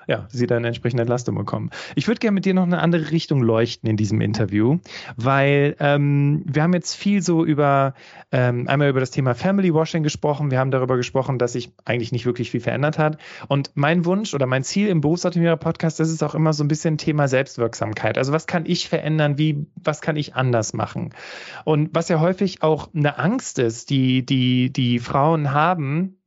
ja, 0.07 0.25
sie 0.29 0.47
dann 0.47 0.65
entsprechende 0.65 1.01
Entlastung 1.01 1.35
bekommen. 1.35 1.69
Ich 1.93 2.07
würde 2.07 2.17
gerne 2.17 2.33
mit 2.33 2.45
dir 2.45 2.55
noch 2.55 2.63
eine 2.63 2.79
andere 2.79 3.11
Richtung 3.11 3.43
leuchten 3.43 3.87
in 3.87 3.95
diesem 3.95 4.21
Interview, 4.21 4.79
weil 5.15 5.75
ähm, 5.79 6.43
wir 6.47 6.63
haben 6.63 6.73
jetzt 6.73 6.95
viel 6.95 7.21
so 7.21 7.45
über 7.45 7.93
ähm, 8.31 8.67
einmal 8.67 8.89
über 8.89 9.01
das 9.01 9.11
Thema 9.11 9.35
Family 9.35 9.71
Washing 9.71 10.01
gesprochen. 10.01 10.49
Wir 10.49 10.57
haben 10.57 10.71
darüber 10.71 10.97
gesprochen, 10.97 11.37
dass 11.37 11.53
sich 11.53 11.73
eigentlich 11.85 12.11
nicht 12.11 12.25
wirklich 12.25 12.49
viel 12.49 12.59
verändert 12.59 12.97
hat. 12.97 13.19
Und 13.49 13.69
mein 13.75 14.03
Wunsch 14.05 14.33
oder 14.33 14.47
mein 14.47 14.63
Ziel 14.63 14.87
im 14.87 15.01
Berufsoptimierer 15.01 15.57
Podcast, 15.57 15.99
das 15.99 16.09
ist 16.09 16.23
auch 16.23 16.33
immer 16.33 16.53
so 16.53 16.63
ein 16.63 16.67
bisschen 16.67 16.97
Thema 16.97 17.27
Selbstwirksamkeit. 17.27 17.98
Also 18.17 18.31
was 18.31 18.47
kann 18.47 18.65
ich 18.65 18.89
verändern? 18.89 19.37
Wie, 19.37 19.67
was 19.75 20.01
kann 20.01 20.15
ich 20.15 20.35
anders 20.35 20.73
machen? 20.73 21.13
Und 21.65 21.89
was 21.93 22.09
ja 22.09 22.19
häufig 22.19 22.63
auch 22.63 22.93
eine 22.93 23.17
Angst 23.17 23.59
ist, 23.59 23.89
die, 23.89 24.25
die, 24.25 24.71
die 24.71 24.99
Frauen 24.99 25.51
haben, 25.51 26.19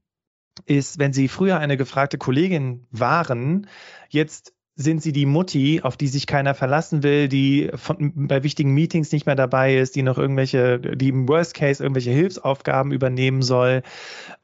ist, 0.67 0.99
wenn 0.99 1.13
sie 1.13 1.29
früher 1.29 1.59
eine 1.59 1.77
gefragte 1.77 2.19
Kollegin 2.19 2.87
waren, 2.91 3.67
jetzt 4.09 4.55
sind 4.75 5.03
sie 5.03 5.13
die 5.13 5.27
Mutti, 5.27 5.81
auf 5.83 5.97
die 5.97 6.09
sich 6.09 6.27
keiner 6.27 6.55
verlassen 6.55 7.03
will, 7.03 7.29
die 7.29 7.71
von, 7.75 8.27
bei 8.29 8.43
wichtigen 8.43 8.73
Meetings 8.73 9.13
nicht 9.13 9.27
mehr 9.27 9.35
dabei 9.35 9.77
ist, 9.77 9.95
die 9.97 10.03
noch 10.03 10.17
irgendwelche, 10.17 10.79
die 10.79 11.09
im 11.09 11.29
Worst 11.29 11.55
Case 11.55 11.83
irgendwelche 11.83 12.11
Hilfsaufgaben 12.11 12.91
übernehmen 12.91 13.43
soll. 13.43 13.83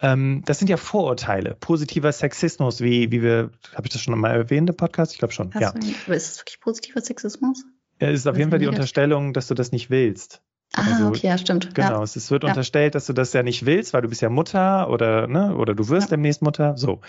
Ähm, 0.01 0.43
das 0.45 0.59
sind 0.59 0.69
ja 0.69 0.77
Vorurteile. 0.77 1.57
Positiver 1.59 2.13
Sexismus, 2.13 2.83
wie, 2.83 3.11
wie 3.11 3.23
wir, 3.23 3.51
habe 3.75 3.87
ich 3.87 3.93
das 3.93 4.03
schon 4.03 4.19
mal 4.19 4.31
erwähnt 4.31 4.69
im 4.69 4.77
Podcast? 4.77 5.13
Ich 5.13 5.19
glaube 5.19 5.33
schon. 5.33 5.53
Hast 5.55 5.63
ja. 5.63 5.73
Du, 5.73 5.87
aber 6.07 6.17
ist 6.17 6.33
es 6.33 6.39
wirklich 6.39 6.61
positiver 6.61 7.01
Sexismus? 7.01 7.65
Ja, 8.01 8.09
es 8.09 8.21
ist 8.21 8.27
auf 8.27 8.37
jeden 8.37 8.51
Fall 8.51 8.59
die 8.59 8.69
Unterstellung, 8.69 9.33
dass 9.33 9.47
du 9.47 9.55
das 9.55 9.73
nicht 9.73 9.89
willst. 9.89 10.43
Ah, 10.75 10.85
also, 10.87 11.09
okay, 11.09 11.29
ja, 11.29 11.39
stimmt. 11.39 11.75
Genau, 11.75 11.99
ja. 11.99 12.03
es 12.03 12.31
wird 12.31 12.43
ja. 12.43 12.51
unterstellt, 12.51 12.95
dass 12.95 13.07
du 13.07 13.15
das 13.15 13.33
ja 13.33 13.43
nicht 13.43 13.65
willst, 13.65 13.95
weil 13.95 14.03
du 14.03 14.09
bist 14.09 14.21
ja 14.21 14.29
Mutter 14.29 14.91
oder, 14.91 15.27
ne, 15.27 15.57
oder 15.57 15.75
du 15.75 15.89
wirst 15.89 16.13
demnächst 16.13 16.43
Mutter. 16.43 16.77
So. 16.77 17.01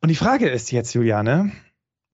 Und 0.00 0.08
die 0.08 0.14
Frage 0.14 0.48
ist 0.48 0.72
jetzt, 0.72 0.94
Juliane, 0.94 1.52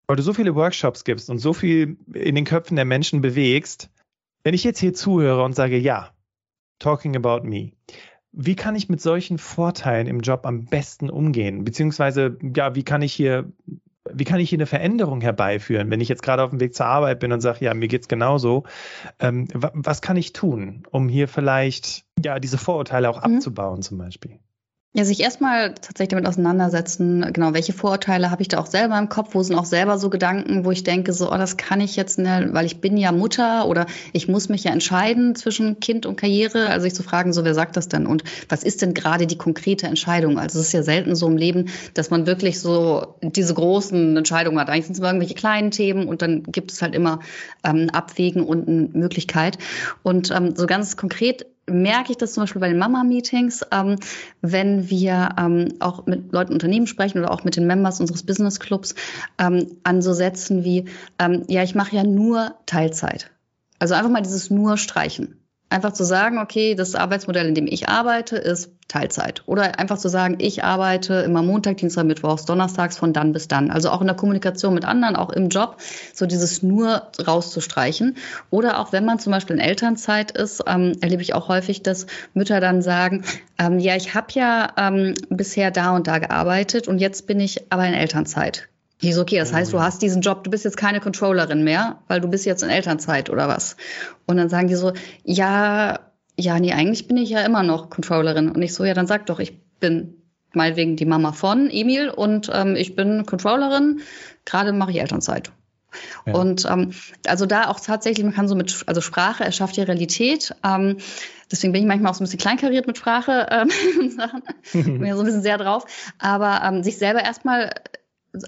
weil 0.08 0.16
du 0.16 0.22
so 0.22 0.32
viele 0.32 0.54
Workshops 0.54 1.04
gibst 1.04 1.30
und 1.30 1.38
so 1.38 1.52
viel 1.52 1.98
in 2.12 2.34
den 2.34 2.44
Köpfen 2.44 2.76
der 2.76 2.86
Menschen 2.86 3.20
bewegst, 3.20 3.90
wenn 4.42 4.54
ich 4.54 4.64
jetzt 4.64 4.80
hier 4.80 4.94
zuhöre 4.94 5.44
und 5.44 5.54
sage, 5.54 5.78
ja, 5.78 6.10
talking 6.78 7.14
about 7.14 7.46
me, 7.46 7.72
wie 8.32 8.56
kann 8.56 8.74
ich 8.74 8.88
mit 8.88 9.00
solchen 9.00 9.36
Vorteilen 9.36 10.06
im 10.06 10.20
Job 10.20 10.46
am 10.46 10.64
besten 10.64 11.10
umgehen? 11.10 11.64
Beziehungsweise, 11.64 12.38
ja, 12.56 12.74
wie 12.74 12.84
kann 12.84 13.02
ich 13.02 13.12
hier, 13.12 13.52
wie 14.10 14.24
kann 14.24 14.40
ich 14.40 14.48
hier 14.48 14.56
eine 14.56 14.66
Veränderung 14.66 15.20
herbeiführen, 15.20 15.90
wenn 15.90 16.00
ich 16.00 16.08
jetzt 16.08 16.22
gerade 16.22 16.42
auf 16.42 16.50
dem 16.50 16.60
Weg 16.60 16.74
zur 16.74 16.86
Arbeit 16.86 17.20
bin 17.20 17.32
und 17.32 17.42
sage, 17.42 17.64
ja, 17.64 17.74
mir 17.74 17.88
geht's 17.88 18.08
genauso. 18.08 18.64
Ähm, 19.18 19.48
was 19.52 20.00
kann 20.00 20.16
ich 20.16 20.32
tun, 20.32 20.84
um 20.90 21.10
hier 21.10 21.28
vielleicht 21.28 22.06
ja 22.24 22.38
diese 22.38 22.56
Vorurteile 22.56 23.10
auch 23.10 23.26
mhm. 23.26 23.36
abzubauen, 23.36 23.82
zum 23.82 23.98
Beispiel? 23.98 24.38
Ja, 24.94 25.04
sich 25.04 25.20
erstmal 25.20 25.74
tatsächlich 25.74 26.08
damit 26.08 26.26
auseinandersetzen, 26.26 27.30
genau, 27.34 27.52
welche 27.52 27.74
Vorurteile 27.74 28.30
habe 28.30 28.40
ich 28.40 28.48
da 28.48 28.58
auch 28.58 28.66
selber 28.66 28.98
im 28.98 29.10
Kopf, 29.10 29.34
wo 29.34 29.42
sind 29.42 29.54
auch 29.54 29.66
selber 29.66 29.98
so 29.98 30.08
Gedanken, 30.08 30.64
wo 30.64 30.70
ich 30.70 30.82
denke, 30.82 31.12
so, 31.12 31.30
oh, 31.30 31.36
das 31.36 31.58
kann 31.58 31.82
ich 31.82 31.94
jetzt, 31.94 32.18
ne, 32.18 32.48
weil 32.52 32.64
ich 32.64 32.80
bin 32.80 32.96
ja 32.96 33.12
Mutter 33.12 33.68
oder 33.68 33.84
ich 34.14 34.28
muss 34.28 34.48
mich 34.48 34.64
ja 34.64 34.72
entscheiden 34.72 35.34
zwischen 35.34 35.78
Kind 35.78 36.06
und 36.06 36.16
Karriere. 36.16 36.70
Also 36.70 36.84
sich 36.84 36.94
zu 36.94 37.02
fragen, 37.02 37.34
so, 37.34 37.44
wer 37.44 37.52
sagt 37.54 37.76
das 37.76 37.88
denn 37.88 38.06
und 38.06 38.24
was 38.48 38.64
ist 38.64 38.80
denn 38.80 38.94
gerade 38.94 39.26
die 39.26 39.36
konkrete 39.36 39.86
Entscheidung? 39.86 40.38
Also 40.38 40.58
es 40.58 40.68
ist 40.68 40.72
ja 40.72 40.82
selten 40.82 41.14
so 41.14 41.28
im 41.28 41.36
Leben, 41.36 41.66
dass 41.92 42.08
man 42.08 42.26
wirklich 42.26 42.58
so 42.58 43.14
diese 43.20 43.52
großen 43.52 44.16
Entscheidungen 44.16 44.58
hat. 44.58 44.70
Eigentlich 44.70 44.86
sind 44.86 44.94
es 44.94 45.00
immer 45.00 45.08
irgendwelche 45.08 45.34
kleinen 45.34 45.70
Themen 45.70 46.08
und 46.08 46.22
dann 46.22 46.44
gibt 46.44 46.72
es 46.72 46.80
halt 46.80 46.94
immer 46.94 47.20
ähm, 47.62 47.90
Abwägen 47.92 48.42
und 48.42 48.66
eine 48.66 48.88
Möglichkeit. 48.94 49.58
Und 50.02 50.30
ähm, 50.30 50.56
so 50.56 50.66
ganz 50.66 50.96
konkret 50.96 51.44
merke 51.70 52.12
ich 52.12 52.18
das 52.18 52.32
zum 52.32 52.42
Beispiel 52.42 52.60
bei 52.60 52.68
den 52.68 52.78
Mama-Meetings, 52.78 53.66
ähm, 53.72 53.96
wenn 54.40 54.90
wir 54.90 55.30
ähm, 55.38 55.74
auch 55.80 56.06
mit 56.06 56.32
Leuten 56.32 56.52
Unternehmen 56.52 56.86
sprechen 56.86 57.18
oder 57.18 57.30
auch 57.30 57.44
mit 57.44 57.56
den 57.56 57.66
Members 57.66 58.00
unseres 58.00 58.24
Business 58.24 58.60
Clubs 58.60 58.94
ähm, 59.38 59.78
an 59.84 60.02
so 60.02 60.12
Sätzen 60.12 60.64
wie, 60.64 60.86
ähm, 61.18 61.44
ja, 61.48 61.62
ich 61.62 61.74
mache 61.74 61.96
ja 61.96 62.04
nur 62.04 62.54
Teilzeit. 62.66 63.30
Also 63.78 63.94
einfach 63.94 64.10
mal 64.10 64.22
dieses 64.22 64.50
nur 64.50 64.76
streichen. 64.76 65.37
Einfach 65.70 65.92
zu 65.92 66.04
sagen, 66.04 66.38
okay, 66.38 66.74
das 66.74 66.94
Arbeitsmodell, 66.94 67.46
in 67.46 67.54
dem 67.54 67.66
ich 67.66 67.88
arbeite, 67.88 68.36
ist 68.36 68.70
Teilzeit. 68.88 69.42
Oder 69.44 69.78
einfach 69.78 69.98
zu 69.98 70.08
sagen, 70.08 70.36
ich 70.38 70.64
arbeite 70.64 71.16
immer 71.16 71.42
Montag, 71.42 71.76
Dienstag, 71.76 72.04
Mittwochs, 72.04 72.46
Donnerstags 72.46 72.96
von 72.96 73.12
dann 73.12 73.32
bis 73.32 73.48
dann. 73.48 73.70
Also 73.70 73.90
auch 73.90 74.00
in 74.00 74.06
der 74.06 74.16
Kommunikation 74.16 74.72
mit 74.72 74.86
anderen, 74.86 75.14
auch 75.14 75.28
im 75.28 75.50
Job, 75.50 75.76
so 76.14 76.24
dieses 76.24 76.62
nur 76.62 77.08
rauszustreichen. 77.24 78.16
Oder 78.48 78.78
auch 78.80 78.92
wenn 78.92 79.04
man 79.04 79.18
zum 79.18 79.32
Beispiel 79.32 79.56
in 79.56 79.62
Elternzeit 79.62 80.30
ist, 80.30 80.64
ähm, 80.66 80.92
erlebe 81.02 81.20
ich 81.20 81.34
auch 81.34 81.48
häufig, 81.48 81.82
dass 81.82 82.06
Mütter 82.32 82.60
dann 82.60 82.80
sagen, 82.80 83.24
ähm, 83.58 83.78
ja, 83.78 83.94
ich 83.94 84.14
habe 84.14 84.28
ja 84.30 84.72
ähm, 84.78 85.12
bisher 85.28 85.70
da 85.70 85.94
und 85.94 86.06
da 86.06 86.18
gearbeitet 86.18 86.88
und 86.88 86.98
jetzt 86.98 87.26
bin 87.26 87.40
ich 87.40 87.70
aber 87.70 87.86
in 87.86 87.94
Elternzeit. 87.94 88.68
Ich 89.00 89.14
so, 89.14 89.22
okay, 89.22 89.38
das 89.38 89.52
heißt, 89.52 89.72
du 89.72 89.80
hast 89.80 90.02
diesen 90.02 90.22
Job, 90.22 90.42
du 90.44 90.50
bist 90.50 90.64
jetzt 90.64 90.76
keine 90.76 91.00
Controllerin 91.00 91.62
mehr, 91.62 91.98
weil 92.08 92.20
du 92.20 92.28
bist 92.28 92.44
jetzt 92.46 92.62
in 92.62 92.70
Elternzeit 92.70 93.30
oder 93.30 93.46
was? 93.46 93.76
Und 94.26 94.38
dann 94.38 94.48
sagen 94.48 94.68
die 94.68 94.74
so, 94.74 94.92
ja, 95.24 96.00
ja, 96.36 96.58
nee, 96.58 96.72
eigentlich 96.72 97.06
bin 97.06 97.16
ich 97.16 97.30
ja 97.30 97.40
immer 97.40 97.62
noch 97.62 97.90
Controllerin. 97.90 98.50
Und 98.50 98.62
ich 98.62 98.74
so, 98.74 98.84
ja, 98.84 98.94
dann 98.94 99.06
sag 99.06 99.26
doch, 99.26 99.38
ich 99.38 99.60
bin 99.78 100.14
meinetwegen 100.52 100.96
die 100.96 101.04
Mama 101.04 101.32
von 101.32 101.70
Emil 101.70 102.08
und 102.08 102.50
ähm, 102.52 102.74
ich 102.74 102.96
bin 102.96 103.26
Controllerin, 103.26 104.00
gerade 104.44 104.72
mache 104.72 104.90
ich 104.90 105.00
Elternzeit. 105.00 105.52
Ja. 106.26 106.34
Und 106.34 106.66
ähm, 106.68 106.92
also 107.26 107.46
da 107.46 107.68
auch 107.68 107.80
tatsächlich, 107.80 108.24
man 108.24 108.34
kann 108.34 108.48
so 108.48 108.54
mit, 108.54 108.82
also 108.86 109.00
Sprache 109.00 109.44
erschafft 109.44 109.76
ja 109.76 109.84
Realität. 109.84 110.54
Ähm, 110.64 110.98
deswegen 111.50 111.72
bin 111.72 111.82
ich 111.82 111.88
manchmal 111.88 112.10
auch 112.10 112.14
so 112.14 112.22
ein 112.22 112.26
bisschen 112.26 112.40
kleinkariert 112.40 112.86
mit 112.86 112.98
Sprache 112.98 113.46
ähm, 113.50 114.10
Sachen. 114.16 114.42
bin 114.72 115.06
ja 115.06 115.14
so 115.14 115.22
ein 115.22 115.26
bisschen 115.26 115.42
sehr 115.42 115.58
drauf. 115.58 115.84
Aber 116.18 116.62
ähm, 116.64 116.82
sich 116.82 116.98
selber 116.98 117.22
erstmal 117.22 117.72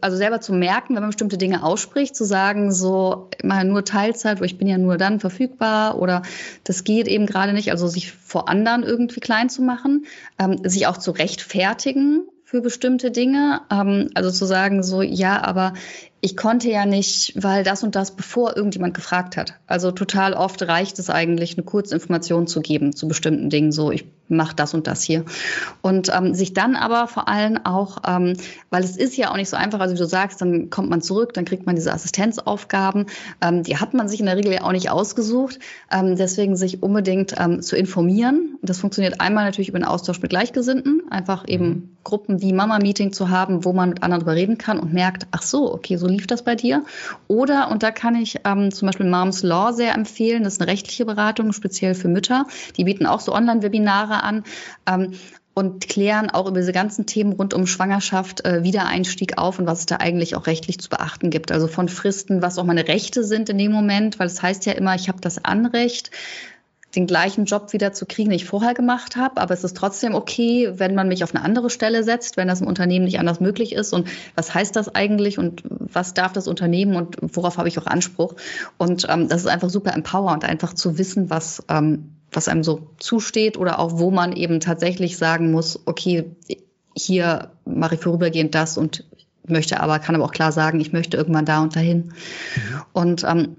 also 0.01 0.17
selber 0.17 0.41
zu 0.41 0.53
merken, 0.53 0.95
wenn 0.95 1.03
man 1.03 1.11
bestimmte 1.11 1.39
Dinge 1.39 1.63
ausspricht, 1.63 2.15
zu 2.15 2.25
sagen, 2.25 2.73
so 2.73 3.29
immer 3.43 3.65
nur 3.65 3.85
Teilzeit, 3.85 4.41
wo 4.41 4.45
ich 4.45 4.59
bin 4.59 4.69
ja 4.69 4.79
nur 4.79 4.99
dann 4.99 5.21
verfügbar 5.21 5.99
oder 5.99 6.23
das 6.65 6.85
geht 6.85 7.09
eben 7.09 7.27
gerade 7.27 7.53
nicht, 7.53 7.71
also 7.71 7.87
sich 7.89 8.13
vor 8.13 8.49
anderen 8.49 8.83
irgendwie 8.83 9.21
klein 9.21 9.49
zu 9.49 9.63
machen, 9.63 10.07
ähm, 10.39 10.59
sich 10.65 10.87
auch 10.87 10.99
zu 10.99 11.11
rechtfertigen 11.13 12.29
für 12.45 12.61
bestimmte 12.61 13.11
Dinge, 13.11 13.63
ähm, 13.71 14.11
also 14.15 14.31
zu 14.31 14.45
sagen, 14.45 14.83
so 14.83 15.03
ja, 15.03 15.43
aber 15.43 15.75
ich 16.23 16.37
konnte 16.37 16.69
ja 16.69 16.85
nicht, 16.85 17.33
weil 17.43 17.65
das 17.65 17.83
und 17.83 17.95
das, 17.95 18.11
bevor 18.11 18.55
irgendjemand 18.57 18.93
gefragt 18.93 19.37
hat. 19.37 19.55
Also 19.67 19.91
total 19.91 20.35
oft 20.35 20.61
reicht 20.63 20.99
es 20.99 21.09
eigentlich, 21.09 21.57
eine 21.57 21.65
kurze 21.65 21.95
Information 21.95 22.47
zu 22.47 22.61
geben 22.61 22.95
zu 22.95 23.09
bestimmten 23.09 23.49
Dingen. 23.49 23.73
So, 23.73 23.91
ich 23.91 24.05
mache 24.29 24.55
das 24.55 24.75
und 24.75 24.87
das 24.87 25.03
hier. 25.03 25.25
Und 25.83 26.11
ähm, 26.15 26.35
sich 26.35 26.53
dann 26.53 26.77
aber 26.77 27.09
vor 27.09 27.29
allem 27.29 27.59
auch, 27.65 27.99
ähm, 28.07 28.37
weil 28.69 28.85
es 28.85 28.97
ist 28.97 29.17
ja 29.17 29.31
auch 29.31 29.37
nicht 29.37 29.49
so 29.49 29.57
einfach, 29.57 29.81
also 29.81 29.95
wie 29.95 29.99
du 29.99 30.07
sagst, 30.07 30.41
dann 30.41 30.71
kommt 30.71 30.91
man 30.91 31.01
zurück, 31.01 31.33
dann 31.33 31.45
kriegt 31.47 31.67
man 31.67 31.75
diese 31.75 31.93
Assistenzaufgaben. 31.93 33.07
Ähm, 33.41 33.63
die 33.63 33.79
hat 33.79 33.95
man 33.95 34.09
sich 34.09 34.21
in 34.21 34.27
der 34.27 34.37
Regel 34.37 34.53
ja 34.53 34.63
auch 34.63 34.73
nicht 34.73 34.91
ausgesucht. 34.91 35.59
Ähm, 35.91 36.17
deswegen 36.17 36.55
sich 36.55 36.83
unbedingt 36.83 37.35
ähm, 37.39 37.63
zu 37.63 37.77
informieren. 37.77 38.59
Das 38.63 38.79
funktioniert 38.79 39.21
einmal 39.21 39.47
natürlich 39.47 39.71
über 39.71 39.79
den 39.79 39.87
Austausch 39.87 40.21
mit 40.21 40.31
Gleichgesinnten, 40.31 41.03
einfach 41.11 41.49
eben 41.49 41.67
mhm. 41.67 41.97
Gruppen 42.05 42.41
wie 42.41 42.53
Mama-Meeting 42.53 43.13
zu 43.13 43.31
haben, 43.31 43.65
wo 43.65 43.73
man 43.73 43.91
mit 43.91 44.03
anderen 44.03 44.21
darüber 44.21 44.39
reden 44.39 44.59
kann 44.59 44.79
und 44.79 44.93
merkt, 44.93 45.27
ach 45.33 45.43
so, 45.43 45.73
okay, 45.73 45.97
so 45.97 46.07
lief 46.11 46.27
das 46.27 46.45
bei 46.45 46.55
dir? 46.55 46.85
Oder, 47.29 47.71
und 47.71 47.83
da 47.83 47.91
kann 47.91 48.15
ich 48.15 48.41
ähm, 48.45 48.71
zum 48.71 48.87
Beispiel 48.87 49.09
Moms 49.09 49.43
Law 49.43 49.73
sehr 49.73 49.95
empfehlen, 49.95 50.45
das 50.45 50.55
ist 50.55 50.61
eine 50.61 50.71
rechtliche 50.71 51.05
Beratung, 51.05 51.53
speziell 51.53 51.95
für 51.95 52.09
Mütter. 52.09 52.47
Die 52.77 52.85
bieten 52.85 53.07
auch 53.07 53.21
so 53.21 53.33
Online-Webinare 53.33 54.23
an. 54.23 54.45
Ähm, 54.87 55.13
und 55.53 55.89
klären 55.89 56.31
auch 56.31 56.47
über 56.47 56.61
diese 56.61 56.73
ganzen 56.73 57.07
Themen 57.07 57.33
rund 57.33 57.55
um 57.55 57.67
Schwangerschaft, 57.67 58.45
äh, 58.45 58.63
Wiedereinstieg 58.63 59.37
auf 59.37 59.59
und 59.59 59.67
was 59.67 59.81
es 59.81 59.87
da 59.87 59.97
eigentlich 59.97 60.37
auch 60.37 60.47
rechtlich 60.47 60.79
zu 60.79 60.89
beachten 60.89 61.29
gibt. 61.29 61.51
Also 61.53 61.67
von 61.67 61.89
Fristen, 61.89 62.41
was 62.41 62.57
auch 62.57 62.65
meine 62.65 62.89
Rechte 62.89 63.25
sind 63.25 63.49
in 63.49 63.59
dem 63.59 63.73
Moment, 63.73 64.19
weil 64.19 64.29
es 64.29 64.35
das 64.35 64.43
heißt 64.43 64.67
ja 64.67 64.73
immer, 64.73 64.95
ich 64.95 65.09
habe 65.09 65.21
das 65.21 65.45
Anrecht, 65.45 66.13
den 66.95 67.07
gleichen 67.07 67.45
Job 67.45 67.73
wieder 67.73 67.93
zu 67.93 68.05
kriegen, 68.05 68.31
den 68.31 68.37
ich 68.37 68.45
vorher 68.45 68.75
gemacht 68.75 69.17
habe. 69.17 69.41
Aber 69.41 69.55
es 69.55 69.63
ist 69.63 69.77
trotzdem 69.77 70.15
okay, 70.15 70.73
wenn 70.75 70.95
man 70.95 71.09
mich 71.09 71.23
auf 71.23 71.35
eine 71.35 71.45
andere 71.45 71.71
Stelle 71.71 72.03
setzt, 72.03 72.37
wenn 72.37 72.49
das 72.49 72.61
im 72.61 72.67
Unternehmen 72.67 73.05
nicht 73.05 73.21
anders 73.21 73.41
möglich 73.41 73.73
ist. 73.73 73.93
Und 73.93 74.09
was 74.35 74.55
heißt 74.55 74.75
das 74.75 74.95
eigentlich 74.95 75.39
und 75.39 75.63
was 75.69 76.15
darf 76.15 76.33
das 76.33 76.49
Unternehmen 76.49 76.97
und 76.97 77.17
worauf 77.21 77.59
habe 77.59 77.69
ich 77.69 77.79
auch 77.79 77.87
Anspruch? 77.87 78.35
Und 78.77 79.07
ähm, 79.09 79.29
das 79.29 79.43
ist 79.43 79.47
einfach 79.47 79.71
super 79.71 79.95
empowernd, 79.95 80.45
einfach 80.45 80.75
zu 80.75 80.99
wissen, 80.99 81.31
was, 81.31 81.63
ähm, 81.69 82.17
was 82.33 82.49
einem 82.49 82.65
so 82.65 82.89
zusteht 82.99 83.57
oder 83.57 83.79
auch 83.79 83.99
wo 83.99 84.11
man 84.11 84.33
eben 84.33 84.61
tatsächlich 84.61 85.17
sagen 85.17 85.53
muss, 85.53 85.81
okay, 85.87 86.37
hier 86.97 87.53
mache 87.65 87.95
ich 87.95 88.01
vorübergehend 88.01 88.55
das 88.55 88.77
und 88.77 89.05
möchte 89.47 89.81
aber, 89.81 89.99
kann 90.01 90.15
aber 90.15 90.25
auch 90.25 90.33
klar 90.33 90.53
sagen, 90.53 90.81
ich 90.81 90.93
möchte 90.93 91.17
irgendwann 91.17 91.45
da 91.45 91.63
und 91.63 91.77
dahin. 91.77 91.99
Mhm. 91.99 92.83
Und 92.93 93.25
ähm, 93.25 93.57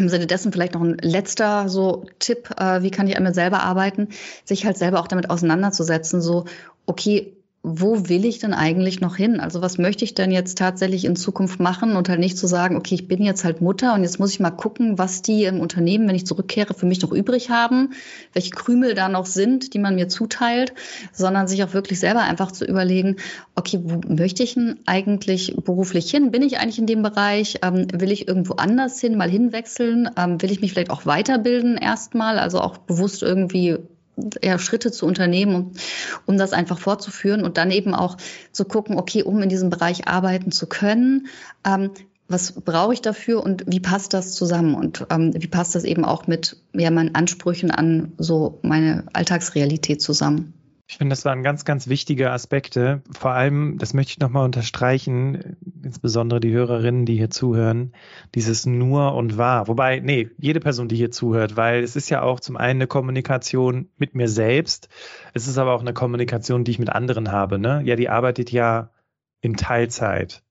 im 0.00 0.08
Sinne 0.08 0.26
dessen 0.26 0.52
vielleicht 0.52 0.74
noch 0.74 0.82
ein 0.82 0.96
letzter 0.98 1.68
so 1.68 2.06
Tipp, 2.18 2.50
äh, 2.58 2.82
wie 2.82 2.90
kann 2.90 3.06
ich 3.06 3.16
einmal 3.16 3.34
selber 3.34 3.62
arbeiten, 3.62 4.08
sich 4.44 4.64
halt 4.66 4.78
selber 4.78 5.00
auch 5.00 5.08
damit 5.08 5.30
auseinanderzusetzen, 5.30 6.20
so, 6.20 6.46
okay, 6.86 7.36
wo 7.62 8.08
will 8.08 8.24
ich 8.24 8.38
denn 8.38 8.54
eigentlich 8.54 9.02
noch 9.02 9.16
hin? 9.16 9.38
Also 9.38 9.60
was 9.60 9.76
möchte 9.76 10.02
ich 10.02 10.14
denn 10.14 10.30
jetzt 10.30 10.56
tatsächlich 10.56 11.04
in 11.04 11.14
Zukunft 11.14 11.60
machen 11.60 11.94
und 11.94 12.08
halt 12.08 12.18
nicht 12.18 12.38
zu 12.38 12.46
sagen, 12.46 12.74
okay, 12.74 12.94
ich 12.94 13.06
bin 13.06 13.22
jetzt 13.22 13.44
halt 13.44 13.60
Mutter 13.60 13.92
und 13.92 14.02
jetzt 14.02 14.18
muss 14.18 14.32
ich 14.32 14.40
mal 14.40 14.50
gucken, 14.50 14.96
was 14.96 15.20
die 15.20 15.44
im 15.44 15.60
Unternehmen, 15.60 16.08
wenn 16.08 16.14
ich 16.14 16.24
zurückkehre, 16.24 16.72
für 16.72 16.86
mich 16.86 17.02
noch 17.02 17.12
übrig 17.12 17.50
haben, 17.50 17.90
welche 18.32 18.50
Krümel 18.50 18.94
da 18.94 19.10
noch 19.10 19.26
sind, 19.26 19.74
die 19.74 19.78
man 19.78 19.94
mir 19.94 20.08
zuteilt, 20.08 20.72
sondern 21.12 21.48
sich 21.48 21.62
auch 21.62 21.74
wirklich 21.74 22.00
selber 22.00 22.22
einfach 22.22 22.50
zu 22.50 22.64
überlegen, 22.64 23.16
okay, 23.56 23.78
wo 23.82 24.00
möchte 24.10 24.42
ich 24.42 24.54
denn 24.54 24.80
eigentlich 24.86 25.54
beruflich 25.62 26.10
hin? 26.10 26.30
Bin 26.30 26.40
ich 26.40 26.60
eigentlich 26.60 26.78
in 26.78 26.86
dem 26.86 27.02
Bereich? 27.02 27.58
Ähm, 27.62 27.88
will 27.92 28.10
ich 28.10 28.26
irgendwo 28.26 28.54
anders 28.54 28.98
hin, 29.00 29.18
mal 29.18 29.28
hinwechseln? 29.28 30.08
Ähm, 30.16 30.40
will 30.40 30.50
ich 30.50 30.62
mich 30.62 30.72
vielleicht 30.72 30.90
auch 30.90 31.04
weiterbilden 31.04 31.76
erstmal? 31.76 32.38
Also 32.38 32.58
auch 32.62 32.78
bewusst 32.78 33.22
irgendwie 33.22 33.76
ja, 34.42 34.58
Schritte 34.58 34.92
zu 34.92 35.06
unternehmen, 35.06 35.54
um, 35.54 35.72
um 36.26 36.38
das 36.38 36.52
einfach 36.52 36.78
fortzuführen 36.78 37.42
und 37.42 37.56
dann 37.56 37.70
eben 37.70 37.94
auch 37.94 38.16
zu 38.52 38.64
gucken, 38.64 38.98
okay, 38.98 39.22
um 39.22 39.42
in 39.42 39.48
diesem 39.48 39.70
Bereich 39.70 40.08
arbeiten 40.08 40.52
zu 40.52 40.66
können, 40.66 41.28
ähm, 41.66 41.90
was 42.28 42.52
brauche 42.52 42.92
ich 42.92 43.02
dafür 43.02 43.42
und 43.42 43.64
wie 43.66 43.80
passt 43.80 44.14
das 44.14 44.34
zusammen 44.34 44.74
und 44.74 45.04
ähm, 45.10 45.32
wie 45.34 45.48
passt 45.48 45.74
das 45.74 45.82
eben 45.82 46.04
auch 46.04 46.28
mit 46.28 46.56
ja, 46.72 46.90
meinen 46.90 47.16
Ansprüchen 47.16 47.72
an 47.72 48.12
so 48.18 48.60
meine 48.62 49.04
Alltagsrealität 49.12 50.00
zusammen? 50.00 50.54
Ich 50.90 50.98
finde, 50.98 51.12
das 51.12 51.24
waren 51.24 51.44
ganz, 51.44 51.64
ganz 51.64 51.86
wichtige 51.86 52.32
Aspekte. 52.32 53.02
Vor 53.16 53.30
allem, 53.30 53.78
das 53.78 53.94
möchte 53.94 54.10
ich 54.10 54.18
nochmal 54.18 54.44
unterstreichen, 54.44 55.56
insbesondere 55.84 56.40
die 56.40 56.50
Hörerinnen, 56.50 57.06
die 57.06 57.16
hier 57.16 57.30
zuhören, 57.30 57.92
dieses 58.34 58.66
nur 58.66 59.14
und 59.14 59.38
wahr. 59.38 59.68
Wobei, 59.68 60.00
nee, 60.00 60.30
jede 60.36 60.58
Person, 60.58 60.88
die 60.88 60.96
hier 60.96 61.12
zuhört, 61.12 61.56
weil 61.56 61.84
es 61.84 61.94
ist 61.94 62.10
ja 62.10 62.22
auch 62.22 62.40
zum 62.40 62.56
einen 62.56 62.80
eine 62.80 62.88
Kommunikation 62.88 63.88
mit 63.98 64.16
mir 64.16 64.26
selbst, 64.26 64.88
es 65.32 65.46
ist 65.46 65.58
aber 65.58 65.74
auch 65.74 65.80
eine 65.80 65.92
Kommunikation, 65.92 66.64
die 66.64 66.72
ich 66.72 66.80
mit 66.80 66.90
anderen 66.90 67.30
habe. 67.30 67.60
Ne? 67.60 67.82
Ja, 67.84 67.94
die 67.94 68.08
arbeitet 68.08 68.50
ja 68.50 68.90
in 69.40 69.54
Teilzeit. 69.56 70.42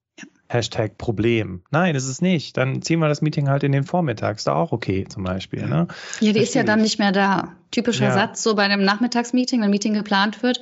Hashtag 0.51 0.97
Problem. 0.97 1.61
Nein, 1.69 1.93
ist 1.93 2.07
es 2.07 2.21
nicht. 2.21 2.57
Dann 2.57 2.81
ziehen 2.81 2.99
wir 2.99 3.07
das 3.07 3.21
Meeting 3.21 3.49
halt 3.49 3.63
in 3.63 3.71
den 3.71 3.83
Vormittag. 3.83 4.37
Ist 4.37 4.47
da 4.47 4.55
auch 4.55 4.71
okay, 4.71 5.05
zum 5.07 5.23
Beispiel. 5.23 5.67
Ne? 5.67 5.87
Ja, 6.21 6.33
die 6.33 6.39
ist 6.39 6.55
ja 6.55 6.63
dann 6.63 6.81
nicht 6.81 6.97
mehr 6.97 7.11
da. 7.11 7.55
Typischer 7.69 8.05
ja. 8.05 8.13
Satz, 8.13 8.41
so 8.41 8.55
bei 8.55 8.63
einem 8.63 8.83
Nachmittagsmeeting, 8.83 9.59
wenn 9.59 9.65
ein 9.65 9.71
Meeting 9.71 9.93
geplant 9.93 10.41
wird. 10.41 10.59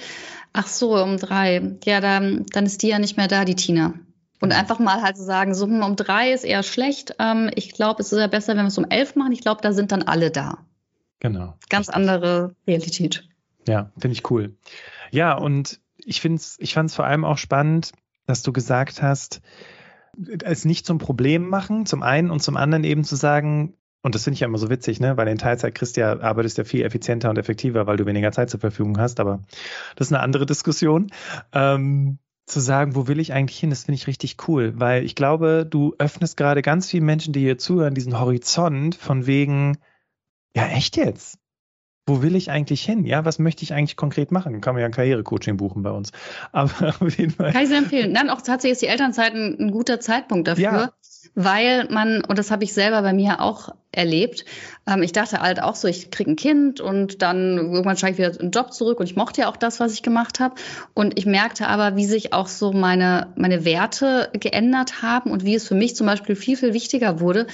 Ach 0.52 0.68
so, 0.68 1.02
um 1.02 1.16
drei. 1.16 1.78
Ja, 1.86 2.02
dann, 2.02 2.46
dann 2.52 2.66
ist 2.66 2.84
die 2.84 2.90
ja 2.90 3.00
nicht 3.00 3.16
mehr 3.16 3.30
da, 3.30 3.46
die 3.46 3.56
Tina. 3.56 3.94
Und 4.42 4.50
mhm. 4.50 4.56
einfach 4.56 4.80
mal 4.80 5.02
halt 5.02 5.16
zu 5.16 5.24
sagen, 5.24 5.56
so 5.56 5.66
hm, 5.66 5.82
um 5.82 5.96
drei 5.96 6.34
ist 6.34 6.44
eher 6.44 6.64
schlecht. 6.64 7.16
Ähm, 7.20 7.50
ich 7.56 7.72
glaube, 7.72 8.02
es 8.02 8.12
ist 8.12 8.20
ja 8.20 8.28
besser, 8.28 8.58
wenn 8.58 8.66
wir 8.66 8.68
es 8.68 8.78
um 8.78 8.90
elf 8.90 9.16
machen. 9.16 9.32
Ich 9.32 9.42
glaube, 9.42 9.62
da 9.62 9.72
sind 9.72 9.94
dann 9.94 10.04
alle 10.04 10.32
da. 10.32 10.66
Genau. 11.22 11.54
Ganz 11.70 11.88
andere 11.88 12.56
Realität. 12.68 13.28
Ja, 13.68 13.92
finde 13.98 14.16
ich 14.16 14.30
cool. 14.30 14.58
Ja, 15.12 15.38
und 15.38 15.80
ich 15.96 16.20
finde 16.20 16.38
es, 16.38 16.58
ich 16.60 16.74
fand 16.74 16.90
es 16.90 16.96
vor 16.96 17.06
allem 17.06 17.24
auch 17.24 17.38
spannend, 17.38 17.94
dass 18.26 18.44
du 18.44 18.52
gesagt 18.52 19.02
hast, 19.02 19.42
es 20.44 20.66
nicht 20.66 20.86
zum 20.86 20.98
Problem 20.98 21.48
machen, 21.48 21.86
zum 21.86 22.04
einen 22.04 22.32
und 22.32 22.42
zum 22.42 22.58
anderen 22.58 22.84
eben 22.84 23.04
zu 23.04 23.16
sagen, 23.16 23.74
und 24.02 24.16
das 24.16 24.24
finde 24.24 24.36
ich 24.36 24.40
ja 24.42 24.48
immer 24.48 24.58
so 24.58 24.70
witzig, 24.70 25.00
ne? 25.00 25.18
Weil 25.18 25.28
in 25.28 25.38
Teilzeit 25.38 25.76
kriegst 25.76 25.98
ja, 25.98 26.20
arbeitest 26.20 26.58
ja 26.58 26.64
viel 26.64 26.84
effizienter 26.84 27.30
und 27.30 27.38
effektiver, 27.38 27.88
weil 27.88 27.98
du 27.98 28.06
weniger 28.06 28.32
Zeit 28.32 28.50
zur 28.50 28.60
Verfügung 28.60 29.00
hast, 29.00 29.20
aber 29.20 29.42
das 29.96 30.08
ist 30.08 30.14
eine 30.14 30.22
andere 30.22 30.46
Diskussion. 30.46 31.12
Ähm, 31.52 32.20
zu 32.46 32.62
sagen, 32.62 32.96
wo 32.96 33.08
will 33.08 33.20
ich 33.20 33.34
eigentlich 33.34 33.60
hin, 33.60 33.70
das 33.70 33.84
finde 33.84 33.98
ich 33.98 34.08
richtig 34.08 34.38
cool, 34.48 34.74
weil 34.78 35.04
ich 35.04 35.16
glaube, 35.16 35.68
du 35.70 35.94
öffnest 36.00 36.38
gerade 36.38 36.62
ganz 36.62 36.90
vielen 36.90 37.04
Menschen, 37.04 37.34
die 37.34 37.42
hier 37.42 37.58
zuhören, 37.58 37.94
diesen 37.94 38.18
Horizont 38.18 38.96
von 38.96 39.28
wegen, 39.28 39.78
ja, 40.56 40.68
echt 40.70 40.96
jetzt? 40.96 41.38
Wo 42.08 42.22
will 42.22 42.36
ich 42.36 42.50
eigentlich 42.50 42.84
hin? 42.84 43.06
Ja, 43.06 43.26
was 43.26 43.38
möchte 43.38 43.64
ich 43.64 43.74
eigentlich 43.74 43.98
konkret 43.98 44.32
machen? 44.32 44.62
Kann 44.62 44.74
man 44.74 44.82
ja 44.82 44.88
ein 44.88 44.94
Karrierecoaching 44.94 45.58
buchen 45.58 45.84
bei 45.84 45.92
uns. 45.92 46.12
Aber 46.52 46.96
auf 47.00 47.18
jeden 47.18 47.32
Fall. 47.32 47.52
Kann 47.52 47.64
ich 47.64 47.70
sehr 47.70 47.78
empfehlen. 47.78 48.14
Dann 48.14 48.30
auch 48.30 48.42
tatsächlich 48.42 48.74
ist 48.74 48.82
die 48.82 48.88
Elternzeit 48.88 49.34
ein, 49.34 49.58
ein 49.60 49.72
guter 49.72 50.00
Zeitpunkt 50.00 50.48
dafür. 50.48 50.64
Ja 50.64 50.92
weil 51.36 51.88
man, 51.92 52.24
und 52.24 52.40
das 52.40 52.50
habe 52.50 52.64
ich 52.64 52.74
selber 52.74 53.04
bei 53.04 53.14
mir 53.14 53.42
auch 53.42 53.70
erlebt, 53.98 54.46
ähm, 54.88 55.04
ich 55.04 55.12
dachte 55.12 55.42
halt 55.42 55.62
auch 55.62 55.76
so, 55.76 55.88
ich 55.88 56.12
kriege 56.12 56.32
ein 56.32 56.36
Kind 56.36 56.80
und 56.80 57.22
dann 57.22 57.58
irgendwann 57.58 57.98
steige 57.98 58.14
ich 58.14 58.20
wieder 58.20 58.40
einen 58.40 58.52
Job 58.52 58.72
zurück 58.74 59.00
und 59.00 59.08
ich 59.08 59.16
mochte 59.16 59.42
ja 59.42 59.50
auch 59.50 59.58
das, 59.58 59.80
was 59.80 59.94
ich 59.94 60.04
gemacht 60.04 60.40
habe. 60.40 60.56
Und 60.94 61.18
ich 61.18 61.26
merkte 61.26 61.68
aber, 61.68 61.96
wie 61.96 62.06
sich 62.06 62.34
auch 62.34 62.48
so 62.48 62.72
meine, 62.72 63.34
meine 63.36 63.66
Werte 63.66 64.30
geändert 64.34 65.02
haben 65.02 65.32
und 65.32 65.44
wie 65.44 65.56
es 65.56 65.68
für 65.68 65.76
mich 65.76 65.96
zum 65.96 66.08
Beispiel 66.08 66.36
viel, 66.36 66.56
viel 66.56 66.74
wichtiger 66.74 67.20
wurde, 67.20 67.48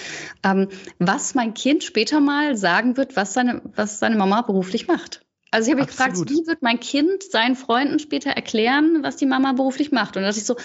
ähm, 0.43 0.67
was 0.99 1.33
mein 1.33 1.53
Kind 1.53 1.83
später 1.83 2.19
mal 2.19 2.55
sagen 2.55 2.97
wird, 2.97 3.15
was 3.15 3.33
seine, 3.33 3.61
was 3.75 3.99
seine 3.99 4.17
Mama 4.17 4.41
beruflich 4.41 4.87
macht. 4.87 5.21
Also 5.51 5.67
ich 5.67 5.71
habe 5.73 5.81
mich 5.81 5.91
gefragt, 5.91 6.17
wie 6.17 6.47
wird 6.47 6.63
mein 6.63 6.79
Kind 6.79 7.23
seinen 7.23 7.55
Freunden 7.55 7.99
später 7.99 8.31
erklären, 8.31 9.03
was 9.03 9.17
die 9.17 9.27
Mama 9.27 9.53
beruflich 9.53 9.91
macht? 9.91 10.17
Und 10.17 10.23
da 10.23 10.29
dachte 10.29 10.39
ich 10.39 10.45
so, 10.45 10.55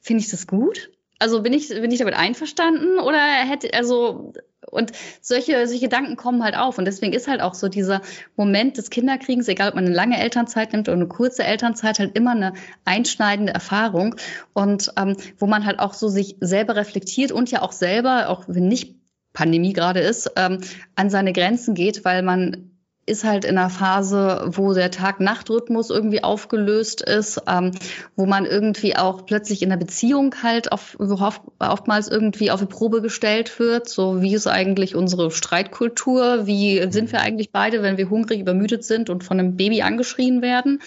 finde 0.00 0.22
ich 0.22 0.30
das 0.30 0.46
gut? 0.46 0.90
Also 1.18 1.42
bin 1.42 1.52
ich, 1.52 1.68
bin 1.68 1.90
ich 1.90 1.98
damit 1.98 2.14
einverstanden 2.14 2.98
oder 2.98 3.18
hätte, 3.18 3.72
also, 3.72 4.32
und 4.70 4.92
solche, 5.22 5.66
solche 5.66 5.84
Gedanken 5.84 6.16
kommen 6.16 6.42
halt 6.44 6.56
auf. 6.56 6.76
Und 6.78 6.84
deswegen 6.84 7.12
ist 7.12 7.28
halt 7.28 7.40
auch 7.40 7.54
so 7.54 7.68
dieser 7.68 8.02
Moment 8.36 8.76
des 8.76 8.90
Kinderkriegens, 8.90 9.48
egal 9.48 9.70
ob 9.70 9.74
man 9.76 9.86
eine 9.86 9.94
lange 9.94 10.20
Elternzeit 10.20 10.72
nimmt 10.72 10.88
oder 10.88 10.96
eine 10.96 11.08
kurze 11.08 11.44
Elternzeit, 11.44 11.98
halt 11.98 12.16
immer 12.16 12.32
eine 12.32 12.52
einschneidende 12.84 13.54
Erfahrung. 13.54 14.16
Und 14.52 14.92
ähm, 14.98 15.16
wo 15.38 15.46
man 15.46 15.64
halt 15.64 15.78
auch 15.78 15.94
so 15.94 16.08
sich 16.08 16.36
selber 16.40 16.76
reflektiert 16.76 17.32
und 17.32 17.50
ja 17.50 17.62
auch 17.62 17.72
selber, 17.72 18.28
auch 18.28 18.44
wenn 18.46 18.68
nicht 18.68 18.96
Pandemie 19.32 19.72
gerade 19.72 20.00
ist, 20.00 20.32
ähm, 20.36 20.60
an 20.96 21.10
seine 21.10 21.32
Grenzen 21.32 21.74
geht, 21.74 22.04
weil 22.04 22.22
man 22.22 22.75
ist 23.06 23.22
halt 23.22 23.44
in 23.44 23.56
einer 23.56 23.70
Phase, 23.70 24.48
wo 24.48 24.74
der 24.74 24.90
Tag-Nacht-Rhythmus 24.90 25.90
irgendwie 25.90 26.24
aufgelöst 26.24 27.02
ist, 27.02 27.40
ähm, 27.46 27.70
wo 28.16 28.26
man 28.26 28.44
irgendwie 28.44 28.96
auch 28.96 29.24
plötzlich 29.26 29.62
in 29.62 29.70
der 29.70 29.76
Beziehung 29.76 30.34
halt 30.42 30.72
auf, 30.72 30.96
oftmals 30.98 32.08
irgendwie 32.08 32.50
auf 32.50 32.60
die 32.60 32.66
Probe 32.66 33.02
gestellt 33.02 33.58
wird. 33.60 33.88
So, 33.88 34.22
wie 34.22 34.34
ist 34.34 34.48
eigentlich 34.48 34.96
unsere 34.96 35.30
Streitkultur? 35.30 36.46
Wie 36.46 36.84
sind 36.90 37.12
wir 37.12 37.20
eigentlich 37.20 37.52
beide, 37.52 37.82
wenn 37.82 37.96
wir 37.96 38.10
hungrig, 38.10 38.40
übermüdet 38.40 38.84
sind 38.84 39.08
und 39.08 39.22
von 39.22 39.38
einem 39.38 39.56
Baby 39.56 39.82
angeschrien 39.82 40.42
werden? 40.42 40.80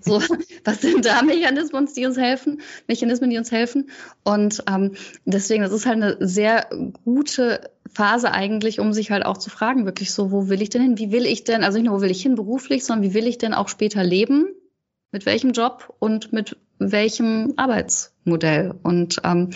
So, 0.00 0.22
was 0.64 0.80
sind 0.80 1.04
da 1.04 1.22
Mechanismen, 1.22 1.88
die 1.94 2.06
uns 2.06 2.16
helfen? 2.16 2.62
Mechanismen, 2.88 3.28
die 3.28 3.36
uns 3.36 3.52
helfen? 3.52 3.90
Und 4.24 4.64
ähm, 4.68 4.92
deswegen, 5.26 5.62
das 5.62 5.72
ist 5.72 5.84
halt 5.84 6.02
eine 6.02 6.16
sehr 6.20 6.68
gute 7.04 7.60
Phase 7.92 8.32
eigentlich, 8.32 8.80
um 8.80 8.92
sich 8.92 9.10
halt 9.10 9.24
auch 9.24 9.36
zu 9.36 9.50
fragen, 9.50 9.84
wirklich 9.84 10.12
so, 10.12 10.30
wo 10.30 10.48
will 10.48 10.62
ich 10.62 10.70
denn 10.70 10.82
hin? 10.82 10.98
Wie 10.98 11.12
will 11.12 11.26
ich 11.26 11.44
denn, 11.44 11.64
also 11.64 11.78
nicht 11.78 11.86
nur, 11.86 11.98
wo 11.98 12.02
will 12.02 12.10
ich 12.10 12.22
hin 12.22 12.34
beruflich, 12.34 12.84
sondern 12.84 13.10
wie 13.10 13.14
will 13.14 13.26
ich 13.26 13.38
denn 13.38 13.54
auch 13.54 13.68
später 13.68 14.02
leben? 14.02 14.46
Mit 15.12 15.26
welchem 15.26 15.52
Job 15.52 15.94
und 15.98 16.32
mit 16.32 16.56
welchem 16.78 17.54
Arbeitsmodell? 17.56 18.74
Und 18.82 19.20
ähm, 19.24 19.50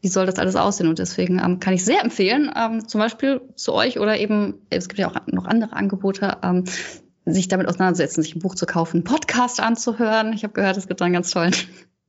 wie 0.00 0.08
soll 0.08 0.26
das 0.26 0.38
alles 0.38 0.56
aussehen? 0.56 0.88
Und 0.88 0.98
deswegen 0.98 1.38
ähm, 1.38 1.60
kann 1.60 1.74
ich 1.74 1.84
sehr 1.84 2.02
empfehlen, 2.02 2.50
ähm, 2.56 2.86
zum 2.86 3.00
Beispiel 3.00 3.40
zu 3.56 3.72
euch 3.72 3.98
oder 3.98 4.18
eben, 4.18 4.54
es 4.70 4.88
gibt 4.88 4.98
ja 4.98 5.10
auch 5.10 5.26
noch 5.26 5.46
andere 5.46 5.72
Angebote, 5.74 6.38
ähm, 6.42 6.64
sich 7.24 7.48
damit 7.48 7.68
auseinandersetzen, 7.68 8.22
sich 8.22 8.36
ein 8.36 8.40
Buch 8.40 8.54
zu 8.54 8.66
kaufen, 8.66 8.98
einen 8.98 9.04
Podcast 9.04 9.60
anzuhören. 9.60 10.32
Ich 10.32 10.44
habe 10.44 10.54
gehört, 10.54 10.76
es 10.76 10.86
gibt 10.86 11.02
einen 11.02 11.12
ganz 11.12 11.30
tollen. 11.30 11.54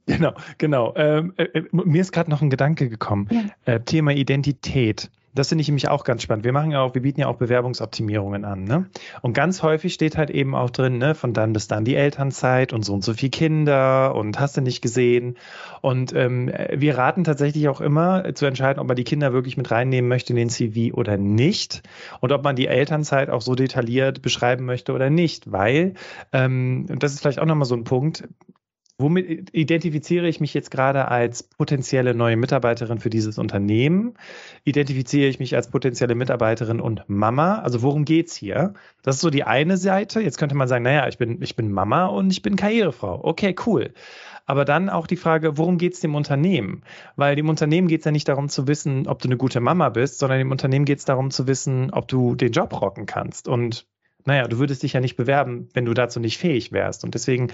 Genau, 0.05 0.33
genau. 0.57 0.93
Ähm, 0.95 1.33
äh, 1.35 1.43
äh 1.43 1.63
mir 1.71 1.99
ist 1.99 2.13
gerade 2.13 2.29
noch 2.29 2.41
ein 2.41 2.49
Gedanke 2.49 2.87
gekommen. 2.87 3.27
Ja. 3.29 3.73
Äh, 3.73 3.81
Thema 3.81 4.11
Identität. 4.11 5.09
Das 5.37 5.49
finde 5.49 5.61
ich 5.61 5.67
nämlich 5.67 5.87
auch 5.87 6.03
ganz 6.03 6.23
spannend. 6.23 6.45
Wir 6.45 6.51
machen 6.51 6.71
ja 6.71 6.81
auch, 6.81 6.95
wir 6.95 7.01
bieten 7.01 7.21
ja 7.21 7.27
auch 7.27 7.35
Bewerbungsoptimierungen 7.35 8.43
an, 8.43 8.63
ne? 8.63 8.87
Und 9.21 9.33
ganz 9.33 9.61
häufig 9.61 9.93
steht 9.93 10.17
halt 10.17 10.29
eben 10.29 10.55
auch 10.55 10.69
drin, 10.69 10.97
ne, 10.97 11.13
von 11.13 11.33
dann 11.33 11.53
bis 11.53 11.67
dann 11.67 11.85
die 11.85 11.95
Elternzeit 11.95 12.73
und 12.73 12.83
so 12.83 12.93
und 12.93 13.03
so 13.03 13.13
viel 13.13 13.29
Kinder 13.29 14.15
und 14.15 14.39
hast 14.39 14.57
du 14.57 14.61
nicht 14.61 14.81
gesehen. 14.81 15.37
Und 15.81 16.13
ähm, 16.13 16.51
wir 16.73 16.97
raten 16.97 17.23
tatsächlich 17.23 17.69
auch 17.69 17.81
immer 17.81 18.33
zu 18.33 18.45
entscheiden, 18.45 18.79
ob 18.79 18.87
man 18.87 18.95
die 18.95 19.03
Kinder 19.03 19.31
wirklich 19.31 19.57
mit 19.57 19.69
reinnehmen 19.69 20.09
möchte 20.09 20.33
in 20.33 20.37
den 20.37 20.49
CV 20.49 20.95
oder 20.95 21.17
nicht 21.17 21.83
und 22.19 22.31
ob 22.31 22.43
man 22.43 22.55
die 22.55 22.67
Elternzeit 22.67 23.29
auch 23.29 23.41
so 23.41 23.53
detailliert 23.53 24.21
beschreiben 24.21 24.65
möchte 24.65 24.93
oder 24.93 25.09
nicht, 25.09 25.51
weil 25.51 25.93
ähm, 26.33 26.87
und 26.89 27.03
das 27.03 27.13
ist 27.13 27.21
vielleicht 27.21 27.39
auch 27.39 27.45
nochmal 27.45 27.65
so 27.65 27.75
ein 27.75 27.83
Punkt 27.83 28.27
womit 28.97 29.53
identifiziere 29.53 30.27
ich 30.27 30.39
mich 30.39 30.53
jetzt 30.53 30.71
gerade 30.71 31.07
als 31.07 31.43
potenzielle 31.43 32.15
neue 32.15 32.37
Mitarbeiterin 32.37 32.99
für 32.99 33.09
dieses 33.09 33.37
Unternehmen? 33.37 34.15
Identifiziere 34.63 35.29
ich 35.29 35.39
mich 35.39 35.55
als 35.55 35.69
potenzielle 35.69 36.15
Mitarbeiterin 36.15 36.81
und 36.81 37.03
Mama? 37.07 37.59
Also 37.59 37.81
worum 37.83 38.05
geht's 38.05 38.35
hier? 38.35 38.73
Das 39.03 39.15
ist 39.15 39.21
so 39.21 39.29
die 39.29 39.43
eine 39.43 39.77
Seite. 39.77 40.19
Jetzt 40.21 40.37
könnte 40.37 40.55
man 40.55 40.67
sagen, 40.67 40.83
naja, 40.83 41.07
ich 41.07 41.17
bin, 41.17 41.41
ich 41.41 41.55
bin 41.55 41.71
Mama 41.71 42.07
und 42.07 42.31
ich 42.31 42.41
bin 42.41 42.55
Karrierefrau. 42.55 43.19
Okay, 43.23 43.55
cool. 43.65 43.93
Aber 44.47 44.65
dann 44.65 44.89
auch 44.89 45.07
die 45.07 45.17
Frage, 45.17 45.57
worum 45.57 45.77
geht's 45.77 45.99
dem 45.99 46.15
Unternehmen? 46.15 46.83
Weil 47.17 47.35
dem 47.35 47.49
Unternehmen 47.49 47.87
geht's 47.87 48.05
ja 48.05 48.11
nicht 48.11 48.29
darum 48.29 48.49
zu 48.49 48.67
wissen, 48.67 49.05
ob 49.07 49.21
du 49.21 49.27
eine 49.27 49.37
gute 49.37 49.59
Mama 49.59 49.89
bist, 49.89 50.19
sondern 50.19 50.39
dem 50.39 50.51
Unternehmen 50.51 50.85
geht's 50.85 51.05
darum 51.05 51.31
zu 51.31 51.47
wissen, 51.47 51.91
ob 51.91 52.07
du 52.07 52.33
den 52.33 52.53
Job 52.53 52.81
rocken 52.81 53.05
kannst. 53.05 53.47
Und 53.47 53.85
naja, 54.27 54.47
du 54.47 54.59
würdest 54.59 54.83
dich 54.83 54.91
ja 54.91 54.99
nicht 54.99 55.15
bewerben, 55.15 55.69
wenn 55.73 55.85
du 55.85 55.93
dazu 55.93 56.19
nicht 56.19 56.37
fähig 56.37 56.73
wärst. 56.73 57.05
Und 57.05 57.15
deswegen 57.15 57.47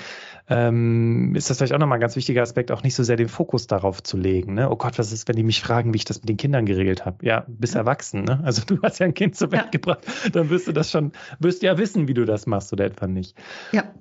ähm, 0.50 1.36
ist 1.36 1.50
das 1.50 1.58
vielleicht 1.58 1.74
auch 1.74 1.78
nochmal 1.78 2.00
ein 2.00 2.02
ganz 2.02 2.16
wichtiger 2.16 2.42
Aspekt, 2.42 2.72
auch 2.72 2.82
nicht 2.82 2.96
so 2.96 3.04
sehr 3.04 3.16
den 3.16 3.30
Fokus 3.30 3.68
darauf 3.68 4.02
zu 4.02 4.18
legen. 4.18 4.56
Ne? 4.56 4.70
Oh 4.70 4.76
Gott, 4.76 4.98
was 4.98 5.12
ist, 5.12 5.28
wenn 5.28 5.36
die 5.36 5.44
mich 5.44 5.62
fragen, 5.62 5.94
wie 5.94 5.98
ich 5.98 6.06
das 6.06 6.22
mit 6.22 6.30
den 6.30 6.38
Kindern 6.38 6.66
geregelt 6.66 7.06
habe? 7.06 7.24
Ja, 7.24 7.46
bist 7.48 7.76
erwachsen, 7.76 8.24
ne? 8.24 8.42
Also 8.44 8.64
du 8.66 8.82
hast 8.82 9.00
ja 9.00 9.06
ein 9.06 9.14
Kind 9.14 9.36
zur 9.36 9.52
Welt 9.52 9.66
ja. 9.66 9.70
gebracht, 9.70 10.00
dann 10.34 10.50
wirst 10.50 10.68
du 10.68 10.72
das 10.72 10.90
schon, 10.90 11.12
wirst 11.40 11.62
ja 11.62 11.78
wissen, 11.78 12.08
wie 12.08 12.16
du 12.16 12.26
das 12.26 12.48
machst 12.48 12.74
oder 12.74 12.86
etwa 12.86 13.06
nicht. 13.06 13.38
Ja. 13.72 13.94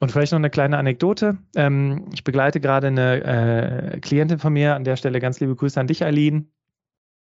Und 0.00 0.10
vielleicht 0.10 0.32
noch 0.32 0.38
eine 0.38 0.50
kleine 0.50 0.78
Anekdote. 0.78 1.36
Ähm, 1.54 2.06
ich 2.14 2.24
begleite 2.24 2.58
gerade 2.58 2.86
eine 2.86 3.92
äh, 3.94 4.00
Klientin 4.00 4.38
von 4.38 4.52
mir, 4.52 4.74
an 4.74 4.84
der 4.84 4.96
Stelle 4.96 5.20
ganz 5.20 5.40
liebe 5.40 5.54
Grüße 5.54 5.78
an 5.78 5.86
dich, 5.86 6.04
Eileen. 6.04 6.50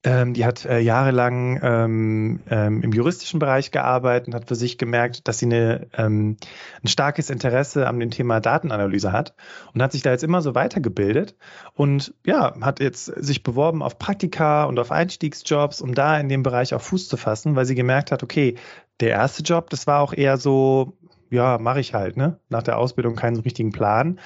Ähm, 0.05 0.33
die 0.33 0.43
hat 0.43 0.65
äh, 0.65 0.79
jahrelang 0.79 1.59
ähm, 1.63 2.39
ähm, 2.49 2.81
im 2.81 2.91
juristischen 2.91 3.39
Bereich 3.39 3.71
gearbeitet 3.71 4.27
und 4.27 4.35
hat 4.35 4.49
für 4.49 4.55
sich 4.55 4.77
gemerkt, 4.77 5.27
dass 5.27 5.39
sie 5.39 5.45
eine, 5.45 5.87
ähm, 5.97 6.35
ein 6.83 6.87
starkes 6.87 7.29
Interesse 7.29 7.87
an 7.87 7.99
dem 7.99 8.11
Thema 8.11 8.41
Datenanalyse 8.41 9.13
hat 9.13 9.33
und 9.73 9.81
hat 9.81 9.93
sich 9.93 10.01
da 10.01 10.11
jetzt 10.11 10.23
immer 10.23 10.41
so 10.41 10.55
weitergebildet 10.55 11.35
und 11.73 12.13
ja, 12.25 12.53
hat 12.61 12.81
jetzt 12.81 13.05
sich 13.05 13.43
beworben 13.43 13.81
auf 13.81 13.97
Praktika 13.97 14.65
und 14.65 14.77
auf 14.77 14.91
Einstiegsjobs, 14.91 15.81
um 15.81 15.95
da 15.95 16.19
in 16.19 16.27
dem 16.27 16.43
Bereich 16.43 16.73
auch 16.73 16.81
Fuß 16.81 17.07
zu 17.07 17.15
fassen, 17.15 17.55
weil 17.55 17.65
sie 17.65 17.75
gemerkt 17.75 18.11
hat, 18.11 18.23
okay, 18.23 18.55
der 18.99 19.11
erste 19.11 19.41
Job, 19.43 19.69
das 19.69 19.87
war 19.87 20.01
auch 20.01 20.13
eher 20.13 20.37
so, 20.37 20.97
ja, 21.29 21.57
mache 21.59 21.79
ich 21.79 21.93
halt, 21.93 22.17
ne? 22.17 22.39
Nach 22.49 22.63
der 22.63 22.77
Ausbildung 22.77 23.15
keinen 23.15 23.39
richtigen 23.39 23.71
Plan. 23.71 24.19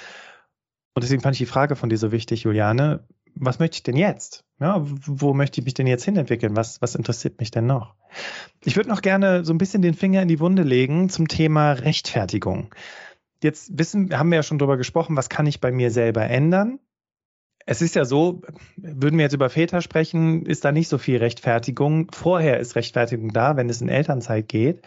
Und 0.95 1.03
deswegen 1.03 1.21
fand 1.21 1.35
ich 1.35 1.39
die 1.39 1.45
Frage 1.45 1.75
von 1.75 1.89
dir 1.89 1.97
so 1.97 2.11
wichtig, 2.11 2.43
Juliane 2.43 3.03
was 3.39 3.59
möchte 3.59 3.75
ich 3.75 3.83
denn 3.83 3.97
jetzt? 3.97 4.43
Ja, 4.59 4.83
wo 4.83 5.33
möchte 5.33 5.61
ich 5.61 5.65
mich 5.65 5.75
denn 5.75 5.85
jetzt 5.85 6.05
hinentwickeln? 6.05 6.55
Was, 6.55 6.81
was 6.81 6.95
interessiert 6.95 7.39
mich 7.39 7.51
denn 7.51 7.67
noch? 7.67 7.93
Ich 8.63 8.75
würde 8.75 8.89
noch 8.89 9.03
gerne 9.03 9.45
so 9.45 9.53
ein 9.53 9.59
bisschen 9.59 9.83
den 9.83 9.93
Finger 9.93 10.21
in 10.21 10.27
die 10.27 10.39
Wunde 10.39 10.63
legen 10.63 11.09
zum 11.09 11.27
Thema 11.27 11.73
Rechtfertigung. 11.73 12.73
Jetzt 13.43 13.77
wissen, 13.77 14.17
haben 14.17 14.31
wir 14.31 14.37
ja 14.37 14.43
schon 14.43 14.57
darüber 14.57 14.77
gesprochen, 14.77 15.15
was 15.15 15.29
kann 15.29 15.45
ich 15.45 15.61
bei 15.61 15.71
mir 15.71 15.91
selber 15.91 16.23
ändern? 16.23 16.79
Es 17.67 17.81
ist 17.81 17.95
ja 17.95 18.05
so, 18.05 18.41
würden 18.77 19.17
wir 19.17 19.23
jetzt 19.23 19.33
über 19.33 19.49
Väter 19.49 19.81
sprechen, 19.81 20.45
ist 20.45 20.65
da 20.65 20.71
nicht 20.71 20.87
so 20.87 20.97
viel 20.97 21.17
Rechtfertigung. 21.17 22.09
Vorher 22.11 22.59
ist 22.59 22.75
Rechtfertigung 22.75 23.33
da, 23.33 23.57
wenn 23.57 23.69
es 23.69 23.81
in 23.81 23.89
Elternzeit 23.89 24.47
geht. 24.47 24.81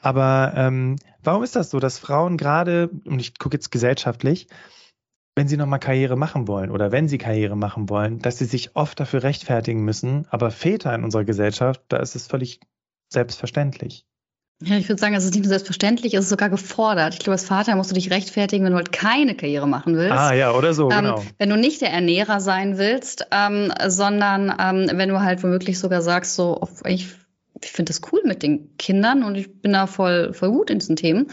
Aber 0.00 0.54
ähm, 0.56 0.96
warum 1.22 1.44
ist 1.44 1.54
das 1.54 1.70
so, 1.70 1.78
dass 1.78 1.98
Frauen 1.98 2.36
gerade, 2.36 2.88
und 3.04 3.20
ich 3.20 3.38
gucke 3.38 3.56
jetzt 3.56 3.70
gesellschaftlich, 3.70 4.48
wenn 5.36 5.48
sie 5.48 5.56
nochmal 5.56 5.80
Karriere 5.80 6.16
machen 6.16 6.46
wollen 6.46 6.70
oder 6.70 6.92
wenn 6.92 7.08
sie 7.08 7.18
Karriere 7.18 7.56
machen 7.56 7.88
wollen, 7.88 8.20
dass 8.20 8.38
sie 8.38 8.44
sich 8.44 8.76
oft 8.76 8.98
dafür 9.00 9.22
rechtfertigen 9.22 9.84
müssen. 9.84 10.26
Aber 10.30 10.50
Väter 10.50 10.94
in 10.94 11.04
unserer 11.04 11.24
Gesellschaft, 11.24 11.82
da 11.88 11.96
ist 11.98 12.14
es 12.14 12.26
völlig 12.26 12.60
selbstverständlich. 13.12 14.06
Ja, 14.62 14.76
ich 14.76 14.88
würde 14.88 15.00
sagen, 15.00 15.14
es 15.14 15.24
ist 15.24 15.34
nicht 15.34 15.42
nur 15.42 15.48
selbstverständlich, 15.48 16.14
es 16.14 16.24
ist 16.24 16.30
sogar 16.30 16.48
gefordert. 16.48 17.14
Ich 17.14 17.20
glaube, 17.20 17.32
als 17.32 17.44
Vater 17.44 17.74
musst 17.74 17.90
du 17.90 17.94
dich 17.94 18.10
rechtfertigen, 18.10 18.64
wenn 18.64 18.70
du 18.70 18.76
halt 18.76 18.92
keine 18.92 19.34
Karriere 19.34 19.66
machen 19.66 19.96
willst. 19.96 20.16
Ah 20.16 20.32
ja, 20.32 20.52
oder 20.52 20.72
so, 20.72 20.90
ähm, 20.90 20.98
genau. 20.98 21.24
Wenn 21.38 21.50
du 21.50 21.56
nicht 21.56 21.80
der 21.80 21.90
Ernährer 21.90 22.40
sein 22.40 22.78
willst, 22.78 23.26
ähm, 23.32 23.72
sondern 23.88 24.54
ähm, 24.58 24.90
wenn 24.96 25.08
du 25.08 25.20
halt 25.20 25.42
womöglich 25.42 25.78
sogar 25.78 26.02
sagst, 26.02 26.36
so, 26.36 26.68
ich 26.84 27.08
ich 27.62 27.72
finde 27.72 27.90
das 27.90 28.00
cool 28.12 28.20
mit 28.24 28.42
den 28.42 28.76
Kindern 28.78 29.22
und 29.22 29.36
ich 29.36 29.60
bin 29.60 29.72
da 29.72 29.86
voll, 29.86 30.32
voll 30.32 30.50
gut 30.50 30.70
in 30.70 30.80
diesen 30.80 30.96
Themen. 30.96 31.28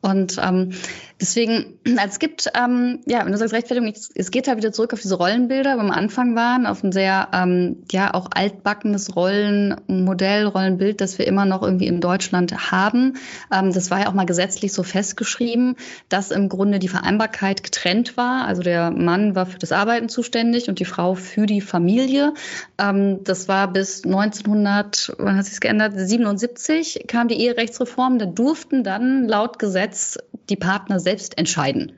Und 0.00 0.38
ähm, 0.42 0.72
deswegen, 1.20 1.78
also 1.84 2.00
es 2.08 2.18
gibt, 2.18 2.50
ähm, 2.54 3.00
ja, 3.06 3.24
wenn 3.24 3.32
du 3.32 3.38
sagst 3.38 3.52
Rechtfertigung, 3.52 3.92
es 4.14 4.30
geht 4.30 4.48
halt 4.48 4.58
wieder 4.58 4.72
zurück 4.72 4.92
auf 4.92 5.00
diese 5.00 5.16
Rollenbilder, 5.16 5.74
wo 5.74 5.78
wir 5.78 5.84
am 5.84 5.90
Anfang 5.90 6.34
waren, 6.36 6.66
auf 6.66 6.82
ein 6.82 6.92
sehr, 6.92 7.28
ähm, 7.32 7.82
ja, 7.90 8.14
auch 8.14 8.28
altbackenes 8.32 9.16
Rollenmodell, 9.16 10.46
Rollenbild, 10.46 11.00
das 11.00 11.18
wir 11.18 11.26
immer 11.26 11.44
noch 11.44 11.62
irgendwie 11.62 11.88
in 11.88 12.00
Deutschland 12.00 12.70
haben. 12.70 13.14
Ähm, 13.52 13.72
das 13.72 13.90
war 13.90 14.00
ja 14.00 14.08
auch 14.08 14.14
mal 14.14 14.26
gesetzlich 14.26 14.72
so 14.72 14.82
festgeschrieben, 14.82 15.76
dass 16.08 16.30
im 16.30 16.48
Grunde 16.48 16.78
die 16.78 16.88
Vereinbarkeit 16.88 17.62
getrennt 17.62 18.16
war. 18.16 18.46
Also 18.46 18.62
der 18.62 18.90
Mann 18.90 19.34
war 19.34 19.46
für 19.46 19.58
das 19.58 19.72
Arbeiten 19.72 20.08
zuständig 20.08 20.68
und 20.68 20.78
die 20.78 20.84
Frau 20.84 21.14
für 21.14 21.46
die 21.46 21.60
Familie. 21.60 22.32
Ähm, 22.78 23.24
das 23.24 23.48
war 23.48 23.72
bis 23.72 24.04
1900, 24.04 25.16
wann 25.18 25.36
hat 25.36 25.46
sich 25.46 25.60
geändert? 25.66 25.92
1977 25.92 27.06
kam 27.06 27.28
die 27.28 27.40
Eherechtsreform. 27.40 28.18
Da 28.18 28.26
durften 28.26 28.84
dann 28.84 29.28
laut 29.28 29.58
Gesetz 29.58 30.18
die 30.48 30.56
Partner 30.56 31.00
selbst 31.00 31.36
entscheiden 31.38 31.92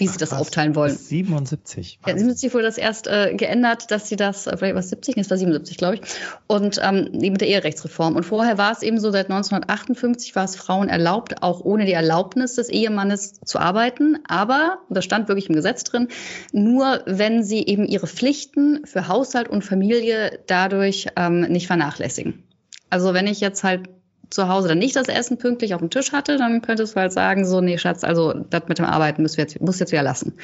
wie 0.00 0.08
sie 0.08 0.18
das 0.18 0.32
aufteilen 0.32 0.74
wollen. 0.74 0.96
77. 0.96 2.00
Ja, 2.06 2.16
77 2.16 2.54
wurde 2.54 2.64
das 2.64 2.78
erst 2.78 3.06
äh, 3.06 3.34
geändert, 3.34 3.90
dass 3.90 4.08
sie 4.08 4.16
das, 4.16 4.46
äh, 4.46 4.56
vielleicht 4.56 4.74
war 4.74 4.80
es 4.80 4.88
70, 4.88 5.16
es 5.18 5.30
war 5.30 5.36
77, 5.36 5.76
glaube 5.76 5.96
ich, 5.96 6.00
und 6.46 6.80
ähm, 6.82 7.10
mit 7.12 7.40
der 7.40 7.48
Eherechtsreform. 7.48 8.16
Und 8.16 8.24
vorher 8.24 8.58
war 8.58 8.72
es 8.72 8.82
eben 8.82 8.98
so, 8.98 9.10
seit 9.10 9.26
1958 9.26 10.34
war 10.34 10.44
es 10.44 10.56
Frauen 10.56 10.88
erlaubt, 10.88 11.42
auch 11.42 11.60
ohne 11.60 11.84
die 11.84 11.92
Erlaubnis 11.92 12.54
des 12.54 12.70
Ehemannes 12.70 13.34
zu 13.44 13.58
arbeiten. 13.58 14.18
Aber, 14.26 14.78
das 14.88 15.04
stand 15.04 15.28
wirklich 15.28 15.48
im 15.50 15.54
Gesetz 15.54 15.84
drin, 15.84 16.08
nur 16.52 17.02
wenn 17.06 17.44
sie 17.44 17.64
eben 17.66 17.84
ihre 17.84 18.06
Pflichten 18.06 18.86
für 18.86 19.06
Haushalt 19.06 19.48
und 19.48 19.62
Familie 19.62 20.40
dadurch 20.46 21.08
ähm, 21.16 21.42
nicht 21.42 21.66
vernachlässigen. 21.66 22.44
Also 22.90 23.14
wenn 23.14 23.26
ich 23.26 23.40
jetzt 23.40 23.64
halt 23.64 23.88
zu 24.30 24.48
Hause 24.48 24.68
dann 24.68 24.78
nicht 24.78 24.96
das 24.96 25.08
Essen 25.08 25.38
pünktlich 25.38 25.74
auf 25.74 25.80
dem 25.80 25.90
Tisch 25.90 26.12
hatte, 26.12 26.36
dann 26.36 26.62
könntest 26.62 26.94
du 26.94 27.00
halt 27.00 27.12
sagen, 27.12 27.44
so, 27.44 27.60
nee, 27.60 27.78
Schatz, 27.78 28.04
also 28.04 28.32
das 28.32 28.62
mit 28.68 28.78
dem 28.78 28.86
Arbeiten 28.86 29.22
müssen 29.22 29.36
wir 29.36 29.44
jetzt, 29.44 29.60
muss 29.60 29.80
jetzt 29.80 29.90
wieder 29.90 30.04
lassen. 30.04 30.34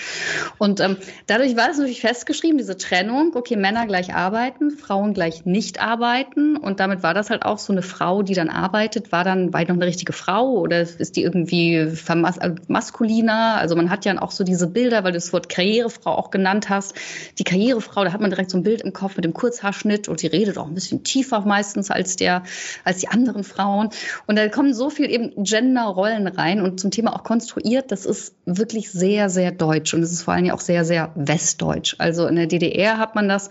Und 0.58 0.80
ähm, 0.80 0.96
dadurch 1.26 1.56
war 1.56 1.68
das 1.68 1.78
natürlich 1.78 2.00
festgeschrieben, 2.00 2.58
diese 2.58 2.76
Trennung, 2.76 3.32
okay, 3.36 3.56
Männer 3.56 3.86
gleich 3.86 4.14
arbeiten, 4.14 4.72
Frauen 4.72 5.14
gleich 5.14 5.46
nicht 5.46 5.80
arbeiten. 5.80 6.56
Und 6.56 6.80
damit 6.80 7.02
war 7.04 7.14
das 7.14 7.30
halt 7.30 7.44
auch 7.44 7.58
so 7.58 7.72
eine 7.72 7.82
Frau, 7.82 8.22
die 8.22 8.34
dann 8.34 8.48
arbeitet, 8.48 9.12
war 9.12 9.22
dann 9.22 9.52
weit 9.52 9.68
noch 9.68 9.76
eine 9.76 9.86
richtige 9.86 10.12
Frau 10.12 10.50
oder 10.54 10.80
ist 10.80 11.16
die 11.16 11.22
irgendwie 11.22 11.76
also 11.78 12.54
maskuliner? 12.66 13.56
Also 13.58 13.76
man 13.76 13.90
hat 13.90 14.04
ja 14.04 14.20
auch 14.20 14.32
so 14.32 14.42
diese 14.42 14.66
Bilder, 14.66 15.04
weil 15.04 15.12
du 15.12 15.18
das 15.18 15.32
Wort 15.32 15.48
Karrierefrau 15.48 16.10
auch 16.10 16.30
genannt 16.30 16.68
hast. 16.70 16.94
Die 17.38 17.44
Karrierefrau, 17.44 18.04
da 18.04 18.12
hat 18.12 18.20
man 18.20 18.30
direkt 18.30 18.50
so 18.50 18.58
ein 18.58 18.64
Bild 18.64 18.82
im 18.82 18.92
Kopf 18.92 19.16
mit 19.16 19.24
dem 19.24 19.32
Kurzhaarschnitt 19.32 20.08
und 20.08 20.22
die 20.22 20.26
redet 20.26 20.58
auch 20.58 20.66
ein 20.66 20.74
bisschen 20.74 21.04
tiefer 21.04 21.40
meistens 21.40 21.90
als 21.90 22.16
der, 22.16 22.42
als 22.84 22.98
die 22.98 23.08
anderen 23.08 23.44
Frauen. 23.44 23.75
Frauen. 23.76 23.90
Und 24.26 24.36
da 24.36 24.48
kommen 24.48 24.74
so 24.74 24.90
viel 24.90 25.10
eben 25.10 25.32
Gender-Rollen 25.42 26.26
rein 26.26 26.60
und 26.60 26.80
zum 26.80 26.90
Thema 26.90 27.14
auch 27.14 27.24
konstruiert. 27.24 27.92
Das 27.92 28.06
ist 28.06 28.34
wirklich 28.44 28.90
sehr, 28.90 29.28
sehr 29.28 29.52
deutsch 29.52 29.94
und 29.94 30.02
es 30.02 30.12
ist 30.12 30.22
vor 30.22 30.34
allem 30.34 30.46
ja 30.46 30.54
auch 30.54 30.60
sehr, 30.60 30.84
sehr 30.84 31.12
westdeutsch. 31.14 31.96
Also 31.98 32.26
in 32.26 32.36
der 32.36 32.46
DDR 32.46 32.98
hat 32.98 33.14
man 33.14 33.28
das 33.28 33.50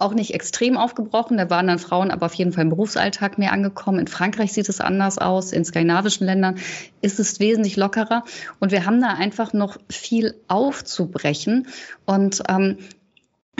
auch 0.00 0.14
nicht 0.14 0.32
extrem 0.32 0.76
aufgebrochen. 0.76 1.38
Da 1.38 1.50
waren 1.50 1.66
dann 1.66 1.80
Frauen 1.80 2.12
aber 2.12 2.26
auf 2.26 2.34
jeden 2.34 2.52
Fall 2.52 2.62
im 2.62 2.70
Berufsalltag 2.70 3.36
mehr 3.36 3.52
angekommen. 3.52 3.98
In 3.98 4.06
Frankreich 4.06 4.52
sieht 4.52 4.68
es 4.68 4.80
anders 4.80 5.18
aus. 5.18 5.52
In 5.52 5.64
skandinavischen 5.64 6.24
Ländern 6.24 6.58
ist 7.00 7.18
es 7.18 7.40
wesentlich 7.40 7.76
lockerer. 7.76 8.22
Und 8.60 8.70
wir 8.70 8.86
haben 8.86 9.00
da 9.00 9.08
einfach 9.08 9.52
noch 9.52 9.76
viel 9.90 10.36
aufzubrechen. 10.46 11.66
Und 12.06 12.44
ähm, 12.48 12.78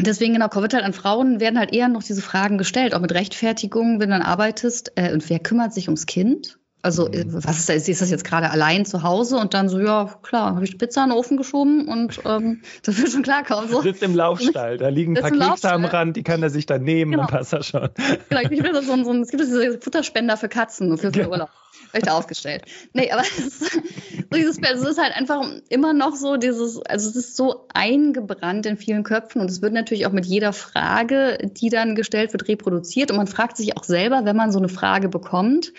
Deswegen 0.01 0.35
genau, 0.35 0.49
wird 0.55 0.75
halt 0.75 0.85
an 0.85 0.93
Frauen 0.93 1.41
werden 1.41 1.59
halt 1.59 1.73
eher 1.75 1.89
noch 1.89 2.03
diese 2.03 2.23
Fragen 2.23 2.59
gestellt, 2.59 2.95
auch 2.95 3.01
mit 3.01 3.13
Rechtfertigung, 3.13 4.01
wenn 4.01 4.11
du 4.11 4.19
dann 4.19 4.27
arbeitest. 4.27 4.93
Äh, 4.97 5.13
und 5.13 5.29
wer 5.29 5.39
kümmert 5.39 5.75
sich 5.75 5.89
ums 5.89 6.07
Kind? 6.07 6.59
Also, 6.81 7.09
äh, 7.09 7.25
mhm. 7.25 7.45
was 7.45 7.59
ist 7.59 7.69
das? 7.69 7.89
Ist 7.89 8.01
das 8.01 8.11
jetzt 8.11 8.25
gerade 8.25 8.51
allein 8.51 8.85
zu 8.85 9.03
Hause 9.03 9.37
und 9.37 9.53
dann 9.53 9.69
so, 9.69 9.81
ja, 9.81 10.09
klar, 10.23 10.55
habe 10.55 10.65
ich 10.65 10.79
Pizza 10.79 11.03
in 11.03 11.11
den 11.11 11.19
Ofen 11.19 11.37
geschoben 11.37 11.89
und 11.89 12.21
ähm, 12.25 12.63
das 12.85 12.99
wird 12.99 13.11
schon 13.11 13.23
klarkommen. 13.23 13.69
So. 13.69 13.83
Sitzt 13.83 14.03
im 14.05 14.15
Laufstall, 14.15 14.77
da 14.77 14.89
liegen 14.89 15.17
ein 15.17 15.21
paar 15.21 15.51
Kekse 15.51 15.73
am 15.73 15.85
Rand, 15.85 16.17
die 16.17 16.23
kann 16.23 16.43
er 16.43 16.51
sich 16.51 16.67
dann 16.67 16.85
nehmen 16.85 17.13
genau. 17.13 17.25
und 17.25 17.31
passt 17.31 17.53
das 17.53 17.67
schon. 17.67 17.89
Genau, 18.29 18.41
ich 18.43 18.49
bin 18.49 18.75
so, 18.75 18.81
so, 18.81 19.13
es 19.21 19.31
gibt 19.31 19.43
diese 19.43 19.81
Futterspender 19.81 20.37
für 20.37 20.49
Katzen 20.49 20.93
und 20.93 20.99
für, 20.99 21.13
für 21.13 21.29
Urlaub. 21.29 21.51
Da 21.93 22.13
aufgestellt. 22.13 22.65
Nee, 22.93 23.11
aber 23.11 23.23
es 24.31 24.45
ist, 24.45 24.61
es 24.63 24.83
ist 24.83 24.99
halt 24.99 25.17
einfach 25.17 25.49
immer 25.69 25.93
noch 25.93 26.15
so 26.17 26.37
dieses, 26.37 26.81
also 26.83 27.09
es 27.11 27.17
ist 27.17 27.37
so 27.37 27.67
eingebrannt 27.73 28.67
in 28.67 28.77
vielen 28.77 29.03
Köpfen 29.03 29.41
und 29.41 29.51
es 29.51 29.63
wird 29.63 29.73
natürlich 29.73 30.07
auch 30.07 30.13
mit 30.13 30.27
jeder 30.27 30.53
Frage, 30.53 31.39
die 31.43 31.71
dann 31.71 31.95
gestellt 31.95 32.33
wird, 32.33 32.49
reproduziert 32.49 33.11
und 33.11 33.17
man 33.17 33.27
fragt 33.27 33.57
sich 33.57 33.77
auch 33.77 33.85
selber, 33.85 34.25
wenn 34.25 34.37
man 34.37 34.53
so 34.53 34.59
eine 34.59 34.69
Frage 34.69 35.09
bekommt, 35.09 35.73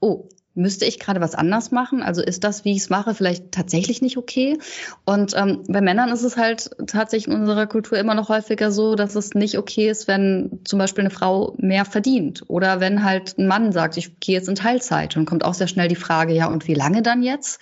oh, 0.00 0.28
müsste 0.54 0.84
ich 0.84 0.98
gerade 0.98 1.20
was 1.20 1.34
anders 1.34 1.70
machen? 1.70 2.02
Also 2.02 2.22
ist 2.22 2.44
das, 2.44 2.64
wie 2.64 2.72
ich 2.72 2.78
es 2.78 2.90
mache, 2.90 3.14
vielleicht 3.14 3.52
tatsächlich 3.52 4.02
nicht 4.02 4.16
okay? 4.16 4.58
Und 5.04 5.34
ähm, 5.36 5.64
bei 5.68 5.80
Männern 5.80 6.10
ist 6.10 6.22
es 6.22 6.36
halt 6.36 6.70
tatsächlich 6.86 7.32
in 7.32 7.40
unserer 7.40 7.66
Kultur 7.66 7.98
immer 7.98 8.14
noch 8.14 8.28
häufiger 8.28 8.70
so, 8.70 8.94
dass 8.94 9.14
es 9.14 9.34
nicht 9.34 9.58
okay 9.58 9.88
ist, 9.88 10.08
wenn 10.08 10.60
zum 10.64 10.78
Beispiel 10.78 11.02
eine 11.02 11.10
Frau 11.10 11.54
mehr 11.58 11.84
verdient 11.84 12.44
oder 12.48 12.80
wenn 12.80 13.04
halt 13.04 13.38
ein 13.38 13.46
Mann 13.46 13.72
sagt, 13.72 13.96
ich 13.96 14.20
gehe 14.20 14.36
jetzt 14.36 14.48
in 14.48 14.54
Teilzeit 14.54 15.16
und 15.16 15.24
kommt 15.24 15.44
auch 15.44 15.54
sehr 15.54 15.68
schnell 15.68 15.88
die 15.88 15.96
Frage, 15.96 16.34
ja, 16.34 16.46
und 16.48 16.68
wie 16.68 16.74
lange 16.74 17.02
dann 17.02 17.22
jetzt? 17.22 17.60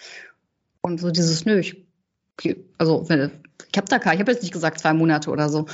Und 0.80 1.00
so 1.00 1.10
dieses, 1.10 1.44
nö, 1.44 1.58
ich, 1.58 1.84
also 2.78 3.08
wenn, 3.08 3.30
ich 3.70 3.76
habe 3.76 3.88
da 3.88 3.98
keinen, 3.98 4.14
ich 4.14 4.20
habe 4.20 4.32
jetzt 4.32 4.42
nicht 4.42 4.52
gesagt 4.52 4.78
zwei 4.80 4.92
Monate 4.92 5.30
oder 5.30 5.48
so. 5.48 5.66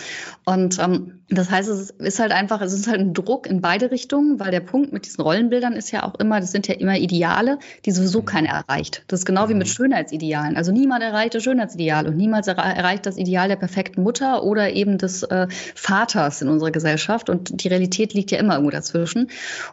Und 0.44 0.78
ähm, 0.78 1.20
das 1.28 1.50
heißt, 1.50 1.68
es 1.68 1.90
ist 1.90 2.18
halt 2.18 2.32
einfach, 2.32 2.60
es 2.60 2.72
ist 2.72 2.86
halt 2.86 3.00
ein 3.00 3.14
Druck 3.14 3.46
in 3.46 3.60
beide 3.60 3.90
Richtungen, 3.90 4.38
weil 4.38 4.50
der 4.50 4.60
Punkt 4.60 4.92
mit 4.92 5.06
diesen 5.06 5.22
Rollenbildern 5.22 5.72
ist 5.72 5.90
ja 5.90 6.04
auch 6.04 6.14
immer, 6.16 6.40
das 6.40 6.52
sind 6.52 6.68
ja 6.68 6.74
immer 6.74 6.96
Ideale, 6.96 7.58
die 7.84 7.90
sowieso 7.90 8.20
mhm. 8.20 8.26
keiner 8.26 8.48
erreicht. 8.50 9.04
Das 9.08 9.20
ist 9.20 9.26
genau 9.26 9.48
wie 9.48 9.54
mit 9.54 9.66
mhm. 9.66 9.72
Schönheitsidealen. 9.72 10.56
Also 10.56 10.72
niemand 10.72 11.02
erreicht 11.02 11.34
das 11.34 11.42
Schönheitsideal 11.42 12.06
und 12.06 12.16
niemals 12.16 12.46
erreicht 12.46 13.06
das 13.06 13.16
Ideal 13.16 13.48
der 13.48 13.56
perfekten 13.56 14.02
Mutter 14.02 14.42
oder 14.44 14.72
eben 14.72 14.98
des 14.98 15.22
äh, 15.22 15.48
Vaters 15.74 16.42
in 16.42 16.48
unserer 16.48 16.70
Gesellschaft. 16.70 17.30
Und 17.30 17.62
die 17.62 17.68
Realität 17.68 18.14
liegt 18.14 18.30
ja 18.30 18.38
immer 18.38 18.54
irgendwo 18.54 18.70
dazwischen. 18.70 19.30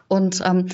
Und 0.08 0.42
ähm, 0.44 0.66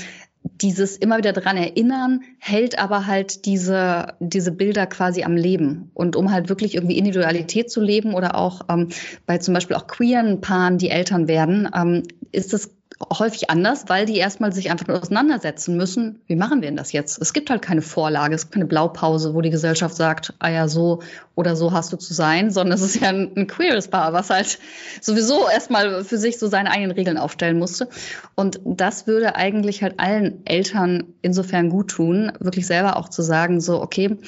dieses 0.43 0.97
immer 0.97 1.19
wieder 1.19 1.33
dran 1.33 1.57
erinnern, 1.57 2.21
hält 2.39 2.79
aber 2.79 3.07
halt 3.07 3.45
diese, 3.45 4.15
diese 4.21 4.53
Bilder 4.53 4.87
quasi 4.87 5.23
am 5.23 5.37
Leben. 5.37 5.91
Und 5.95 6.17
um 6.17 6.31
halt 6.31 6.49
wirklich 6.49 6.75
irgendwie 6.75 6.99
Individualität 6.99 7.71
zu 7.71 7.81
leben 7.81 8.15
oder 8.15 8.35
auch 8.37 8.63
ähm, 8.69 8.89
bei 9.27 9.39
zum 9.39 9.55
Beispiel 9.55 9.77
auch 9.77 9.87
queeren 9.87 10.41
Paaren, 10.41 10.79
die 10.79 10.91
Eltern 10.91 11.29
werden, 11.29 11.69
ähm, 11.75 12.03
ist 12.33 12.55
es 12.55 12.71
häufig 13.09 13.49
anders, 13.49 13.85
weil 13.89 14.05
die 14.05 14.19
erstmal 14.19 14.53
sich 14.53 14.71
einfach 14.71 14.87
nur 14.87 15.01
auseinandersetzen 15.01 15.77
müssen, 15.77 16.21
wie 16.27 16.37
machen 16.37 16.61
wir 16.61 16.69
denn 16.69 16.77
das 16.77 16.93
jetzt? 16.93 17.21
Es 17.21 17.33
gibt 17.33 17.49
halt 17.49 17.63
keine 17.63 17.81
Vorlage, 17.81 18.35
es 18.35 18.43
gibt 18.43 18.55
keine 18.55 18.67
Blaupause, 18.67 19.35
wo 19.35 19.41
die 19.41 19.51
Gesellschaft 19.51 19.97
sagt, 19.97 20.35
ah 20.39 20.51
ja, 20.51 20.69
so 20.69 21.01
oder 21.35 21.57
so 21.57 21.73
hast 21.73 21.93
du 21.93 21.97
zu 21.97 22.13
sein, 22.13 22.51
sondern 22.51 22.75
es 22.75 22.83
ist 22.83 23.01
ja 23.01 23.09
ein, 23.09 23.33
ein 23.37 23.47
queeres 23.47 23.89
Paar, 23.89 24.13
was 24.13 24.29
halt 24.29 24.59
sowieso 25.01 25.49
erstmal 25.49 26.05
für 26.05 26.19
sich 26.19 26.39
so 26.39 26.49
seine 26.49 26.71
eigenen 26.71 26.91
Regeln 26.91 27.17
aufstellen 27.17 27.59
musste. 27.59 27.89
Und 28.35 28.61
das 28.65 29.07
würde 29.07 29.35
eigentlich 29.35 29.83
halt 29.83 29.99
allen 29.99 30.45
Eltern 30.45 31.15
insofern 31.23 31.71
gut 31.71 31.89
tun, 31.89 32.33
wirklich 32.39 32.67
selber 32.67 32.99
auch 32.99 33.09
zu 33.09 33.23
sagen, 33.23 33.63
so, 33.63 33.81
okay, 33.81 34.19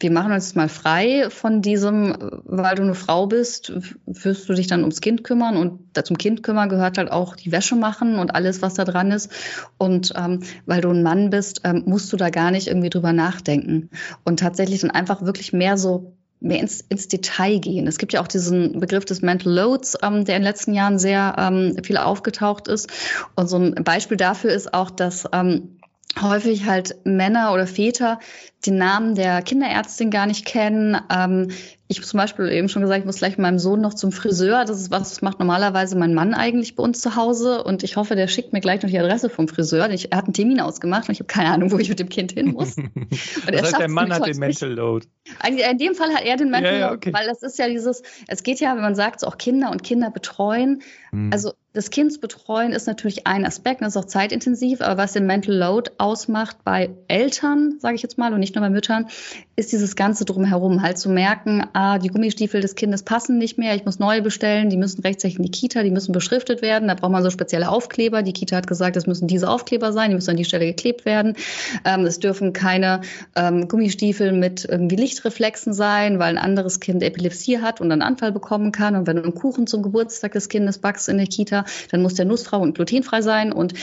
wir 0.00 0.12
machen 0.12 0.32
uns 0.32 0.54
mal 0.54 0.68
frei 0.68 1.28
von 1.28 1.60
diesem, 1.60 2.16
weil 2.44 2.76
du 2.76 2.82
eine 2.82 2.94
Frau 2.94 3.26
bist, 3.26 3.72
wirst 4.06 4.48
du 4.48 4.54
dich 4.54 4.68
dann 4.68 4.80
ums 4.80 5.00
Kind 5.00 5.24
kümmern 5.24 5.56
und 5.56 5.80
zum 6.06 6.16
Kind 6.16 6.42
kümmern 6.42 6.68
gehört 6.68 6.98
halt 6.98 7.10
auch 7.10 7.34
die 7.34 7.50
Wäsche 7.50 7.74
machen 7.74 8.18
und 8.18 8.34
alles, 8.34 8.62
was 8.62 8.74
da 8.74 8.84
dran 8.84 9.10
ist. 9.10 9.30
Und 9.76 10.12
ähm, 10.16 10.42
weil 10.66 10.80
du 10.80 10.90
ein 10.90 11.02
Mann 11.02 11.30
bist, 11.30 11.62
ähm, 11.64 11.82
musst 11.86 12.12
du 12.12 12.16
da 12.16 12.30
gar 12.30 12.52
nicht 12.52 12.68
irgendwie 12.68 12.90
drüber 12.90 13.12
nachdenken 13.12 13.90
und 14.24 14.38
tatsächlich 14.38 14.80
dann 14.80 14.92
einfach 14.92 15.22
wirklich 15.22 15.52
mehr 15.52 15.76
so 15.76 16.14
mehr 16.40 16.60
ins, 16.60 16.82
ins 16.82 17.08
Detail 17.08 17.58
gehen. 17.58 17.88
Es 17.88 17.98
gibt 17.98 18.12
ja 18.12 18.20
auch 18.20 18.28
diesen 18.28 18.78
Begriff 18.78 19.04
des 19.04 19.22
Mental 19.22 19.52
Loads, 19.52 19.98
ähm, 20.02 20.24
der 20.24 20.36
in 20.36 20.42
den 20.42 20.48
letzten 20.48 20.72
Jahren 20.72 20.98
sehr 21.00 21.34
ähm, 21.36 21.76
viel 21.82 21.96
aufgetaucht 21.96 22.68
ist. 22.68 22.88
Und 23.34 23.48
so 23.48 23.56
ein 23.56 23.74
Beispiel 23.82 24.16
dafür 24.16 24.52
ist 24.52 24.72
auch, 24.72 24.90
dass 24.90 25.24
ähm, 25.32 25.77
häufig 26.22 26.66
halt 26.66 26.96
Männer 27.04 27.52
oder 27.52 27.66
Väter 27.66 28.18
den 28.66 28.76
Namen 28.76 29.14
der 29.14 29.42
Kinderärztin 29.42 30.10
gar 30.10 30.26
nicht 30.26 30.44
kennen. 30.44 30.96
Ähm, 31.10 31.50
ich 31.86 31.98
habe 31.98 32.06
zum 32.06 32.18
Beispiel 32.18 32.48
eben 32.48 32.68
schon 32.68 32.82
gesagt, 32.82 33.00
ich 33.00 33.06
muss 33.06 33.18
gleich 33.18 33.32
mit 33.32 33.38
meinem 33.38 33.58
Sohn 33.58 33.80
noch 33.80 33.94
zum 33.94 34.12
Friseur. 34.12 34.64
Das 34.64 34.78
ist 34.78 34.90
was, 34.90 35.08
das 35.08 35.22
macht 35.22 35.38
normalerweise 35.38 35.96
mein 35.96 36.12
Mann 36.12 36.34
eigentlich 36.34 36.76
bei 36.76 36.82
uns 36.82 37.00
zu 37.00 37.16
Hause. 37.16 37.62
Und 37.62 37.82
ich 37.82 37.96
hoffe, 37.96 38.14
der 38.14 38.26
schickt 38.26 38.52
mir 38.52 38.60
gleich 38.60 38.82
noch 38.82 38.90
die 38.90 38.98
Adresse 38.98 39.30
vom 39.30 39.48
Friseur. 39.48 39.88
Ich, 39.90 40.12
er 40.12 40.18
hat 40.18 40.24
einen 40.24 40.34
Termin 40.34 40.60
ausgemacht 40.60 41.08
und 41.08 41.12
ich 41.12 41.20
habe 41.20 41.28
keine 41.28 41.50
Ahnung, 41.50 41.70
wo 41.70 41.78
ich 41.78 41.88
mit 41.88 41.98
dem 41.98 42.08
Kind 42.08 42.32
hin 42.32 42.52
muss. 42.52 42.76
Und 43.46 43.52
das 43.52 43.62
heißt, 43.62 43.78
der 43.78 43.88
Mann 43.88 44.12
hat 44.12 44.26
den 44.26 44.38
Mental 44.38 44.70
Load. 44.70 45.06
Eigentlich, 45.40 45.66
in 45.66 45.78
dem 45.78 45.94
Fall 45.94 46.12
hat 46.12 46.24
er 46.24 46.36
den 46.36 46.50
Mental 46.50 46.74
ja, 46.74 46.78
ja, 46.78 46.92
okay. 46.92 47.10
Load, 47.10 47.18
weil 47.18 47.26
das 47.26 47.42
ist 47.42 47.58
ja 47.58 47.68
dieses, 47.68 48.02
es 48.26 48.42
geht 48.42 48.60
ja, 48.60 48.74
wenn 48.74 48.82
man 48.82 48.94
sagt, 48.94 49.20
so 49.20 49.26
auch 49.26 49.38
Kinder 49.38 49.70
und 49.70 49.82
Kinder 49.82 50.10
betreuen. 50.10 50.82
Hm. 51.10 51.30
Also 51.32 51.52
das 51.78 51.90
Kindsbetreuen 51.90 52.72
ist 52.72 52.88
natürlich 52.88 53.28
ein 53.28 53.46
Aspekt, 53.46 53.82
das 53.82 53.94
ist 53.94 53.96
auch 53.96 54.06
zeitintensiv, 54.06 54.80
aber 54.80 55.00
was 55.00 55.12
den 55.12 55.26
Mental 55.26 55.54
Load 55.54 55.92
ausmacht 55.98 56.56
bei 56.64 56.90
Eltern, 57.06 57.78
sage 57.78 57.94
ich 57.94 58.02
jetzt 58.02 58.18
mal, 58.18 58.32
und 58.32 58.40
nicht 58.40 58.56
nur 58.56 58.64
bei 58.64 58.68
Müttern, 58.68 59.06
ist 59.54 59.70
dieses 59.70 59.94
Ganze 59.94 60.24
drumherum, 60.24 60.82
halt 60.82 60.98
zu 60.98 61.08
merken, 61.08 61.64
ah, 61.74 61.98
die 61.98 62.08
Gummistiefel 62.08 62.60
des 62.60 62.74
Kindes 62.74 63.04
passen 63.04 63.38
nicht 63.38 63.58
mehr, 63.58 63.76
ich 63.76 63.84
muss 63.84 64.00
neue 64.00 64.22
bestellen, 64.22 64.70
die 64.70 64.76
müssen 64.76 65.02
rechtzeitig 65.02 65.36
in 65.36 65.44
die 65.44 65.52
Kita, 65.52 65.84
die 65.84 65.92
müssen 65.92 66.10
beschriftet 66.10 66.62
werden, 66.62 66.88
da 66.88 66.94
braucht 66.94 67.12
man 67.12 67.22
so 67.22 67.30
spezielle 67.30 67.68
Aufkleber. 67.68 68.22
Die 68.22 68.32
Kita 68.32 68.56
hat 68.56 68.66
gesagt, 68.66 68.96
es 68.96 69.06
müssen 69.06 69.28
diese 69.28 69.48
Aufkleber 69.48 69.92
sein, 69.92 70.10
die 70.10 70.16
müssen 70.16 70.30
an 70.30 70.36
die 70.36 70.44
Stelle 70.44 70.66
geklebt 70.66 71.04
werden. 71.04 71.34
Ähm, 71.84 72.06
es 72.06 72.18
dürfen 72.18 72.52
keine 72.52 73.02
ähm, 73.36 73.68
Gummistiefel 73.68 74.32
mit 74.32 74.64
irgendwie 74.64 74.96
Lichtreflexen 74.96 75.72
sein, 75.72 76.18
weil 76.18 76.36
ein 76.36 76.38
anderes 76.38 76.80
Kind 76.80 77.04
Epilepsie 77.04 77.60
hat 77.60 77.80
und 77.80 77.92
einen 77.92 78.02
Anfall 78.02 78.32
bekommen 78.32 78.72
kann. 78.72 78.96
Und 78.96 79.06
wenn 79.06 79.16
du 79.16 79.22
einen 79.22 79.34
Kuchen 79.34 79.68
zum 79.68 79.82
Geburtstag 79.84 80.32
des 80.32 80.48
Kindes 80.48 80.78
backst 80.78 81.08
in 81.08 81.18
der 81.18 81.26
Kita, 81.26 81.64
dann 81.90 82.02
muss 82.02 82.14
der 82.14 82.24
nussfrei 82.24 82.56
und 82.56 82.74
glutenfrei 82.74 83.22
sein 83.22 83.52
und 83.52 83.74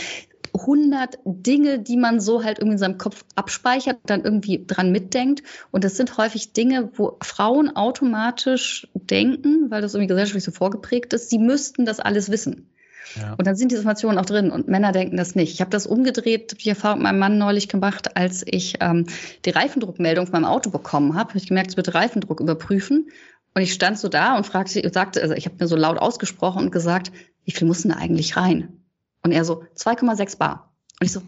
100 0.53 1.19
Dinge, 1.25 1.79
die 1.79 1.97
man 1.97 2.19
so 2.19 2.43
halt 2.43 2.59
irgendwie 2.59 2.75
in 2.75 2.79
seinem 2.79 2.97
Kopf 2.97 3.25
abspeichert, 3.35 3.97
dann 4.05 4.23
irgendwie 4.23 4.65
dran 4.65 4.91
mitdenkt. 4.91 5.43
Und 5.71 5.83
das 5.83 5.97
sind 5.97 6.17
häufig 6.17 6.53
Dinge, 6.53 6.91
wo 6.93 7.17
Frauen 7.21 7.75
automatisch 7.75 8.87
denken, 8.93 9.69
weil 9.69 9.81
das 9.81 9.93
irgendwie 9.93 10.07
gesellschaftlich 10.07 10.43
so 10.43 10.51
vorgeprägt 10.51 11.13
ist, 11.13 11.29
sie 11.29 11.39
müssten 11.39 11.85
das 11.85 11.99
alles 11.99 12.31
wissen. 12.31 12.69
Ja. 13.15 13.33
Und 13.37 13.45
dann 13.47 13.55
sind 13.55 13.71
diese 13.71 13.81
Informationen 13.81 14.17
auch 14.17 14.25
drin 14.25 14.51
und 14.51 14.67
Männer 14.67 14.91
denken 14.91 15.15
das 15.15 15.35
nicht. 15.35 15.53
Ich 15.53 15.61
habe 15.61 15.69
das 15.69 15.85
umgedreht, 15.85 16.63
die 16.63 16.69
Erfahrung 16.69 16.99
mit 16.99 17.03
meinem 17.03 17.19
Mann 17.19 17.37
neulich 17.37 17.69
gemacht, 17.69 18.17
als 18.17 18.43
ich 18.45 18.77
ähm, 18.81 19.05
die 19.45 19.51
Reifendruckmeldung 19.51 20.25
von 20.25 20.41
meinem 20.41 20.51
Auto 20.51 20.69
bekommen 20.69 21.15
habe. 21.15 21.29
Habe 21.29 21.37
ich 21.37 21.47
gemerkt, 21.47 21.71
es 21.71 21.77
wird 21.77 21.93
Reifendruck 21.93 22.39
überprüfen. 22.39 23.09
Und 23.53 23.61
ich 23.61 23.73
stand 23.73 23.97
so 23.97 24.09
da 24.09 24.35
und 24.35 24.45
fragte, 24.45 24.81
sagte, 24.91 25.21
also 25.21 25.33
ich 25.33 25.45
habe 25.45 25.55
mir 25.59 25.67
so 25.67 25.77
laut 25.77 25.97
ausgesprochen 25.97 26.63
und 26.63 26.71
gesagt, 26.71 27.11
wie 27.45 27.51
viel 27.51 27.67
mussten 27.67 27.89
da 27.89 27.95
eigentlich 27.95 28.35
rein? 28.35 28.83
Und 29.23 29.31
er 29.31 29.45
so, 29.45 29.63
2,6 29.75 30.37
Bar. 30.37 30.73
Und 30.99 31.05
ich 31.05 31.11
so, 31.11 31.21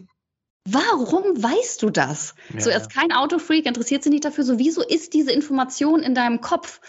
warum 0.64 1.42
weißt 1.42 1.82
du 1.82 1.90
das? 1.90 2.34
Ja, 2.52 2.60
so, 2.60 2.70
er 2.70 2.76
ist 2.76 2.92
kein 2.92 3.12
Autofreak, 3.12 3.66
interessiert 3.66 4.02
sich 4.02 4.12
nicht 4.12 4.24
dafür. 4.24 4.44
So, 4.44 4.58
wieso 4.58 4.82
ist 4.82 5.14
diese 5.14 5.32
Information 5.32 6.02
in 6.02 6.14
deinem 6.14 6.40
Kopf? 6.40 6.80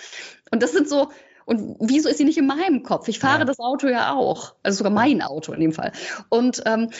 Und 0.52 0.62
das 0.62 0.72
sind 0.72 0.90
so, 0.90 1.10
und 1.46 1.78
wieso 1.80 2.10
ist 2.10 2.18
sie 2.18 2.26
nicht 2.26 2.38
in 2.38 2.48
meinem 2.48 2.84
Kopf? 2.84 3.08
Ich 3.08 3.20
fahre 3.20 3.40
ja. 3.40 3.46
das 3.46 3.60
Auto 3.60 3.88
ja 3.88 4.14
auch. 4.14 4.56
Also 4.62 4.80
sogar 4.80 4.92
mein 4.92 5.22
Auto 5.22 5.52
in 5.54 5.62
dem 5.62 5.74
Fall. 5.74 5.94
Und 6.30 6.62
ähm, 6.66 6.92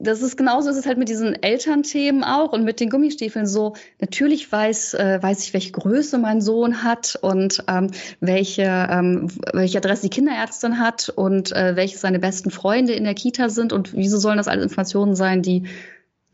das 0.00 0.22
ist 0.22 0.38
genauso 0.38 0.70
ist 0.70 0.78
es 0.78 0.86
halt 0.86 0.96
mit 0.96 1.10
diesen 1.10 1.40
Elternthemen 1.42 2.24
auch 2.24 2.52
und 2.52 2.64
mit 2.64 2.80
den 2.80 2.88
Gummistiefeln 2.88 3.46
so. 3.46 3.74
Natürlich 4.00 4.50
weiß, 4.50 4.94
äh, 4.94 5.22
weiß 5.22 5.44
ich, 5.44 5.52
welche 5.52 5.72
Größe 5.72 6.16
mein 6.16 6.40
Sohn 6.40 6.82
hat 6.82 7.18
und 7.20 7.62
ähm, 7.68 7.90
welche, 8.18 8.62
ähm, 8.62 9.28
welche 9.52 9.78
Adresse 9.78 10.02
die 10.02 10.10
Kinderärztin 10.10 10.78
hat 10.78 11.10
und 11.10 11.52
äh, 11.52 11.76
welche 11.76 11.98
seine 11.98 12.18
besten 12.18 12.50
Freunde 12.50 12.94
in 12.94 13.04
der 13.04 13.14
Kita 13.14 13.50
sind 13.50 13.74
und 13.74 13.92
wieso 13.92 14.18
sollen 14.18 14.38
das 14.38 14.48
alles 14.48 14.64
Informationen 14.64 15.14
sein, 15.14 15.42
die, 15.42 15.64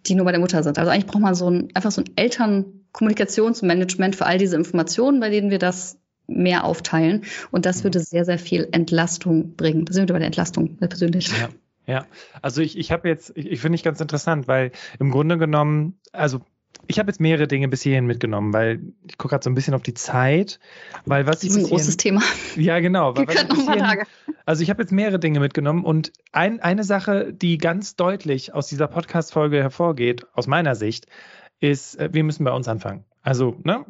die 0.06 0.14
nur 0.14 0.24
bei 0.24 0.32
der 0.32 0.40
Mutter 0.40 0.62
sind. 0.62 0.78
Also 0.78 0.92
eigentlich 0.92 1.06
braucht 1.06 1.22
man 1.22 1.34
so 1.34 1.50
ein, 1.50 1.68
einfach 1.74 1.90
so 1.90 2.02
ein 2.02 2.10
Elternkommunikationsmanagement 2.14 4.14
für 4.14 4.26
all 4.26 4.38
diese 4.38 4.54
Informationen, 4.54 5.18
bei 5.18 5.28
denen 5.28 5.50
wir 5.50 5.58
das 5.58 5.98
mehr 6.28 6.64
aufteilen. 6.64 7.24
Und 7.50 7.66
das 7.66 7.78
mhm. 7.78 7.84
würde 7.84 7.98
sehr, 7.98 8.24
sehr 8.24 8.38
viel 8.38 8.68
Entlastung 8.70 9.56
bringen. 9.56 9.86
Da 9.86 9.92
sind 9.92 10.08
wir 10.08 10.12
bei 10.12 10.20
der 10.20 10.26
Entlastung 10.26 10.76
persönlich. 10.76 11.28
Ja. 11.28 11.48
Ja, 11.86 12.06
also 12.42 12.62
ich, 12.62 12.76
ich 12.76 12.90
habe 12.90 13.08
jetzt, 13.08 13.32
ich, 13.36 13.46
ich 13.50 13.60
finde 13.60 13.76
ich 13.76 13.82
ganz 13.82 14.00
interessant, 14.00 14.48
weil 14.48 14.72
im 14.98 15.10
Grunde 15.10 15.38
genommen, 15.38 15.98
also 16.12 16.40
ich 16.88 16.98
habe 16.98 17.10
jetzt 17.10 17.20
mehrere 17.20 17.48
Dinge 17.48 17.68
bis 17.68 17.82
hierhin 17.82 18.06
mitgenommen, 18.06 18.52
weil 18.52 18.80
ich 19.08 19.18
gucke 19.18 19.32
gerade 19.32 19.44
so 19.44 19.50
ein 19.50 19.54
bisschen 19.54 19.74
auf 19.74 19.82
die 19.82 19.94
Zeit, 19.94 20.60
weil 21.04 21.26
was 21.26 21.40
das 21.40 21.50
ist 21.50 21.56
ein 21.56 21.64
großes 21.64 21.96
Thema. 21.96 22.22
Ja, 22.56 22.80
genau. 22.80 23.16
Wir 23.16 23.26
können 23.26 23.48
noch 23.48 23.58
ein 23.58 23.66
paar 23.66 23.76
Tage. 23.76 24.04
Also 24.44 24.62
ich 24.62 24.70
habe 24.70 24.82
jetzt 24.82 24.92
mehrere 24.92 25.18
Dinge 25.18 25.40
mitgenommen 25.40 25.84
und 25.84 26.12
ein, 26.32 26.60
eine 26.60 26.84
Sache, 26.84 27.32
die 27.32 27.58
ganz 27.58 27.96
deutlich 27.96 28.54
aus 28.54 28.68
dieser 28.68 28.86
Podcast-Folge 28.88 29.60
hervorgeht, 29.60 30.26
aus 30.34 30.46
meiner 30.46 30.74
Sicht, 30.74 31.06
ist, 31.60 31.98
äh, 31.98 32.10
wir 32.12 32.24
müssen 32.24 32.44
bei 32.44 32.52
uns 32.52 32.68
anfangen. 32.68 33.04
Also 33.26 33.56
ne, 33.64 33.84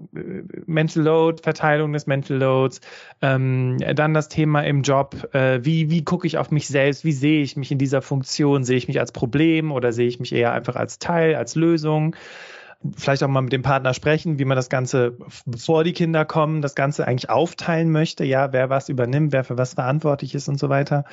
Mental 0.65 1.03
Load, 1.03 1.43
Verteilung 1.43 1.93
des 1.93 2.07
Mental 2.07 2.39
Loads, 2.39 2.81
ähm, 3.21 3.77
dann 3.95 4.15
das 4.15 4.31
Thema 4.31 4.63
im 4.63 4.81
Job, 4.81 5.29
äh, 5.35 5.63
wie, 5.63 5.91
wie 5.91 6.05
gucke 6.05 6.27
ich 6.27 6.39
auf 6.39 6.51
mich 6.51 6.69
selbst, 6.69 7.05
wie 7.05 7.13
sehe 7.13 7.43
ich 7.43 7.55
mich 7.55 7.71
in 7.71 7.77
dieser 7.77 8.01
Funktion, 8.01 8.65
sehe 8.65 8.79
ich 8.79 8.89
mich 8.89 8.99
als 8.99 9.13
Problem 9.13 9.73
oder 9.73 9.93
sehe 9.93 10.09
ich 10.09 10.21
mich 10.21 10.33
eher 10.33 10.55
einfach 10.55 10.75
als 10.75 10.99
Teil, 10.99 11.35
als 11.35 11.55
Lösung. 11.55 12.17
Vielleicht 12.97 13.23
auch 13.23 13.29
mal 13.29 13.43
mit 13.43 13.53
dem 13.53 13.61
Partner 13.61 13.93
sprechen, 13.93 14.39
wie 14.39 14.47
man 14.47 14.57
das 14.57 14.71
Ganze, 14.71 15.19
bevor 15.45 15.85
die 15.85 15.93
Kinder 15.93 16.25
kommen, 16.25 16.63
das 16.63 16.75
Ganze 16.75 17.07
eigentlich 17.07 17.29
aufteilen 17.29 17.91
möchte, 17.91 18.25
ja, 18.25 18.55
wer 18.55 18.71
was 18.71 18.89
übernimmt, 18.89 19.35
wer 19.35 19.45
für 19.45 19.59
was 19.59 19.75
verantwortlich 19.75 20.35
ist 20.35 20.49
und 20.49 20.59
so 20.59 20.71
weiter. 20.71 21.05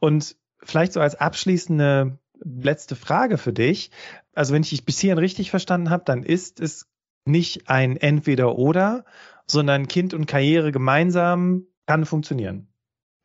Und 0.00 0.34
vielleicht 0.64 0.94
so 0.94 1.00
als 1.00 1.14
abschließende 1.14 2.18
letzte 2.42 2.96
Frage 2.96 3.38
für 3.38 3.52
dich. 3.52 3.92
Also 4.34 4.52
wenn 4.52 4.62
ich 4.62 4.70
dich 4.70 4.84
bis 4.84 4.98
hierhin 4.98 5.18
richtig 5.18 5.50
verstanden 5.50 5.90
habe, 5.90 6.02
dann 6.04 6.24
ist 6.24 6.58
es 6.58 6.88
nicht 7.28 7.68
ein 7.68 7.96
Entweder-Oder, 7.96 9.04
sondern 9.46 9.88
Kind 9.88 10.14
und 10.14 10.26
Karriere 10.26 10.72
gemeinsam 10.72 11.66
kann 11.86 12.04
funktionieren. 12.04 12.68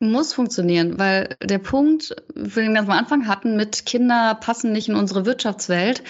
Muss 0.00 0.32
funktionieren, 0.32 0.98
weil 0.98 1.36
der 1.42 1.58
Punkt, 1.58 2.14
den 2.34 2.72
wir 2.72 2.80
am 2.80 2.90
Anfang 2.90 3.28
hatten, 3.28 3.56
mit 3.56 3.86
Kinder 3.86 4.34
passen 4.34 4.72
nicht 4.72 4.88
in 4.88 4.96
unsere 4.96 5.24
Wirtschaftswelt, 5.24 6.02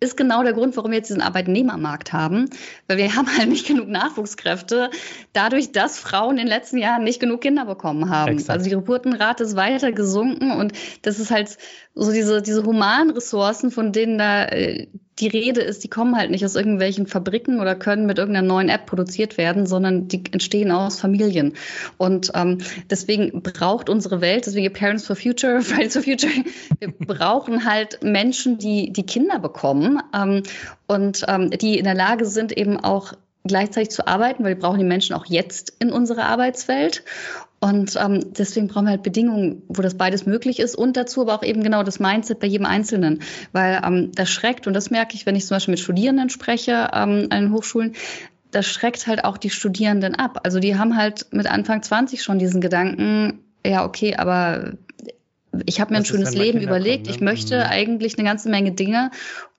ist 0.00 0.16
genau 0.16 0.42
der 0.42 0.52
Grund, 0.52 0.76
warum 0.76 0.90
wir 0.90 0.98
jetzt 0.98 1.08
diesen 1.08 1.22
Arbeitnehmermarkt 1.22 2.12
haben, 2.12 2.48
weil 2.86 2.98
wir 2.98 3.14
haben 3.16 3.28
halt 3.36 3.48
nicht 3.48 3.66
genug 3.66 3.88
Nachwuchskräfte, 3.88 4.90
dadurch, 5.32 5.72
dass 5.72 5.98
Frauen 5.98 6.32
in 6.32 6.36
den 6.38 6.46
letzten 6.48 6.78
Jahren 6.78 7.04
nicht 7.04 7.20
genug 7.20 7.40
Kinder 7.40 7.66
bekommen 7.66 8.10
haben. 8.10 8.32
Exakt. 8.32 8.50
Also 8.50 8.64
die 8.64 8.76
Geburtenrate 8.76 9.44
ist 9.44 9.56
weiter 9.56 9.92
gesunken 9.92 10.52
und 10.52 10.72
das 11.02 11.18
ist 11.18 11.30
halt 11.30 11.58
so 11.94 12.12
diese, 12.12 12.42
diese 12.42 12.64
humanen 12.64 13.10
Ressourcen, 13.10 13.70
von 13.70 13.92
denen 13.92 14.18
da 14.18 14.44
äh, 14.44 14.86
die 15.20 15.28
Rede 15.28 15.60
ist, 15.60 15.82
die 15.82 15.88
kommen 15.88 16.16
halt 16.16 16.30
nicht 16.30 16.44
aus 16.44 16.54
irgendwelchen 16.54 17.06
Fabriken 17.06 17.60
oder 17.60 17.74
können 17.74 18.06
mit 18.06 18.18
irgendeiner 18.18 18.46
neuen 18.46 18.68
App 18.68 18.86
produziert 18.86 19.36
werden, 19.36 19.66
sondern 19.66 20.08
die 20.08 20.22
entstehen 20.30 20.70
aus 20.70 21.00
Familien. 21.00 21.54
Und 21.96 22.30
ähm, 22.34 22.58
deswegen 22.88 23.42
braucht 23.42 23.88
unsere 23.88 24.20
Welt, 24.20 24.46
deswegen 24.46 24.72
Parents 24.72 25.06
for 25.06 25.16
Future, 25.16 25.60
Fridays 25.62 25.94
for 25.94 26.02
Future, 26.02 26.32
wir 26.78 26.92
brauchen 26.92 27.64
halt 27.64 28.02
Menschen, 28.02 28.58
die 28.58 28.92
die 28.92 29.06
Kinder 29.06 29.38
bekommen 29.38 29.87
ähm, 30.14 30.42
und 30.86 31.24
ähm, 31.28 31.50
die 31.50 31.78
in 31.78 31.84
der 31.84 31.94
Lage 31.94 32.24
sind, 32.26 32.56
eben 32.56 32.78
auch 32.78 33.14
gleichzeitig 33.44 33.90
zu 33.90 34.06
arbeiten, 34.06 34.44
weil 34.44 34.54
wir 34.54 34.60
brauchen 34.60 34.78
die 34.78 34.84
Menschen 34.84 35.14
auch 35.14 35.26
jetzt 35.26 35.72
in 35.78 35.90
unserer 35.90 36.26
Arbeitswelt. 36.26 37.04
Und 37.60 37.96
ähm, 37.96 38.32
deswegen 38.34 38.68
brauchen 38.68 38.84
wir 38.84 38.92
halt 38.92 39.02
Bedingungen, 39.02 39.62
wo 39.66 39.82
das 39.82 39.96
beides 39.96 40.26
möglich 40.26 40.60
ist 40.60 40.76
und 40.76 40.96
dazu 40.96 41.22
aber 41.22 41.34
auch 41.34 41.42
eben 41.42 41.64
genau 41.64 41.82
das 41.82 41.98
Mindset 41.98 42.38
bei 42.38 42.46
jedem 42.46 42.66
Einzelnen. 42.66 43.20
Weil 43.52 43.82
ähm, 43.84 44.12
das 44.14 44.30
schreckt, 44.30 44.68
und 44.68 44.74
das 44.74 44.90
merke 44.90 45.14
ich, 45.14 45.26
wenn 45.26 45.34
ich 45.34 45.46
zum 45.46 45.56
Beispiel 45.56 45.72
mit 45.72 45.80
Studierenden 45.80 46.30
spreche 46.30 46.90
ähm, 46.92 47.26
an 47.30 47.30
den 47.30 47.52
Hochschulen, 47.52 47.94
das 48.52 48.66
schreckt 48.66 49.06
halt 49.08 49.24
auch 49.24 49.38
die 49.38 49.50
Studierenden 49.50 50.14
ab. 50.14 50.40
Also 50.44 50.60
die 50.60 50.76
haben 50.76 50.96
halt 50.96 51.26
mit 51.32 51.50
Anfang 51.50 51.82
20 51.82 52.22
schon 52.22 52.38
diesen 52.38 52.60
Gedanken, 52.60 53.40
ja, 53.66 53.84
okay, 53.84 54.14
aber 54.16 54.72
ich 55.66 55.80
habe 55.80 55.92
mir 55.92 55.98
Was 55.98 56.04
ein 56.04 56.10
schönes 56.10 56.34
Leben 56.34 56.60
überlegt, 56.60 57.06
kommen, 57.06 57.10
ne? 57.10 57.10
ich 57.10 57.20
möchte 57.20 57.56
mhm. 57.56 57.70
eigentlich 57.70 58.18
eine 58.18 58.26
ganze 58.26 58.48
Menge 58.48 58.72
Dinge 58.72 59.10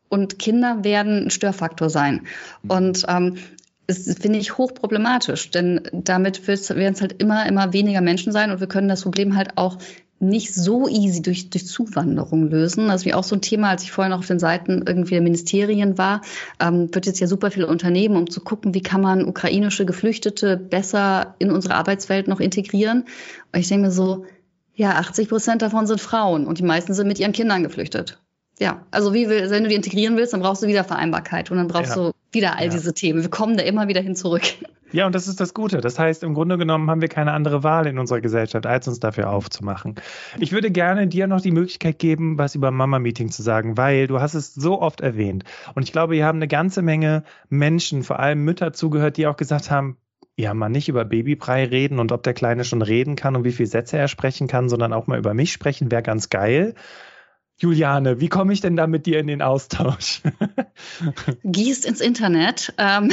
und 0.09 0.39
Kinder 0.39 0.83
werden 0.83 1.25
ein 1.25 1.29
Störfaktor 1.29 1.89
sein. 1.89 2.27
Mhm. 2.63 2.71
Und 2.71 3.05
ähm, 3.07 3.35
ist, 3.87 4.21
finde 4.21 4.39
ich, 4.39 4.57
hochproblematisch, 4.57 5.49
denn 5.49 5.81
damit 5.91 6.47
werden 6.47 6.93
es 6.93 7.01
halt 7.01 7.21
immer, 7.21 7.45
immer 7.47 7.73
weniger 7.73 8.01
Menschen 8.01 8.31
sein 8.31 8.51
und 8.51 8.59
wir 8.59 8.67
können 8.67 8.87
das 8.87 9.01
Problem 9.01 9.35
halt 9.35 9.57
auch 9.57 9.77
nicht 10.19 10.53
so 10.53 10.87
easy 10.87 11.21
durch, 11.21 11.49
durch 11.49 11.65
Zuwanderung 11.65 12.49
lösen. 12.49 12.87
Das 12.87 13.01
ist 13.01 13.05
wie 13.05 13.13
auch 13.13 13.23
so 13.23 13.35
ein 13.35 13.41
Thema, 13.41 13.69
als 13.69 13.83
ich 13.83 13.91
vorher 13.91 14.09
noch 14.09 14.19
auf 14.19 14.27
den 14.27 14.39
Seiten 14.39 14.83
irgendwie 14.85 15.15
der 15.15 15.21
Ministerien 15.21 15.97
war, 15.97 16.21
ähm, 16.59 16.93
wird 16.93 17.05
jetzt 17.05 17.19
ja 17.19 17.27
super 17.27 17.51
viele 17.51 17.67
Unternehmen, 17.67 18.17
um 18.17 18.29
zu 18.29 18.41
gucken, 18.41 18.73
wie 18.73 18.81
kann 18.81 19.01
man 19.01 19.25
ukrainische 19.25 19.85
Geflüchtete 19.85 20.57
besser 20.57 21.35
in 21.39 21.51
unsere 21.51 21.75
Arbeitswelt 21.75 22.27
noch 22.27 22.41
integrieren. 22.41 23.05
Und 23.53 23.59
ich 23.59 23.69
denke 23.69 23.87
mir 23.87 23.91
so, 23.91 24.25
ja, 24.75 24.91
80 24.91 25.29
Prozent 25.29 25.61
davon 25.61 25.87
sind 25.87 26.01
Frauen 26.01 26.47
und 26.47 26.59
die 26.59 26.63
meisten 26.63 26.93
sind 26.93 27.07
mit 27.07 27.19
ihren 27.19 27.33
Kindern 27.33 27.63
geflüchtet. 27.63 28.19
Ja, 28.59 28.85
also 28.91 29.13
wie 29.13 29.29
will, 29.29 29.49
wenn 29.49 29.63
du 29.63 29.69
die 29.69 29.75
integrieren 29.75 30.17
willst, 30.17 30.33
dann 30.33 30.41
brauchst 30.41 30.61
du 30.61 30.67
wieder 30.67 30.83
Vereinbarkeit 30.83 31.49
und 31.49 31.57
dann 31.57 31.67
brauchst 31.67 31.95
ja. 31.95 32.09
du 32.09 32.11
wieder 32.31 32.57
all 32.57 32.65
ja. 32.65 32.71
diese 32.71 32.93
Themen. 32.93 33.21
Wir 33.21 33.29
kommen 33.29 33.55
da 33.57 33.63
immer 33.63 33.87
wieder 33.87 34.01
hin 34.01 34.15
zurück. 34.15 34.43
Ja, 34.91 35.05
und 35.05 35.13
das 35.13 35.27
ist 35.27 35.39
das 35.39 35.53
Gute. 35.53 35.81
Das 35.81 35.99
heißt, 35.99 36.23
im 36.23 36.33
Grunde 36.33 36.57
genommen 36.57 36.89
haben 36.89 36.99
wir 36.99 37.09
keine 37.09 37.33
andere 37.33 37.61
Wahl 37.61 37.85
in 37.85 37.99
unserer 37.99 38.21
Gesellschaft, 38.21 38.65
als 38.65 38.87
uns 38.87 38.99
dafür 38.99 39.29
aufzumachen. 39.29 39.93
Ich 40.39 40.51
würde 40.51 40.71
gerne 40.71 41.05
dir 41.05 41.27
noch 41.27 41.41
die 41.41 41.51
Möglichkeit 41.51 41.99
geben, 41.99 42.39
was 42.39 42.55
über 42.55 42.71
Mama-Meeting 42.71 43.29
zu 43.29 43.43
sagen, 43.43 43.77
weil 43.77 44.07
du 44.07 44.19
hast 44.19 44.33
es 44.33 44.55
so 44.55 44.81
oft 44.81 45.01
erwähnt. 45.01 45.43
Und 45.75 45.83
ich 45.83 45.91
glaube, 45.91 46.15
hier 46.15 46.25
haben 46.25 46.39
eine 46.39 46.47
ganze 46.47 46.81
Menge 46.81 47.23
Menschen, 47.49 48.01
vor 48.01 48.17
allem 48.17 48.43
Mütter 48.43 48.73
zugehört, 48.73 49.17
die 49.17 49.27
auch 49.27 49.37
gesagt 49.37 49.69
haben, 49.69 49.97
ja, 50.37 50.55
mal 50.55 50.69
nicht 50.69 50.89
über 50.89 51.05
Babybrei 51.05 51.65
reden 51.65 51.99
und 51.99 52.11
ob 52.11 52.23
der 52.23 52.33
Kleine 52.33 52.63
schon 52.63 52.81
reden 52.81 53.15
kann 53.15 53.35
und 53.35 53.43
wie 53.43 53.51
viele 53.51 53.67
Sätze 53.67 53.97
er 53.97 54.07
sprechen 54.07 54.47
kann, 54.47 54.69
sondern 54.69 54.93
auch 54.93 55.05
mal 55.05 55.19
über 55.19 55.35
mich 55.35 55.51
sprechen, 55.51 55.91
wäre 55.91 56.01
ganz 56.01 56.29
geil. 56.29 56.73
Juliane, 57.59 58.19
wie 58.21 58.29
komme 58.29 58.53
ich 58.53 58.61
denn 58.61 58.75
da 58.75 58.87
mit 58.87 59.05
dir 59.05 59.19
in 59.19 59.27
den 59.27 59.41
Austausch? 59.41 60.21
Gießt 61.43 61.85
ins 61.85 62.01
Internet. 62.01 62.73
Ähm, 62.77 63.11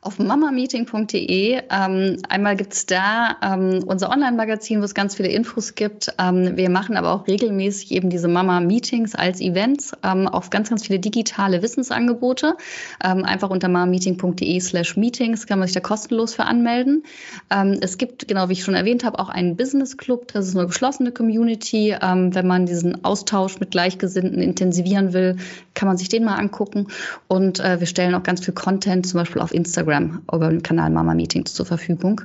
auf 0.00 0.18
mamameeting.de. 0.18 1.60
Ähm, 1.70 2.16
einmal 2.28 2.56
gibt's 2.56 2.86
da 2.86 3.36
ähm, 3.42 3.82
unser 3.84 4.10
Online-Magazin, 4.10 4.80
wo 4.80 4.84
es 4.84 4.94
ganz 4.94 5.16
viele 5.16 5.28
Infos 5.28 5.74
gibt. 5.74 6.14
Ähm, 6.18 6.56
wir 6.56 6.70
machen 6.70 6.96
aber 6.96 7.12
auch 7.12 7.26
regelmäßig 7.26 7.90
eben 7.92 8.08
diese 8.08 8.28
Mama-Meetings 8.28 9.16
als 9.16 9.40
Events, 9.40 9.92
ähm, 10.04 10.28
auf 10.28 10.50
ganz, 10.50 10.70
ganz 10.70 10.86
viele 10.86 11.00
digitale 11.00 11.62
Wissensangebote. 11.62 12.56
Ähm, 13.02 13.24
einfach 13.24 13.50
unter 13.50 13.68
mamameeting.de 13.68 14.60
slash 14.60 14.96
meetings 14.96 15.46
kann 15.46 15.58
man 15.58 15.66
sich 15.66 15.74
da 15.74 15.80
kostenlos 15.80 16.34
für 16.34 16.44
anmelden. 16.44 17.02
Ähm, 17.50 17.78
es 17.80 17.98
gibt, 17.98 18.28
genau 18.28 18.48
wie 18.48 18.52
ich 18.52 18.62
schon 18.62 18.74
erwähnt 18.74 19.04
habe, 19.04 19.18
auch 19.18 19.28
einen 19.28 19.56
Business 19.56 19.96
Club. 19.96 20.28
Das 20.32 20.46
ist 20.46 20.56
eine 20.56 20.66
geschlossene 20.66 21.10
Community. 21.10 21.96
Ähm, 22.00 22.34
wenn 22.34 22.46
man 22.46 22.66
diesen 22.66 23.04
Austausch 23.04 23.58
mit 23.58 23.72
Gleichgesinnten 23.72 24.40
intensivieren 24.40 25.12
will, 25.12 25.36
kann 25.74 25.88
man 25.88 25.96
sich 25.96 26.08
den 26.08 26.24
mal 26.24 26.36
angucken. 26.36 26.86
Und 27.26 27.58
äh, 27.58 27.80
wir 27.80 27.86
stellen 27.88 28.14
auch 28.14 28.22
ganz 28.22 28.44
viel 28.44 28.54
Content, 28.54 29.06
zum 29.06 29.18
Beispiel 29.18 29.42
auf 29.42 29.52
Instagram 29.52 29.87
Instagram 29.88 30.22
über 30.32 30.50
den 30.50 30.62
Kanal 30.62 30.90
Mama 30.90 31.14
Meetings 31.14 31.54
zur 31.54 31.66
Verfügung. 31.66 32.20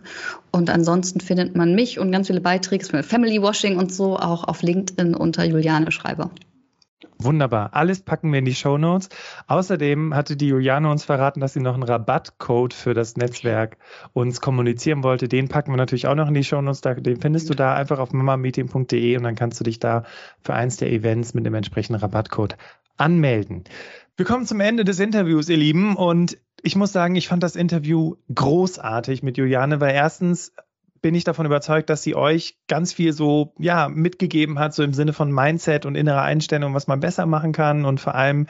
Und 0.52 0.70
ansonsten 0.70 1.20
findet 1.20 1.56
man 1.56 1.76
mich 1.76 2.00
und 2.00 2.12
ganz 2.12 2.28
viele 2.28 2.42
Beiträge 2.42 2.86
für 2.86 3.04
Family 3.04 3.42
Washing 3.42 3.78
und 3.78 3.94
so 3.94 4.18
auch 4.18 4.44
auf 4.44 4.62
LinkedIn 4.62 5.16
unter 5.16 5.44
Juliane 5.44 5.92
Schreiber. 5.92 6.30
Wunderbar. 7.20 7.70
Alles 7.74 8.02
packen 8.02 8.32
wir 8.32 8.40
in 8.40 8.46
die 8.46 8.56
Show 8.56 8.78
Notes. 8.78 9.08
Außerdem 9.48 10.14
hatte 10.14 10.36
die 10.36 10.48
Juliane 10.48 10.90
uns 10.90 11.06
verraten, 11.06 11.40
dass 11.40 11.54
sie 11.54 11.62
noch 11.62 11.76
einen 11.76 11.84
Rabattcode 11.84 12.74
für 12.74 12.94
das 12.94 13.16
Netzwerk 13.16 13.78
uns 14.12 14.42
kommunizieren 14.42 15.04
wollte. 15.04 15.30
Den 15.30 15.48
packen 15.48 15.72
wir 15.72 15.78
natürlich 15.78 16.08
auch 16.08 16.16
noch 16.16 16.28
in 16.28 16.34
die 16.34 16.44
Show 16.44 16.62
Notes. 16.62 16.82
Den 16.82 17.22
findest 17.22 17.50
du 17.50 17.54
da 17.54 17.76
einfach 17.76 18.00
auf 18.00 18.12
mamameeting.de 18.12 19.16
und 19.16 19.24
dann 19.24 19.36
kannst 19.36 19.60
du 19.60 19.64
dich 19.64 19.80
da 19.80 20.04
für 20.42 20.54
eins 20.54 20.78
der 20.78 20.92
Events 20.92 21.34
mit 21.34 21.46
dem 21.46 21.54
entsprechenden 21.54 22.02
Rabattcode 22.02 22.58
anmelden. 22.98 23.64
Wir 24.16 24.26
kommen 24.26 24.46
zum 24.46 24.60
Ende 24.60 24.84
des 24.84 25.00
Interviews, 25.00 25.50
ihr 25.50 25.58
Lieben. 25.58 25.96
Und 25.96 26.38
ich 26.64 26.76
muss 26.78 26.94
sagen, 26.94 27.16
ich 27.16 27.28
fand 27.28 27.44
das 27.44 27.56
Interview 27.56 28.16
großartig 28.34 29.22
mit 29.22 29.38
Juliane, 29.38 29.82
weil 29.82 29.94
erstens 29.94 30.54
bin 31.04 31.16
ich 31.16 31.26
davon 31.26 31.46
überzeugt, 31.46 31.90
dass 31.90 32.02
sie 32.02 32.16
euch 32.16 32.58
ganz 32.70 32.94
viel 32.94 33.12
so, 33.12 33.54
ja, 33.60 33.90
mitgegeben 33.90 34.58
hat, 34.58 34.74
so 34.74 34.84
im 34.84 34.94
Sinne 34.94 35.12
von 35.12 35.32
Mindset 35.32 35.86
und 35.86 35.96
innerer 35.96 36.22
Einstellung, 36.22 36.74
was 36.74 36.88
man 36.88 37.02
besser 37.02 37.26
machen 37.26 37.52
kann 37.52 37.84
und 37.84 38.00
vor 38.00 38.16
allem 38.16 38.48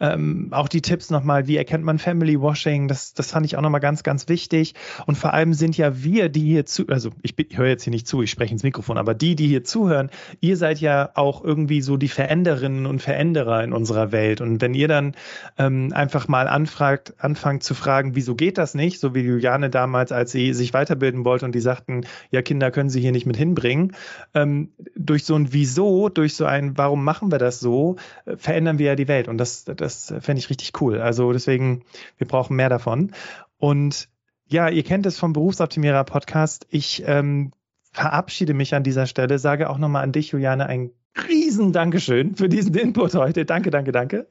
ähm, 0.00 0.48
auch 0.52 0.68
die 0.68 0.82
Tipps 0.82 1.10
nochmal, 1.10 1.48
wie 1.48 1.56
erkennt 1.56 1.84
man 1.84 1.98
Family 1.98 2.40
Washing, 2.40 2.86
das, 2.86 3.12
das 3.12 3.32
fand 3.32 3.44
ich 3.44 3.56
auch 3.56 3.60
nochmal 3.60 3.80
ganz, 3.80 4.04
ganz 4.04 4.28
wichtig. 4.28 4.74
Und 5.06 5.18
vor 5.18 5.34
allem 5.34 5.52
sind 5.52 5.76
ja 5.76 6.02
wir, 6.04 6.28
die 6.28 6.44
hier 6.44 6.64
zu, 6.64 6.86
also 6.86 7.10
ich, 7.22 7.36
ich 7.36 7.58
höre 7.58 7.66
jetzt 7.66 7.82
hier 7.82 7.90
nicht 7.90 8.06
zu, 8.06 8.22
ich 8.22 8.30
spreche 8.30 8.52
ins 8.52 8.62
Mikrofon, 8.62 8.98
aber 8.98 9.14
die, 9.14 9.34
die 9.34 9.48
hier 9.48 9.64
zuhören, 9.64 10.10
ihr 10.40 10.56
seid 10.56 10.80
ja 10.80 11.10
auch 11.14 11.42
irgendwie 11.42 11.82
so 11.82 11.96
die 11.96 12.08
Veränderinnen 12.08 12.86
und 12.86 13.02
Veränderer 13.02 13.64
in 13.64 13.72
unserer 13.72 14.12
Welt. 14.12 14.40
Und 14.40 14.60
wenn 14.60 14.74
ihr 14.74 14.86
dann 14.86 15.16
ähm, 15.58 15.92
einfach 15.92 16.28
mal 16.28 16.46
anfragt, 16.46 17.14
anfangt 17.18 17.64
zu 17.64 17.74
fragen, 17.74 18.14
wieso 18.14 18.36
geht 18.36 18.58
das 18.58 18.74
nicht, 18.74 19.00
so 19.00 19.12
wie 19.12 19.22
Juliane 19.22 19.70
damals, 19.70 20.12
als 20.12 20.30
sie 20.30 20.54
sich 20.54 20.72
weiterbilden 20.72 21.24
wollte 21.24 21.44
und 21.44 21.52
die 21.52 21.60
sagten, 21.60 21.95
sagten, 21.96 22.12
ja, 22.30 22.42
Kinder 22.42 22.70
können 22.70 22.90
sie 22.90 23.00
hier 23.00 23.12
nicht 23.12 23.26
mit 23.26 23.36
hinbringen. 23.36 23.92
Ähm, 24.34 24.70
durch 24.94 25.24
so 25.24 25.34
ein 25.34 25.52
Wieso, 25.52 26.08
durch 26.08 26.34
so 26.34 26.44
ein 26.44 26.76
Warum 26.76 27.04
machen 27.04 27.30
wir 27.30 27.38
das 27.38 27.60
so, 27.60 27.96
äh, 28.24 28.36
verändern 28.36 28.78
wir 28.78 28.86
ja 28.86 28.96
die 28.96 29.08
Welt. 29.08 29.28
Und 29.28 29.38
das, 29.38 29.64
das 29.64 30.14
fände 30.20 30.38
ich 30.38 30.50
richtig 30.50 30.80
cool. 30.80 31.00
Also 31.00 31.32
deswegen, 31.32 31.82
wir 32.18 32.26
brauchen 32.26 32.56
mehr 32.56 32.68
davon. 32.68 33.12
Und 33.58 34.08
ja, 34.48 34.68
ihr 34.68 34.82
kennt 34.82 35.06
es 35.06 35.18
vom 35.18 35.32
Berufsoptimierer 35.32 36.04
Podcast. 36.04 36.66
Ich 36.70 37.02
ähm, 37.06 37.52
verabschiede 37.92 38.54
mich 38.54 38.74
an 38.74 38.82
dieser 38.82 39.06
Stelle, 39.06 39.38
sage 39.38 39.70
auch 39.70 39.78
nochmal 39.78 40.04
an 40.04 40.12
dich, 40.12 40.30
Juliane, 40.30 40.66
ein 40.66 40.90
riesen 41.28 41.72
Dankeschön 41.72 42.36
für 42.36 42.48
diesen 42.48 42.74
Input 42.74 43.14
heute. 43.14 43.44
Danke, 43.44 43.70
danke, 43.70 43.90
danke. 43.90 44.26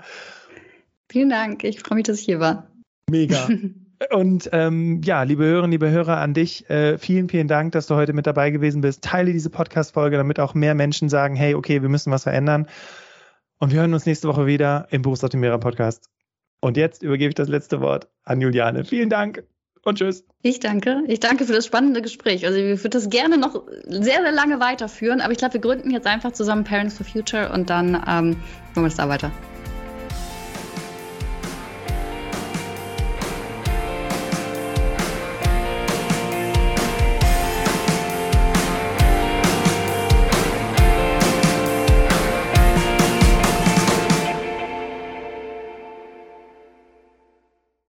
Vielen 1.09 1.29
Dank. 1.29 1.63
Ich 1.63 1.79
freue 1.79 1.95
mich, 1.97 2.05
dass 2.05 2.19
ich 2.19 2.25
hier 2.25 2.39
war. 2.39 2.67
Mega. 3.09 3.47
Und 4.11 4.49
ähm, 4.51 5.01
ja, 5.03 5.23
liebe 5.23 5.45
Hörerinnen, 5.45 5.71
liebe 5.71 5.89
Hörer, 5.89 6.17
an 6.17 6.33
dich, 6.33 6.69
äh, 6.69 6.97
vielen, 6.97 7.29
vielen 7.29 7.47
Dank, 7.47 7.71
dass 7.71 7.87
du 7.87 7.95
heute 7.95 8.13
mit 8.13 8.27
dabei 8.27 8.51
gewesen 8.51 8.81
bist. 8.81 9.03
Teile 9.03 9.31
diese 9.31 9.49
Podcast-Folge, 9.49 10.17
damit 10.17 10.39
auch 10.39 10.53
mehr 10.53 10.75
Menschen 10.75 11.09
sagen, 11.09 11.35
hey, 11.35 11.55
okay, 11.55 11.81
wir 11.81 11.89
müssen 11.89 12.11
was 12.11 12.23
verändern. 12.23 12.67
Und 13.59 13.71
wir 13.71 13.79
hören 13.79 13.93
uns 13.93 14.05
nächste 14.05 14.27
Woche 14.27 14.45
wieder 14.45 14.87
im 14.91 15.01
Berufsoptimierer 15.01 15.59
Podcast. 15.59 16.09
Und 16.59 16.77
jetzt 16.77 17.03
übergebe 17.03 17.29
ich 17.29 17.35
das 17.35 17.47
letzte 17.47 17.79
Wort 17.81 18.07
an 18.23 18.41
Juliane. 18.41 18.85
Vielen 18.85 19.09
Dank 19.09 19.43
und 19.83 19.99
tschüss. 19.99 20.25
Ich 20.41 20.59
danke. 20.59 21.03
Ich 21.07 21.19
danke 21.19 21.45
für 21.45 21.53
das 21.53 21.65
spannende 21.65 22.01
Gespräch. 22.01 22.45
Also 22.45 22.57
ich 22.57 22.79
würde 22.79 22.89
das 22.89 23.09
gerne 23.09 23.37
noch 23.37 23.63
sehr, 23.87 24.21
sehr 24.21 24.31
lange 24.31 24.59
weiterführen, 24.59 25.21
aber 25.21 25.31
ich 25.31 25.37
glaube, 25.37 25.53
wir 25.53 25.61
gründen 25.61 25.91
jetzt 25.91 26.07
einfach 26.07 26.33
zusammen 26.33 26.63
Parents 26.63 26.97
for 26.97 27.05
Future 27.05 27.51
und 27.53 27.69
dann 27.69 27.89
ähm, 27.89 28.31
machen 28.31 28.37
wir 28.75 28.83
das 28.83 28.95
da 28.95 29.07
weiter. 29.07 29.31